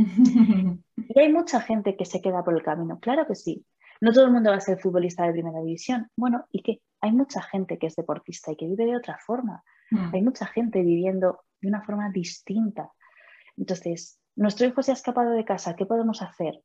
Y 0.01 1.19
hay 1.19 1.33
mucha 1.33 1.61
gente 1.61 1.97
que 1.97 2.05
se 2.05 2.21
queda 2.21 2.43
por 2.43 2.55
el 2.55 2.63
camino, 2.63 2.99
claro 3.01 3.27
que 3.27 3.35
sí. 3.35 3.65
No 4.01 4.13
todo 4.13 4.25
el 4.25 4.33
mundo 4.33 4.51
va 4.51 4.57
a 4.57 4.61
ser 4.61 4.79
futbolista 4.79 5.27
de 5.27 5.33
primera 5.33 5.61
división. 5.61 6.09
Bueno, 6.17 6.47
¿y 6.51 6.63
qué? 6.63 6.81
Hay 7.03 7.13
mucha 7.13 7.43
gente 7.43 7.79
que 7.79 7.87
es 7.87 7.97
deportista 7.97 8.51
y 8.51 8.57
que 8.57 8.67
vive 8.67 8.87
de 8.87 8.97
otra 8.97 9.19
forma. 9.19 9.63
Mm. 9.91 10.15
Hay 10.15 10.23
mucha 10.23 10.47
gente 10.47 10.81
viviendo 10.81 11.41
de 11.61 11.69
una 11.69 11.83
forma 11.83 12.11
distinta. 12.11 12.91
Entonces, 13.59 14.19
nuestro 14.37 14.67
hijo 14.67 14.83
se 14.83 14.93
ha 14.93 14.95
escapado 14.95 15.33
de 15.33 15.45
casa, 15.45 15.77
¿qué 15.77 15.85
podemos 15.85 16.23
hacer? 16.23 16.63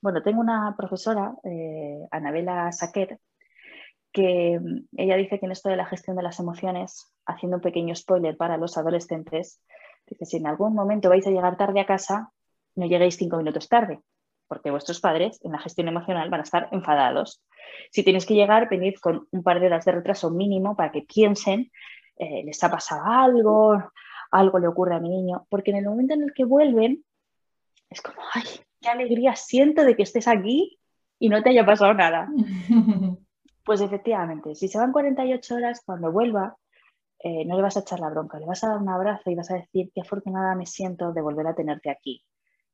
Bueno, 0.00 0.22
tengo 0.22 0.40
una 0.40 0.76
profesora, 0.76 1.34
eh, 1.42 2.06
Anabela 2.12 2.70
Saquet, 2.70 3.18
que 4.12 4.60
mm, 4.60 4.86
ella 4.96 5.16
dice 5.16 5.40
que 5.40 5.46
en 5.46 5.52
esto 5.52 5.68
de 5.68 5.76
la 5.76 5.86
gestión 5.86 6.16
de 6.16 6.22
las 6.22 6.38
emociones, 6.38 7.12
haciendo 7.26 7.56
un 7.56 7.62
pequeño 7.62 7.94
spoiler 7.96 8.36
para 8.36 8.58
los 8.58 8.78
adolescentes, 8.78 9.60
dice, 10.06 10.24
si 10.24 10.36
en 10.36 10.46
algún 10.46 10.74
momento 10.74 11.08
vais 11.08 11.26
a 11.26 11.30
llegar 11.30 11.56
tarde 11.56 11.80
a 11.80 11.86
casa, 11.86 12.32
no 12.76 12.86
lleguéis 12.86 13.16
cinco 13.16 13.36
minutos 13.38 13.68
tarde, 13.68 14.00
porque 14.48 14.70
vuestros 14.70 15.00
padres 15.00 15.40
en 15.42 15.52
la 15.52 15.58
gestión 15.58 15.88
emocional 15.88 16.30
van 16.30 16.40
a 16.40 16.44
estar 16.44 16.68
enfadados. 16.72 17.42
Si 17.90 18.02
tienes 18.02 18.26
que 18.26 18.34
llegar, 18.34 18.68
venid 18.68 18.94
con 19.00 19.26
un 19.30 19.42
par 19.42 19.60
de 19.60 19.66
horas 19.66 19.84
de 19.84 19.92
retraso 19.92 20.30
mínimo 20.30 20.76
para 20.76 20.92
que 20.92 21.02
piensen, 21.02 21.70
eh, 22.16 22.42
les 22.44 22.62
ha 22.62 22.70
pasado 22.70 23.02
algo, 23.04 23.82
algo 24.30 24.58
le 24.58 24.68
ocurre 24.68 24.94
a 24.94 25.00
mi 25.00 25.08
niño, 25.08 25.46
porque 25.50 25.70
en 25.70 25.78
el 25.78 25.84
momento 25.84 26.14
en 26.14 26.22
el 26.22 26.32
que 26.32 26.44
vuelven, 26.44 27.04
es 27.90 28.00
como, 28.00 28.18
ay, 28.34 28.44
qué 28.80 28.88
alegría 28.88 29.34
siento 29.36 29.84
de 29.84 29.96
que 29.96 30.02
estés 30.02 30.28
aquí 30.28 30.78
y 31.18 31.28
no 31.28 31.42
te 31.42 31.50
haya 31.50 31.64
pasado 31.64 31.94
nada. 31.94 32.28
Pues 33.66 33.80
efectivamente, 33.80 34.54
si 34.54 34.68
se 34.68 34.78
van 34.78 34.92
48 34.92 35.56
horas, 35.56 35.82
cuando 35.84 36.12
vuelva, 36.12 36.56
eh, 37.18 37.44
no 37.44 37.56
le 37.56 37.62
vas 37.62 37.76
a 37.76 37.80
echar 37.80 37.98
la 37.98 38.10
bronca, 38.10 38.38
le 38.38 38.46
vas 38.46 38.62
a 38.62 38.68
dar 38.68 38.78
un 38.78 38.88
abrazo 38.88 39.28
y 39.28 39.34
vas 39.34 39.50
a 39.50 39.54
decir 39.56 39.90
qué 39.92 40.02
afortunada 40.02 40.54
me 40.54 40.66
siento 40.66 41.12
de 41.12 41.20
volver 41.20 41.48
a 41.48 41.54
tenerte 41.56 41.90
aquí. 41.90 42.22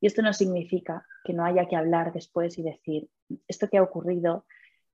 Y 0.02 0.08
esto 0.08 0.20
no 0.20 0.32
significa 0.32 1.06
que 1.22 1.32
no 1.32 1.44
haya 1.44 1.68
que 1.68 1.76
hablar 1.76 2.12
después 2.12 2.58
y 2.58 2.62
decir, 2.64 3.08
esto 3.46 3.68
que 3.68 3.78
ha 3.78 3.82
ocurrido 3.84 4.44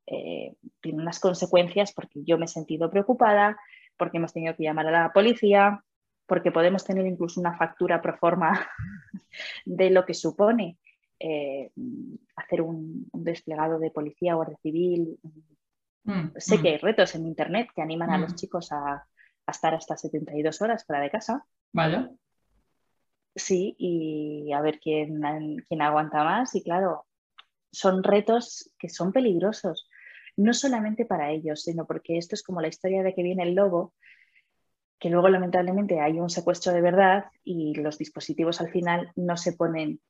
eh, 0.06 0.54
tiene 0.82 1.00
unas 1.00 1.18
consecuencias 1.18 1.94
porque 1.94 2.22
yo 2.24 2.36
me 2.36 2.44
he 2.44 2.48
sentido 2.48 2.90
preocupada, 2.90 3.58
porque 3.96 4.18
hemos 4.18 4.34
tenido 4.34 4.54
que 4.54 4.64
llamar 4.64 4.86
a 4.86 4.90
la 4.90 5.12
policía, 5.14 5.82
porque 6.26 6.52
podemos 6.52 6.84
tener 6.84 7.06
incluso 7.06 7.40
una 7.40 7.56
factura 7.56 8.02
pro 8.02 8.18
forma 8.18 8.68
de 9.64 9.88
lo 9.88 10.04
que 10.04 10.12
supone 10.12 10.76
eh, 11.18 11.70
hacer 12.36 12.60
un, 12.60 13.08
desplegado 13.14 13.78
de 13.78 13.90
policía, 13.90 14.34
o 14.34 14.36
guardia 14.36 14.58
civil. 14.62 15.18
Mm, 16.04 16.36
sé 16.36 16.58
mm. 16.58 16.62
que 16.62 16.68
hay 16.68 16.76
retos 16.76 17.14
en 17.14 17.26
Internet 17.26 17.70
que 17.74 17.80
animan 17.80 18.10
a 18.10 18.18
los 18.18 18.32
mm. 18.32 18.36
chicos 18.36 18.72
a, 18.72 18.92
a, 19.46 19.50
estar 19.50 19.74
hasta 19.74 19.96
72 19.96 20.60
horas 20.60 20.84
fuera 20.84 21.00
de 21.00 21.10
casa. 21.10 21.46
Vale. 21.72 22.10
Sí, 23.38 23.76
y 23.78 24.52
a 24.52 24.60
ver 24.60 24.80
quién, 24.80 25.22
quién 25.68 25.82
aguanta 25.82 26.24
más. 26.24 26.54
Y 26.54 26.62
claro, 26.62 27.06
son 27.70 28.02
retos 28.02 28.72
que 28.78 28.88
son 28.88 29.12
peligrosos, 29.12 29.88
no 30.36 30.52
solamente 30.52 31.04
para 31.04 31.30
ellos, 31.30 31.62
sino 31.62 31.86
porque 31.86 32.18
esto 32.18 32.34
es 32.34 32.42
como 32.42 32.60
la 32.60 32.68
historia 32.68 33.02
de 33.02 33.14
que 33.14 33.22
viene 33.22 33.44
el 33.44 33.54
lobo, 33.54 33.94
que 34.98 35.10
luego 35.10 35.28
lamentablemente 35.28 36.00
hay 36.00 36.18
un 36.18 36.30
secuestro 36.30 36.72
de 36.72 36.80
verdad 36.80 37.26
y 37.44 37.74
los 37.74 37.98
dispositivos 37.98 38.60
al 38.60 38.70
final 38.70 39.12
no 39.14 39.36
se 39.36 39.52
ponen 39.52 40.00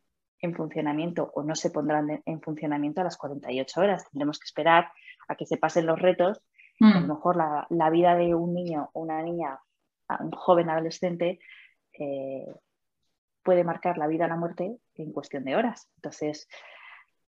en 0.40 0.54
funcionamiento 0.54 1.30
o 1.34 1.42
no 1.42 1.54
se 1.54 1.70
pondrán 1.70 2.22
en 2.24 2.40
funcionamiento 2.40 3.00
a 3.00 3.04
las 3.04 3.16
48 3.16 3.80
horas. 3.80 4.08
Tendremos 4.10 4.38
que 4.38 4.46
esperar 4.46 4.90
a 5.26 5.34
que 5.34 5.46
se 5.46 5.56
pasen 5.56 5.86
los 5.86 6.00
retos. 6.00 6.40
A 6.80 7.00
lo 7.00 7.00
mm. 7.00 7.08
mejor 7.08 7.36
la, 7.36 7.90
vida 7.90 8.14
de 8.14 8.34
un 8.34 8.54
niño 8.54 8.88
o 8.92 9.00
una 9.00 9.20
niña, 9.20 9.58
un 10.20 10.30
joven 10.30 10.70
adolescente, 10.70 11.40
eh, 11.98 12.46
puede 13.48 13.64
marcar 13.64 13.96
la 13.96 14.06
vida 14.06 14.26
o 14.26 14.28
la 14.28 14.36
muerte 14.36 14.76
en 14.96 15.10
cuestión 15.10 15.42
de 15.44 15.56
horas. 15.56 15.88
Entonces, 15.96 16.46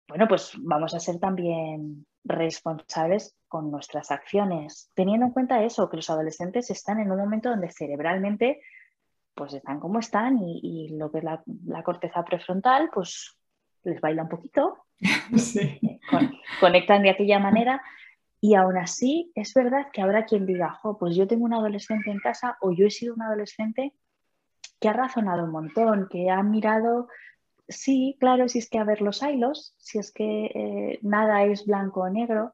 bueno, 0.05 0.27
pues 0.27 0.51
vamos 0.57 0.93
a 0.93 0.99
ser 0.99 1.17
también 1.17 2.05
responsables 2.25 3.37
con 3.47 3.71
nuestras 3.71 4.11
acciones, 4.11 4.91
teniendo 4.95 5.27
en 5.27 5.31
cuenta 5.31 5.63
eso, 5.63 5.89
que 5.89 5.95
los 5.95 6.09
adolescentes 6.09 6.71
están 6.71 6.99
en 6.99 7.09
un 7.09 7.19
momento 7.19 7.49
donde 7.49 7.71
cerebralmente 7.71 8.59
pues 9.33 9.53
están 9.53 9.79
como 9.79 9.99
están 9.99 10.39
y, 10.41 10.89
lo 10.89 11.09
que 11.09 11.19
es 11.19 11.23
la, 11.23 11.83
corteza 11.83 12.25
prefrontal 12.25 12.89
pues 12.93 13.37
les 13.83 14.01
baila 14.01 14.23
un 14.23 14.29
poquito, 14.29 14.77
conectan 16.59 17.01
de 17.01 17.11
aquella 17.11 17.39
manera 17.39 17.81
Y 18.41 18.55
aún 18.55 18.77
así, 18.77 19.31
es 19.35 19.53
verdad 19.53 19.87
que 19.93 20.01
habrá 20.01 20.25
quien 20.25 20.45
diga, 20.45 20.81
pues 20.99 21.15
yo 21.15 21.27
tengo 21.27 21.45
un 21.45 21.53
adolescente 21.53 22.11
en 22.11 22.19
casa 22.19 22.57
o 22.59 22.73
yo 22.73 22.87
he 22.87 22.91
sido 22.91 23.13
un 23.13 23.21
adolescente 23.21 23.93
que 24.79 24.89
ha 24.89 24.93
razonado 24.93 25.43
un 25.43 25.51
montón, 25.51 26.07
que 26.09 26.29
ha 26.29 26.41
mirado, 26.43 27.07
sí, 27.67 28.17
claro, 28.19 28.47
si 28.47 28.59
es 28.59 28.69
que 28.69 28.79
a 28.79 28.83
ver 28.83 29.01
los 29.01 29.21
hilos, 29.21 29.75
si 29.77 29.99
es 29.99 30.11
que 30.11 30.45
eh, 30.45 30.99
nada 31.01 31.43
es 31.43 31.65
blanco 31.65 32.01
o 32.01 32.09
negro, 32.09 32.53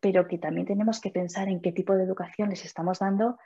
pero 0.00 0.26
que 0.26 0.38
también 0.38 0.66
tenemos 0.66 1.00
que 1.00 1.10
pensar 1.10 1.48
en 1.48 1.60
qué 1.60 1.72
tipo 1.72 1.94
de 1.94 2.04
educación 2.04 2.50
les 2.50 2.64
estamos 2.64 2.98
dando, 2.98 3.38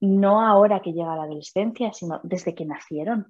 no 0.00 0.40
ahora 0.40 0.80
que 0.80 0.92
llega 0.92 1.14
la 1.14 1.24
adolescencia, 1.24 1.92
sino 1.92 2.20
desde 2.24 2.54
que 2.54 2.64
nacieron. 2.64 3.28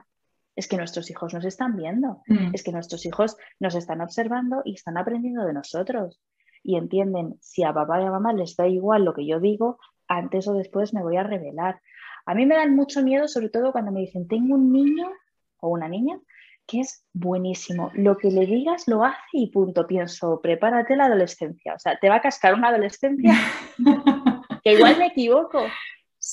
Es 0.54 0.68
que 0.68 0.76
nuestros 0.76 1.10
hijos 1.10 1.34
nos 1.34 1.44
están 1.44 1.76
viendo, 1.76 2.22
mm. 2.26 2.54
es 2.54 2.62
que 2.62 2.72
nuestros 2.72 3.04
hijos 3.06 3.36
nos 3.58 3.74
están 3.74 4.00
observando 4.00 4.62
y 4.64 4.74
están 4.74 4.96
aprendiendo 4.96 5.44
de 5.44 5.54
nosotros 5.54 6.20
y 6.62 6.76
entienden 6.76 7.36
si 7.40 7.64
a 7.64 7.72
papá 7.72 8.00
y 8.00 8.04
a 8.04 8.10
mamá 8.10 8.32
les 8.32 8.56
da 8.56 8.66
igual 8.68 9.04
lo 9.04 9.14
que 9.14 9.26
yo 9.26 9.40
digo, 9.40 9.78
antes 10.08 10.46
o 10.48 10.54
después 10.54 10.94
me 10.94 11.02
voy 11.02 11.16
a 11.16 11.24
revelar. 11.24 11.80
A 12.26 12.34
mí 12.34 12.46
me 12.46 12.54
dan 12.54 12.74
mucho 12.74 13.02
miedo, 13.02 13.28
sobre 13.28 13.48
todo 13.48 13.72
cuando 13.72 13.92
me 13.92 14.00
dicen, 14.00 14.28
tengo 14.28 14.54
un 14.54 14.72
niño 14.72 15.10
o 15.58 15.68
una 15.68 15.88
niña 15.88 16.18
que 16.66 16.80
es 16.80 17.04
buenísimo. 17.12 17.90
Lo 17.94 18.16
que 18.16 18.30
le 18.30 18.46
digas 18.46 18.86
lo 18.86 19.04
hace 19.04 19.18
y 19.32 19.50
punto. 19.50 19.86
Pienso, 19.86 20.40
prepárate 20.40 20.96
la 20.96 21.06
adolescencia. 21.06 21.74
O 21.74 21.78
sea, 21.78 21.98
te 21.98 22.08
va 22.08 22.16
a 22.16 22.20
cascar 22.20 22.54
una 22.54 22.68
adolescencia 22.68 23.34
que 24.64 24.72
igual 24.72 24.98
me 24.98 25.06
equivoco. 25.06 25.64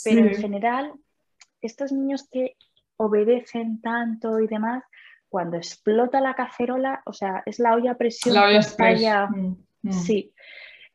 Pero 0.03 0.21
en 0.21 0.35
general, 0.35 0.93
estos 1.61 1.91
niños 1.91 2.27
que 2.29 2.55
obedecen 2.97 3.81
tanto 3.81 4.39
y 4.39 4.47
demás, 4.47 4.83
cuando 5.29 5.57
explota 5.57 6.21
la 6.21 6.35
cacerola, 6.35 7.01
o 7.05 7.13
sea, 7.13 7.43
es 7.45 7.59
la 7.59 7.73
olla 7.73 7.91
a 7.91 7.97
presión. 7.97 8.35
La 8.35 8.45
olla 8.45 9.27
mm. 9.27 9.57
Mm. 9.81 9.91
Sí. 9.91 10.33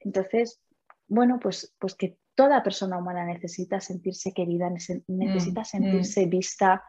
Entonces, 0.01 0.61
bueno, 1.09 1.39
pues, 1.41 1.75
pues 1.79 1.95
que 1.95 2.17
toda 2.35 2.63
persona 2.63 2.99
humana 2.99 3.25
necesita 3.25 3.81
sentirse 3.81 4.33
querida, 4.33 4.71
necesita 4.71 5.63
mm, 5.63 5.65
sentirse 5.65 6.27
mm. 6.27 6.31
vista, 6.31 6.85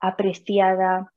apreciada, 0.00 1.12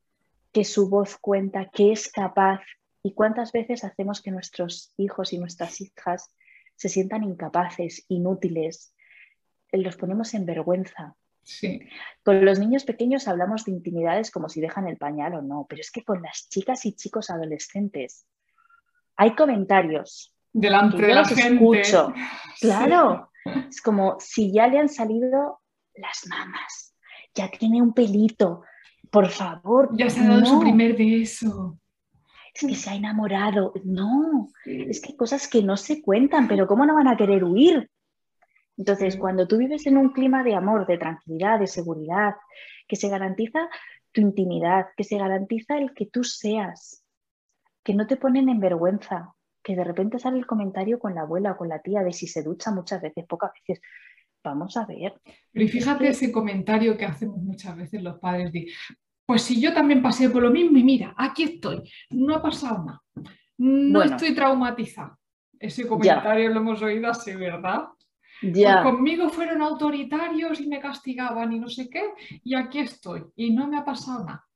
que 0.51 0.63
su 0.63 0.89
voz 0.89 1.17
cuenta, 1.17 1.69
que 1.69 1.91
es 1.91 2.11
capaz. 2.11 2.61
¿Y 3.01 3.13
cuántas 3.13 3.51
veces 3.51 3.83
hacemos 3.83 4.21
que 4.21 4.31
nuestros 4.31 4.93
hijos 4.97 5.31
y 5.33 5.37
nuestras 5.37 5.79
hijas 5.81 6.35
se 6.75 6.89
sientan 6.89 7.23
incapaces, 7.23 8.05
inútiles? 8.09 8.93
Los 9.71 9.95
ponemos 9.95 10.33
en 10.33 10.45
vergüenza. 10.45 11.15
Sí. 11.43 11.79
Con 12.23 12.43
los 12.45 12.59
niños 12.59 12.83
pequeños 12.83 13.27
hablamos 13.27 13.65
de 13.65 13.71
intimidades 13.71 14.29
como 14.29 14.49
si 14.49 14.61
dejan 14.61 14.87
el 14.87 14.97
pañal 14.97 15.35
o 15.35 15.41
no, 15.41 15.65
pero 15.69 15.81
es 15.81 15.91
que 15.91 16.03
con 16.03 16.21
las 16.21 16.49
chicas 16.49 16.85
y 16.85 16.93
chicos 16.93 17.29
adolescentes 17.29 18.25
hay 19.15 19.35
comentarios. 19.35 20.33
Delante 20.51 20.97
de 20.97 21.13
la 21.13 21.25
gente. 21.25 21.53
Escucho. 21.53 22.13
Claro, 22.61 23.28
es 23.69 23.81
como 23.81 24.17
si 24.19 24.51
ya 24.51 24.67
le 24.67 24.79
han 24.79 24.89
salido 24.89 25.59
las 25.95 26.27
mamas, 26.27 26.95
ya 27.33 27.49
tiene 27.49 27.81
un 27.81 27.93
pelito, 27.93 28.63
por 29.11 29.29
favor. 29.29 29.89
Ya 29.93 30.09
se 30.09 30.21
ha 30.21 30.27
dado 30.27 30.45
su 30.45 30.59
primer 30.59 30.95
beso. 30.95 31.79
Es 32.53 32.67
que 32.67 32.75
se 32.75 32.89
ha 32.89 32.95
enamorado. 32.95 33.73
No, 33.83 34.49
es 34.65 35.01
que 35.01 35.11
hay 35.11 35.17
cosas 35.17 35.47
que 35.47 35.63
no 35.63 35.77
se 35.77 36.01
cuentan, 36.01 36.47
pero 36.47 36.67
¿cómo 36.67 36.85
no 36.85 36.95
van 36.95 37.07
a 37.07 37.17
querer 37.17 37.43
huir? 37.43 37.89
Entonces, 38.77 39.17
cuando 39.17 39.47
tú 39.47 39.57
vives 39.57 39.85
en 39.87 39.97
un 39.97 40.09
clima 40.13 40.43
de 40.43 40.55
amor, 40.55 40.87
de 40.87 40.97
tranquilidad, 40.97 41.59
de 41.59 41.67
seguridad, 41.67 42.35
que 42.87 42.95
se 42.95 43.09
garantiza 43.09 43.69
tu 44.11 44.21
intimidad, 44.21 44.87
que 44.95 45.03
se 45.03 45.17
garantiza 45.17 45.77
el 45.77 45.93
que 45.93 46.05
tú 46.05 46.23
seas, 46.23 47.03
que 47.83 47.93
no 47.93 48.07
te 48.07 48.15
ponen 48.15 48.49
en 48.49 48.59
vergüenza, 48.59 49.33
que 49.69 49.75
de 49.75 49.83
repente 49.83 50.17
sale 50.17 50.39
el 50.39 50.47
comentario 50.47 50.97
con 50.97 51.13
la 51.13 51.21
abuela 51.21 51.51
o 51.51 51.57
con 51.57 51.69
la 51.69 51.79
tía 51.79 52.01
de 52.01 52.11
si 52.11 52.25
se 52.25 52.41
ducha 52.41 52.71
muchas 52.71 53.03
veces, 53.03 53.23
pocas 53.27 53.51
veces. 53.53 53.79
Vamos 54.43 54.75
a 54.77 54.85
ver. 54.87 55.21
Pero 55.51 55.67
fíjate 55.67 56.07
ese 56.07 56.31
comentario 56.31 56.97
que 56.97 57.05
hacemos 57.05 57.37
muchas 57.37 57.77
veces 57.77 58.01
los 58.01 58.17
padres 58.17 58.51
de, 58.51 58.65
pues 59.27 59.43
si 59.43 59.61
yo 59.61 59.71
también 59.71 60.01
pasé 60.01 60.27
por 60.31 60.41
lo 60.41 60.49
mismo 60.49 60.75
y 60.79 60.83
mira, 60.83 61.13
aquí 61.15 61.43
estoy, 61.43 61.87
no 62.09 62.33
ha 62.33 62.41
pasado 62.41 62.83
nada, 62.83 63.03
no 63.59 64.01
estoy 64.01 64.33
traumatizada. 64.33 65.15
Ese 65.59 65.87
comentario 65.87 66.49
lo 66.49 66.61
hemos 66.61 66.81
oído 66.81 67.07
así, 67.07 67.35
¿verdad? 67.35 67.89
Ya. 68.41 68.81
Pues 68.81 68.95
conmigo 68.95 69.29
fueron 69.29 69.61
autoritarios 69.61 70.59
y 70.61 70.67
me 70.67 70.79
castigaban 70.79 71.53
y 71.53 71.59
no 71.59 71.69
sé 71.69 71.87
qué, 71.91 72.05
y 72.43 72.55
aquí 72.55 72.79
estoy 72.79 73.23
y 73.35 73.51
no 73.51 73.67
me 73.67 73.77
ha 73.77 73.85
pasado 73.85 74.25
nada. 74.25 74.47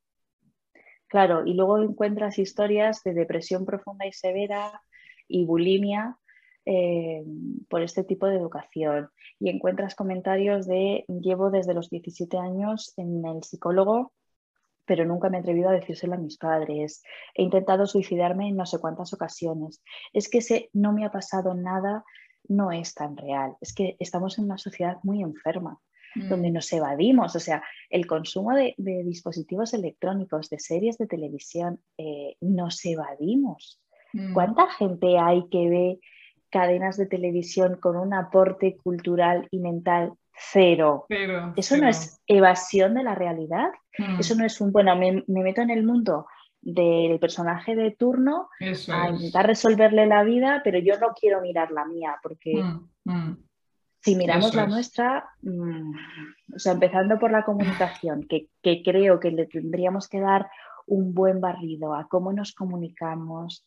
Claro, 1.06 1.46
y 1.46 1.54
luego 1.54 1.78
encuentras 1.78 2.40
historias 2.40 3.04
de 3.04 3.14
depresión 3.14 3.64
profunda 3.64 4.08
y 4.08 4.12
severa 4.12 4.82
y 5.28 5.46
bulimia 5.46 6.18
eh, 6.66 7.24
por 7.70 7.82
este 7.82 8.04
tipo 8.04 8.28
de 8.28 8.38
educación. 8.38 9.10
Y 9.40 9.50
encuentras 9.50 9.96
comentarios 9.96 10.66
de 10.66 11.06
llevo 11.08 11.52
desde 11.52 11.74
los 11.74 11.90
17 11.90 12.38
años 12.38 12.94
en 12.98 13.26
el 13.26 13.44
psicólogo, 13.44 14.14
pero 14.86 15.06
nunca 15.06 15.30
me 15.30 15.38
he 15.38 15.40
atrevido 15.42 15.70
a 15.70 15.74
decírselo 15.74 16.16
a 16.16 16.18
mis 16.18 16.38
padres. 16.38 17.04
He 17.36 17.44
intentado 17.44 17.86
suicidarme 17.86 18.50
en 18.50 18.58
no 18.58 18.66
sé 18.66 18.80
cuántas 18.80 19.14
ocasiones. 19.14 19.82
Es 20.14 20.30
que 20.30 20.40
ese 20.40 20.70
no 20.74 20.94
me 20.94 21.06
ha 21.06 21.12
pasado 21.12 21.54
nada 21.54 22.04
no 22.48 22.72
es 22.72 22.94
tan 22.94 23.18
real. 23.18 23.56
Es 23.62 23.74
que 23.74 23.96
estamos 24.00 24.38
en 24.38 24.46
una 24.46 24.58
sociedad 24.58 24.98
muy 25.04 25.22
enferma 25.22 25.80
donde 26.16 26.52
mm. 26.52 26.54
nos 26.54 26.72
evadimos. 26.74 27.36
O 27.36 27.40
sea, 27.40 27.64
el 27.90 28.06
consumo 28.06 28.52
de, 28.54 28.76
dispositivos 28.78 29.74
electrónicos, 29.74 30.50
de 30.50 30.60
series 30.60 30.98
de 30.98 31.08
televisión, 31.08 31.82
eh, 31.98 32.36
nos 32.42 32.84
evadimos. 32.86 33.83
Mm. 34.14 34.34
¿Cuánta 34.34 34.70
gente 34.72 35.18
hay 35.18 35.48
que 35.50 35.70
ve 35.70 36.00
cadenas 36.50 36.98
de 36.98 37.08
televisión 37.08 37.78
con 37.80 37.98
un 37.98 38.14
aporte 38.14 38.78
cultural 38.78 39.48
y 39.52 39.60
mental 39.60 40.14
cero? 40.34 41.06
¿Eso 41.56 41.78
no 41.78 41.88
es 41.88 42.22
evasión 42.28 42.94
de 42.94 43.04
la 43.04 43.16
realidad? 43.16 43.70
Mm. 43.98 44.20
Eso 44.20 44.36
no 44.36 44.46
es 44.46 44.62
un, 44.62 44.72
bueno, 44.72 44.96
me, 44.96 45.24
meto 45.28 45.62
en 45.62 45.70
el 45.70 45.84
mundo 45.84 46.28
del 46.62 47.20
personaje 47.20 47.76
de 47.76 47.92
turno 47.92 48.48
a 48.62 49.10
intentar 49.10 49.46
resolverle 49.46 50.06
la 50.06 50.24
vida, 50.24 50.62
pero 50.64 50.80
yo 50.80 50.98
no 50.98 51.10
quiero 51.10 51.42
mirar 51.42 51.72
la 51.72 51.84
mía 51.84 52.16
porque 52.24 52.64
si 54.04 54.16
miramos 54.16 54.54
la 54.54 54.68
nuestra, 54.68 55.30
mm, 55.42 55.96
o 56.56 56.60
sea, 56.60 56.74
empezando 56.74 57.18
por 57.18 57.32
la 57.32 57.46
comunicación, 57.46 58.28
que, 58.28 58.50
creo 58.84 59.20
que 59.20 59.32
le 59.32 59.46
tendríamos 59.46 60.10
que 60.10 60.20
dar 60.20 60.50
un 60.86 61.14
buen 61.14 61.40
barrido 61.40 61.96
a 61.96 62.08
cómo 62.10 62.34
nos 62.34 62.54
comunicamos, 62.54 63.66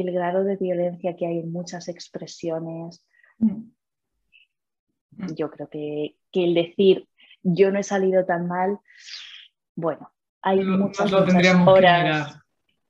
el 0.00 0.12
grado 0.12 0.44
de 0.44 0.56
violencia 0.56 1.16
que 1.16 1.26
hay 1.26 1.40
en 1.40 1.52
muchas 1.52 1.88
expresiones. 1.88 3.04
Mm. 3.38 3.70
Yo 5.34 5.50
creo 5.50 5.68
que, 5.68 6.16
el 6.32 6.54
decir 6.54 7.08
yo 7.42 7.70
no 7.70 7.78
he 7.78 7.82
salido 7.82 8.24
tan 8.24 8.46
mal, 8.46 8.78
bueno, 9.74 10.12
hay 10.42 10.60
muchas, 10.64 11.12
horas. 11.12 12.38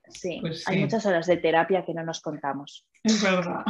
Sí, 0.09 0.39
pues 0.41 0.67
hay 0.67 0.81
muchas 0.81 1.05
horas 1.05 1.27
de 1.27 1.37
terapia 1.37 1.85
que 1.85 1.93
no 1.93 2.03
nos 2.03 2.21
contamos. 2.21 2.87
Es 3.03 3.23
verdad. 3.23 3.63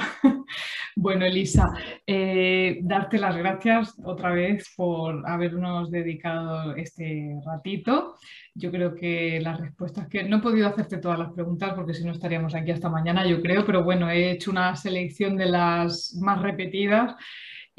Bueno, 1.02 1.24
Elisa, 1.26 1.72
eh, 2.06 2.80
darte 2.82 3.18
las 3.20 3.38
gracias 3.38 3.95
otra 4.04 4.32
vez 4.32 4.74
por 4.76 5.26
habernos 5.30 5.89
dedicado 5.91 6.76
este 6.76 7.39
ratito. 7.45 8.16
Yo 8.54 8.70
creo 8.70 8.93
que 8.93 9.39
las 9.41 9.62
respuestas 9.62 10.10
que 10.10 10.24
no 10.24 10.38
he 10.38 10.41
podido 10.41 10.68
hacerte 10.68 10.97
todas 10.97 11.18
las 11.18 11.32
preguntas 11.32 11.74
porque 11.74 11.93
si 11.93 12.04
no 12.04 12.12
estaríamos 12.12 12.54
aquí 12.54 12.72
hasta 12.72 12.89
mañana, 12.89 13.26
yo 13.26 13.41
creo, 13.41 13.66
pero 13.66 13.82
bueno, 13.82 14.10
he 14.10 14.32
hecho 14.32 14.52
una 14.52 14.76
selección 14.76 15.38
de 15.38 15.45
las 15.45 16.18
más 16.20 16.41
repetidas 16.41 17.16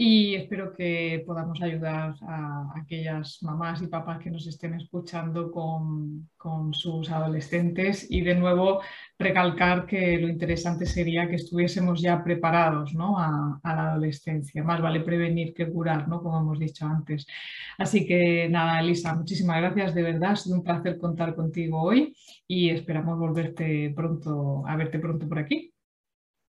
y 0.02 0.34
espero 0.34 0.72
que 0.72 1.22
podamos 1.26 1.60
ayudar 1.60 2.14
a 2.22 2.72
aquellas 2.74 3.42
mamás 3.42 3.82
y 3.82 3.86
papás 3.86 4.18
que 4.18 4.30
nos 4.30 4.46
estén 4.46 4.72
escuchando 4.72 5.50
con, 5.50 6.26
sus 6.72 7.10
adolescentes 7.10 8.10
y 8.10 8.22
de 8.22 8.34
nuevo 8.34 8.80
recalcar 9.18 9.84
que 9.84 10.16
lo 10.16 10.26
interesante 10.28 10.86
sería 10.86 11.28
que 11.28 11.36
estuviésemos 11.36 12.00
ya 12.00 12.24
preparados 12.24 12.94
a, 12.98 13.60
la 13.62 13.90
adolescencia. 13.90 14.64
Más 14.64 14.80
vale 14.80 15.00
prevenir 15.00 15.52
que 15.52 15.70
curar, 15.70 16.08
¿no? 16.08 16.22
como 16.22 16.40
hemos 16.40 16.58
dicho 16.58 16.86
antes. 16.86 17.26
Así 17.76 18.06
que 18.06 18.48
nada, 18.48 18.80
Elisa, 18.80 19.14
muchísimas 19.14 19.58
gracias, 19.58 19.94
de 19.94 20.02
verdad, 20.02 20.30
ha 20.30 20.36
sido 20.36 20.56
un 20.56 20.64
placer 20.64 20.96
contar 20.96 21.34
contigo 21.34 21.82
hoy 21.82 22.16
y 22.48 22.70
esperamos 22.70 23.18
volverte 23.18 23.92
pronto, 23.94 24.62
a 24.66 24.76
verte 24.76 24.98
pronto 24.98 25.28
por 25.28 25.40
aquí. 25.40 25.74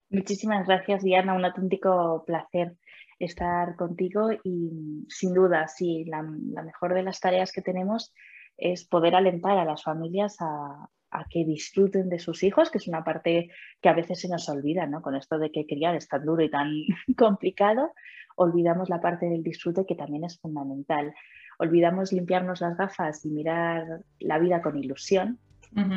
Muchísimas 0.09 0.65
gracias, 0.65 1.03
Diana, 1.03 1.35
un 1.35 1.45
auténtico 1.45 2.23
placer 2.25 2.75
estar 3.20 3.76
contigo 3.76 4.30
y 4.43 5.05
sin 5.09 5.34
duda, 5.34 5.68
sí, 5.68 6.05
la, 6.05 6.22
mejor 6.22 6.93
de 6.93 7.03
las 7.03 7.20
tareas 7.20 7.51
que 7.51 7.61
tenemos 7.61 8.13
es 8.57 8.86
poder 8.86 9.16
alentar 9.16 9.57
a 9.57 9.66
las 9.66 9.84
familias 9.84 10.38
a, 10.39 10.89
que 11.30 11.45
disfruten 11.45 12.09
de 12.09 12.20
sus 12.20 12.43
hijos, 12.43 12.70
que 12.70 12.78
es 12.78 12.89
una 12.89 13.05
parte 13.05 13.49
que 13.82 13.88
a 13.88 13.93
veces 13.93 14.20
se 14.20 14.28
nos 14.28 14.49
olvida, 14.49 14.86
¿no? 14.86 15.01
Con 15.01 15.16
esto 15.16 15.39
de 15.39 15.49
que 15.49 15.66
criar 15.66 15.95
es 15.95 16.09
tan 16.09 16.26
duro 16.26 16.43
y 16.43 16.49
tan 16.49 16.70
complicado, 17.18 17.93
olvidamos 18.36 18.89
la 18.89 18.99
parte 18.99 19.28
del 19.28 19.41
disfrute 19.41 19.86
que 19.86 19.95
también 19.95 20.26
es 20.26 20.38
fundamental. 20.38 21.13
Olvidamos 21.57 22.11
limpiarnos 22.11 22.59
las 22.59 22.76
gafas 22.76 23.24
y 23.24 23.30
mirar 23.30 24.01
la 24.20 24.39
vida 24.39 24.61
con 24.61 24.78
ilusión, 24.78 25.39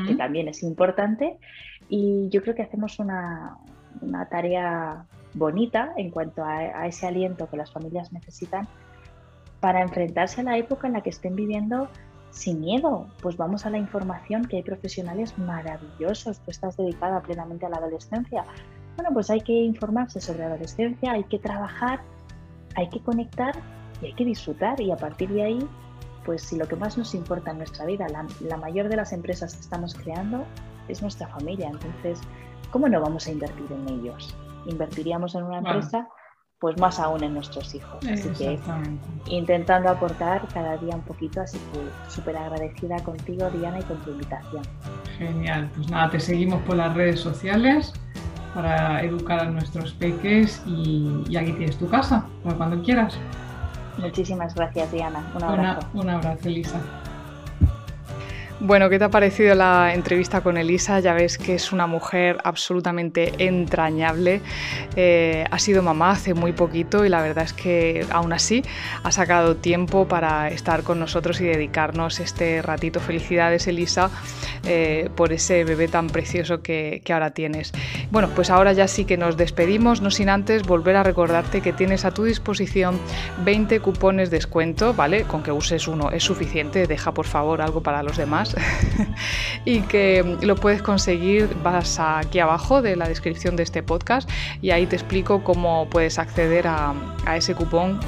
que 0.06 0.14
también 0.14 0.46
es 0.46 0.62
importante. 0.62 1.38
Y 1.88 2.28
yo 2.30 2.40
creo 2.40 2.54
que 2.54 2.62
hacemos 2.62 3.00
una, 3.00 3.56
una 4.00 4.28
tarea 4.28 5.04
bonita 5.34 5.92
en 5.96 6.10
cuanto 6.10 6.44
a, 6.44 6.86
ese 6.86 7.06
aliento 7.06 7.48
que 7.48 7.56
las 7.56 7.70
familias 7.72 8.12
necesitan 8.12 8.68
para 9.60 9.82
enfrentarse 9.82 10.40
a 10.40 10.44
la 10.44 10.58
época 10.58 10.86
en 10.86 10.94
la 10.94 11.00
que 11.02 11.10
estén 11.10 11.34
viviendo 11.34 11.88
sin 12.30 12.60
miedo. 12.60 13.06
Pues 13.20 13.36
vamos 13.36 13.66
a 13.66 13.70
la 13.70 13.78
información, 13.78 14.44
que 14.44 14.56
hay 14.56 14.62
profesionales 14.62 15.36
maravillosos. 15.38 16.38
Tú 16.40 16.50
estás 16.50 16.76
dedicada 16.76 17.20
plenamente 17.20 17.66
a 17.66 17.68
la 17.68 17.78
adolescencia. 17.78 18.44
Bueno, 18.96 19.10
pues 19.12 19.30
hay 19.30 19.40
que 19.40 19.52
informarse 19.52 20.20
sobre 20.20 20.44
adolescencia, 20.44 21.12
hay 21.12 21.24
que 21.24 21.38
trabajar, 21.38 22.00
hay 22.74 22.88
que 22.88 23.00
conectar 23.00 23.54
y 24.00 24.06
hay 24.06 24.12
que 24.14 24.24
disfrutar. 24.24 24.80
Y 24.80 24.90
a 24.92 24.96
partir 24.96 25.30
de 25.30 25.42
ahí, 25.42 25.68
pues 26.24 26.42
si 26.42 26.56
lo 26.56 26.68
que 26.68 26.76
más 26.76 26.96
nos 26.98 27.14
importa 27.14 27.50
en 27.50 27.58
nuestra 27.58 27.86
vida, 27.86 28.06
la 28.08 28.56
mayor 28.56 28.88
de 28.88 28.96
las 28.96 29.12
empresas 29.12 29.54
que 29.54 29.60
estamos 29.60 29.94
creando 29.94 30.44
es 30.88 31.02
nuestra 31.02 31.28
familia. 31.28 31.68
Entonces, 31.68 32.20
¿cómo 32.70 32.88
no 32.88 33.00
vamos 33.00 33.26
a 33.26 33.32
invertir 33.32 33.66
en 33.72 33.88
ellos? 33.88 34.34
Invertiríamos 34.68 35.34
en 35.34 35.42
una 35.42 35.58
empresa, 35.58 36.08
pues 36.60 36.78
más 36.78 37.00
aún 37.00 37.24
en 37.24 37.34
nuestros 37.34 37.74
hijos. 37.74 37.98
Así 38.06 38.28
que 38.30 38.58
intentando 39.26 39.88
aportar 39.88 40.46
cada 40.52 40.76
día 40.76 40.94
un 40.94 41.02
poquito, 41.02 41.40
así 41.40 41.58
que 41.72 42.10
súper 42.10 42.36
agradecida 42.36 42.96
contigo, 43.02 43.50
Diana, 43.50 43.80
y 43.80 43.82
con 43.82 43.96
tu 43.98 44.10
invitación. 44.10 44.62
Genial, 45.18 45.70
pues 45.74 45.90
nada, 45.90 46.10
te 46.10 46.20
seguimos 46.20 46.62
por 46.62 46.76
las 46.76 46.94
redes 46.94 47.20
sociales 47.20 47.92
para 48.54 49.02
educar 49.02 49.40
a 49.40 49.44
nuestros 49.50 49.92
peques 49.94 50.62
y, 50.66 51.24
y 51.28 51.36
aquí 51.36 51.52
tienes 51.52 51.78
tu 51.78 51.88
casa, 51.88 52.26
para 52.42 52.56
cuando 52.56 52.82
quieras. 52.82 53.18
Muchísimas 53.98 54.54
gracias, 54.54 54.92
Diana. 54.92 55.24
Un 55.34 55.42
abrazo. 55.42 55.88
un 55.94 56.08
abrazo, 56.08 56.48
Elisa. 56.48 56.80
Bueno, 58.60 58.90
¿qué 58.90 58.98
te 58.98 59.04
ha 59.04 59.08
parecido 59.08 59.54
la 59.54 59.94
entrevista 59.94 60.40
con 60.40 60.56
Elisa? 60.56 60.98
Ya 60.98 61.14
ves 61.14 61.38
que 61.38 61.54
es 61.54 61.70
una 61.70 61.86
mujer 61.86 62.38
absolutamente 62.42 63.32
entrañable. 63.38 64.40
Eh, 64.96 65.44
ha 65.48 65.58
sido 65.60 65.80
mamá 65.80 66.10
hace 66.10 66.34
muy 66.34 66.52
poquito 66.52 67.04
y 67.04 67.08
la 67.08 67.22
verdad 67.22 67.44
es 67.44 67.52
que 67.52 68.04
aún 68.10 68.32
así 68.32 68.64
ha 69.04 69.12
sacado 69.12 69.54
tiempo 69.54 70.08
para 70.08 70.48
estar 70.48 70.82
con 70.82 70.98
nosotros 70.98 71.40
y 71.40 71.44
dedicarnos 71.44 72.18
este 72.18 72.60
ratito. 72.60 72.98
Felicidades, 72.98 73.68
Elisa, 73.68 74.10
eh, 74.64 75.08
por 75.14 75.32
ese 75.32 75.62
bebé 75.62 75.86
tan 75.86 76.08
precioso 76.08 76.60
que, 76.60 77.00
que 77.04 77.12
ahora 77.12 77.30
tienes. 77.30 77.70
Bueno, 78.10 78.28
pues 78.34 78.50
ahora 78.50 78.72
ya 78.72 78.88
sí 78.88 79.04
que 79.04 79.16
nos 79.16 79.36
despedimos, 79.36 80.02
no 80.02 80.10
sin 80.10 80.28
antes 80.28 80.64
volver 80.64 80.96
a 80.96 81.04
recordarte 81.04 81.60
que 81.60 81.72
tienes 81.72 82.04
a 82.04 82.10
tu 82.10 82.24
disposición 82.24 82.98
20 83.44 83.78
cupones 83.78 84.30
de 84.30 84.38
descuento, 84.38 84.94
¿vale? 84.94 85.22
Con 85.22 85.44
que 85.44 85.52
uses 85.52 85.86
uno 85.86 86.10
es 86.10 86.24
suficiente, 86.24 86.88
deja 86.88 87.14
por 87.14 87.26
favor 87.26 87.62
algo 87.62 87.84
para 87.84 88.02
los 88.02 88.16
demás 88.16 88.47
y 89.64 89.80
que 89.82 90.36
lo 90.42 90.56
puedes 90.56 90.82
conseguir, 90.82 91.48
vas 91.62 91.98
aquí 91.98 92.38
abajo 92.38 92.82
de 92.82 92.96
la 92.96 93.08
descripción 93.08 93.56
de 93.56 93.62
este 93.62 93.82
podcast 93.82 94.28
y 94.62 94.70
ahí 94.70 94.86
te 94.86 94.96
explico 94.96 95.42
cómo 95.44 95.88
puedes 95.90 96.18
acceder 96.18 96.66
a, 96.66 96.94
a 97.26 97.36
ese 97.36 97.54
cupón 97.54 98.00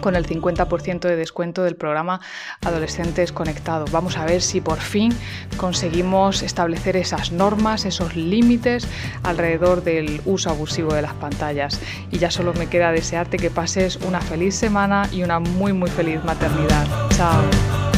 con 0.00 0.16
el 0.16 0.26
50% 0.26 1.00
de 1.00 1.16
descuento 1.16 1.62
del 1.62 1.76
programa 1.76 2.20
Adolescentes 2.62 3.32
Conectados. 3.32 3.90
Vamos 3.90 4.16
a 4.16 4.24
ver 4.24 4.40
si 4.40 4.60
por 4.60 4.78
fin 4.78 5.12
conseguimos 5.56 6.42
establecer 6.42 6.96
esas 6.96 7.32
normas, 7.32 7.84
esos 7.84 8.16
límites 8.16 8.88
alrededor 9.22 9.82
del 9.82 10.20
uso 10.24 10.50
abusivo 10.50 10.94
de 10.94 11.02
las 11.02 11.14
pantallas. 11.14 11.80
Y 12.10 12.18
ya 12.18 12.30
solo 12.30 12.54
me 12.54 12.68
queda 12.68 12.92
desearte 12.92 13.36
que 13.36 13.50
pases 13.50 13.96
una 13.96 14.20
feliz 14.20 14.54
semana 14.54 15.08
y 15.12 15.22
una 15.22 15.40
muy 15.40 15.72
muy 15.72 15.90
feliz 15.90 16.22
maternidad. 16.24 16.86
Chao. 17.10 17.97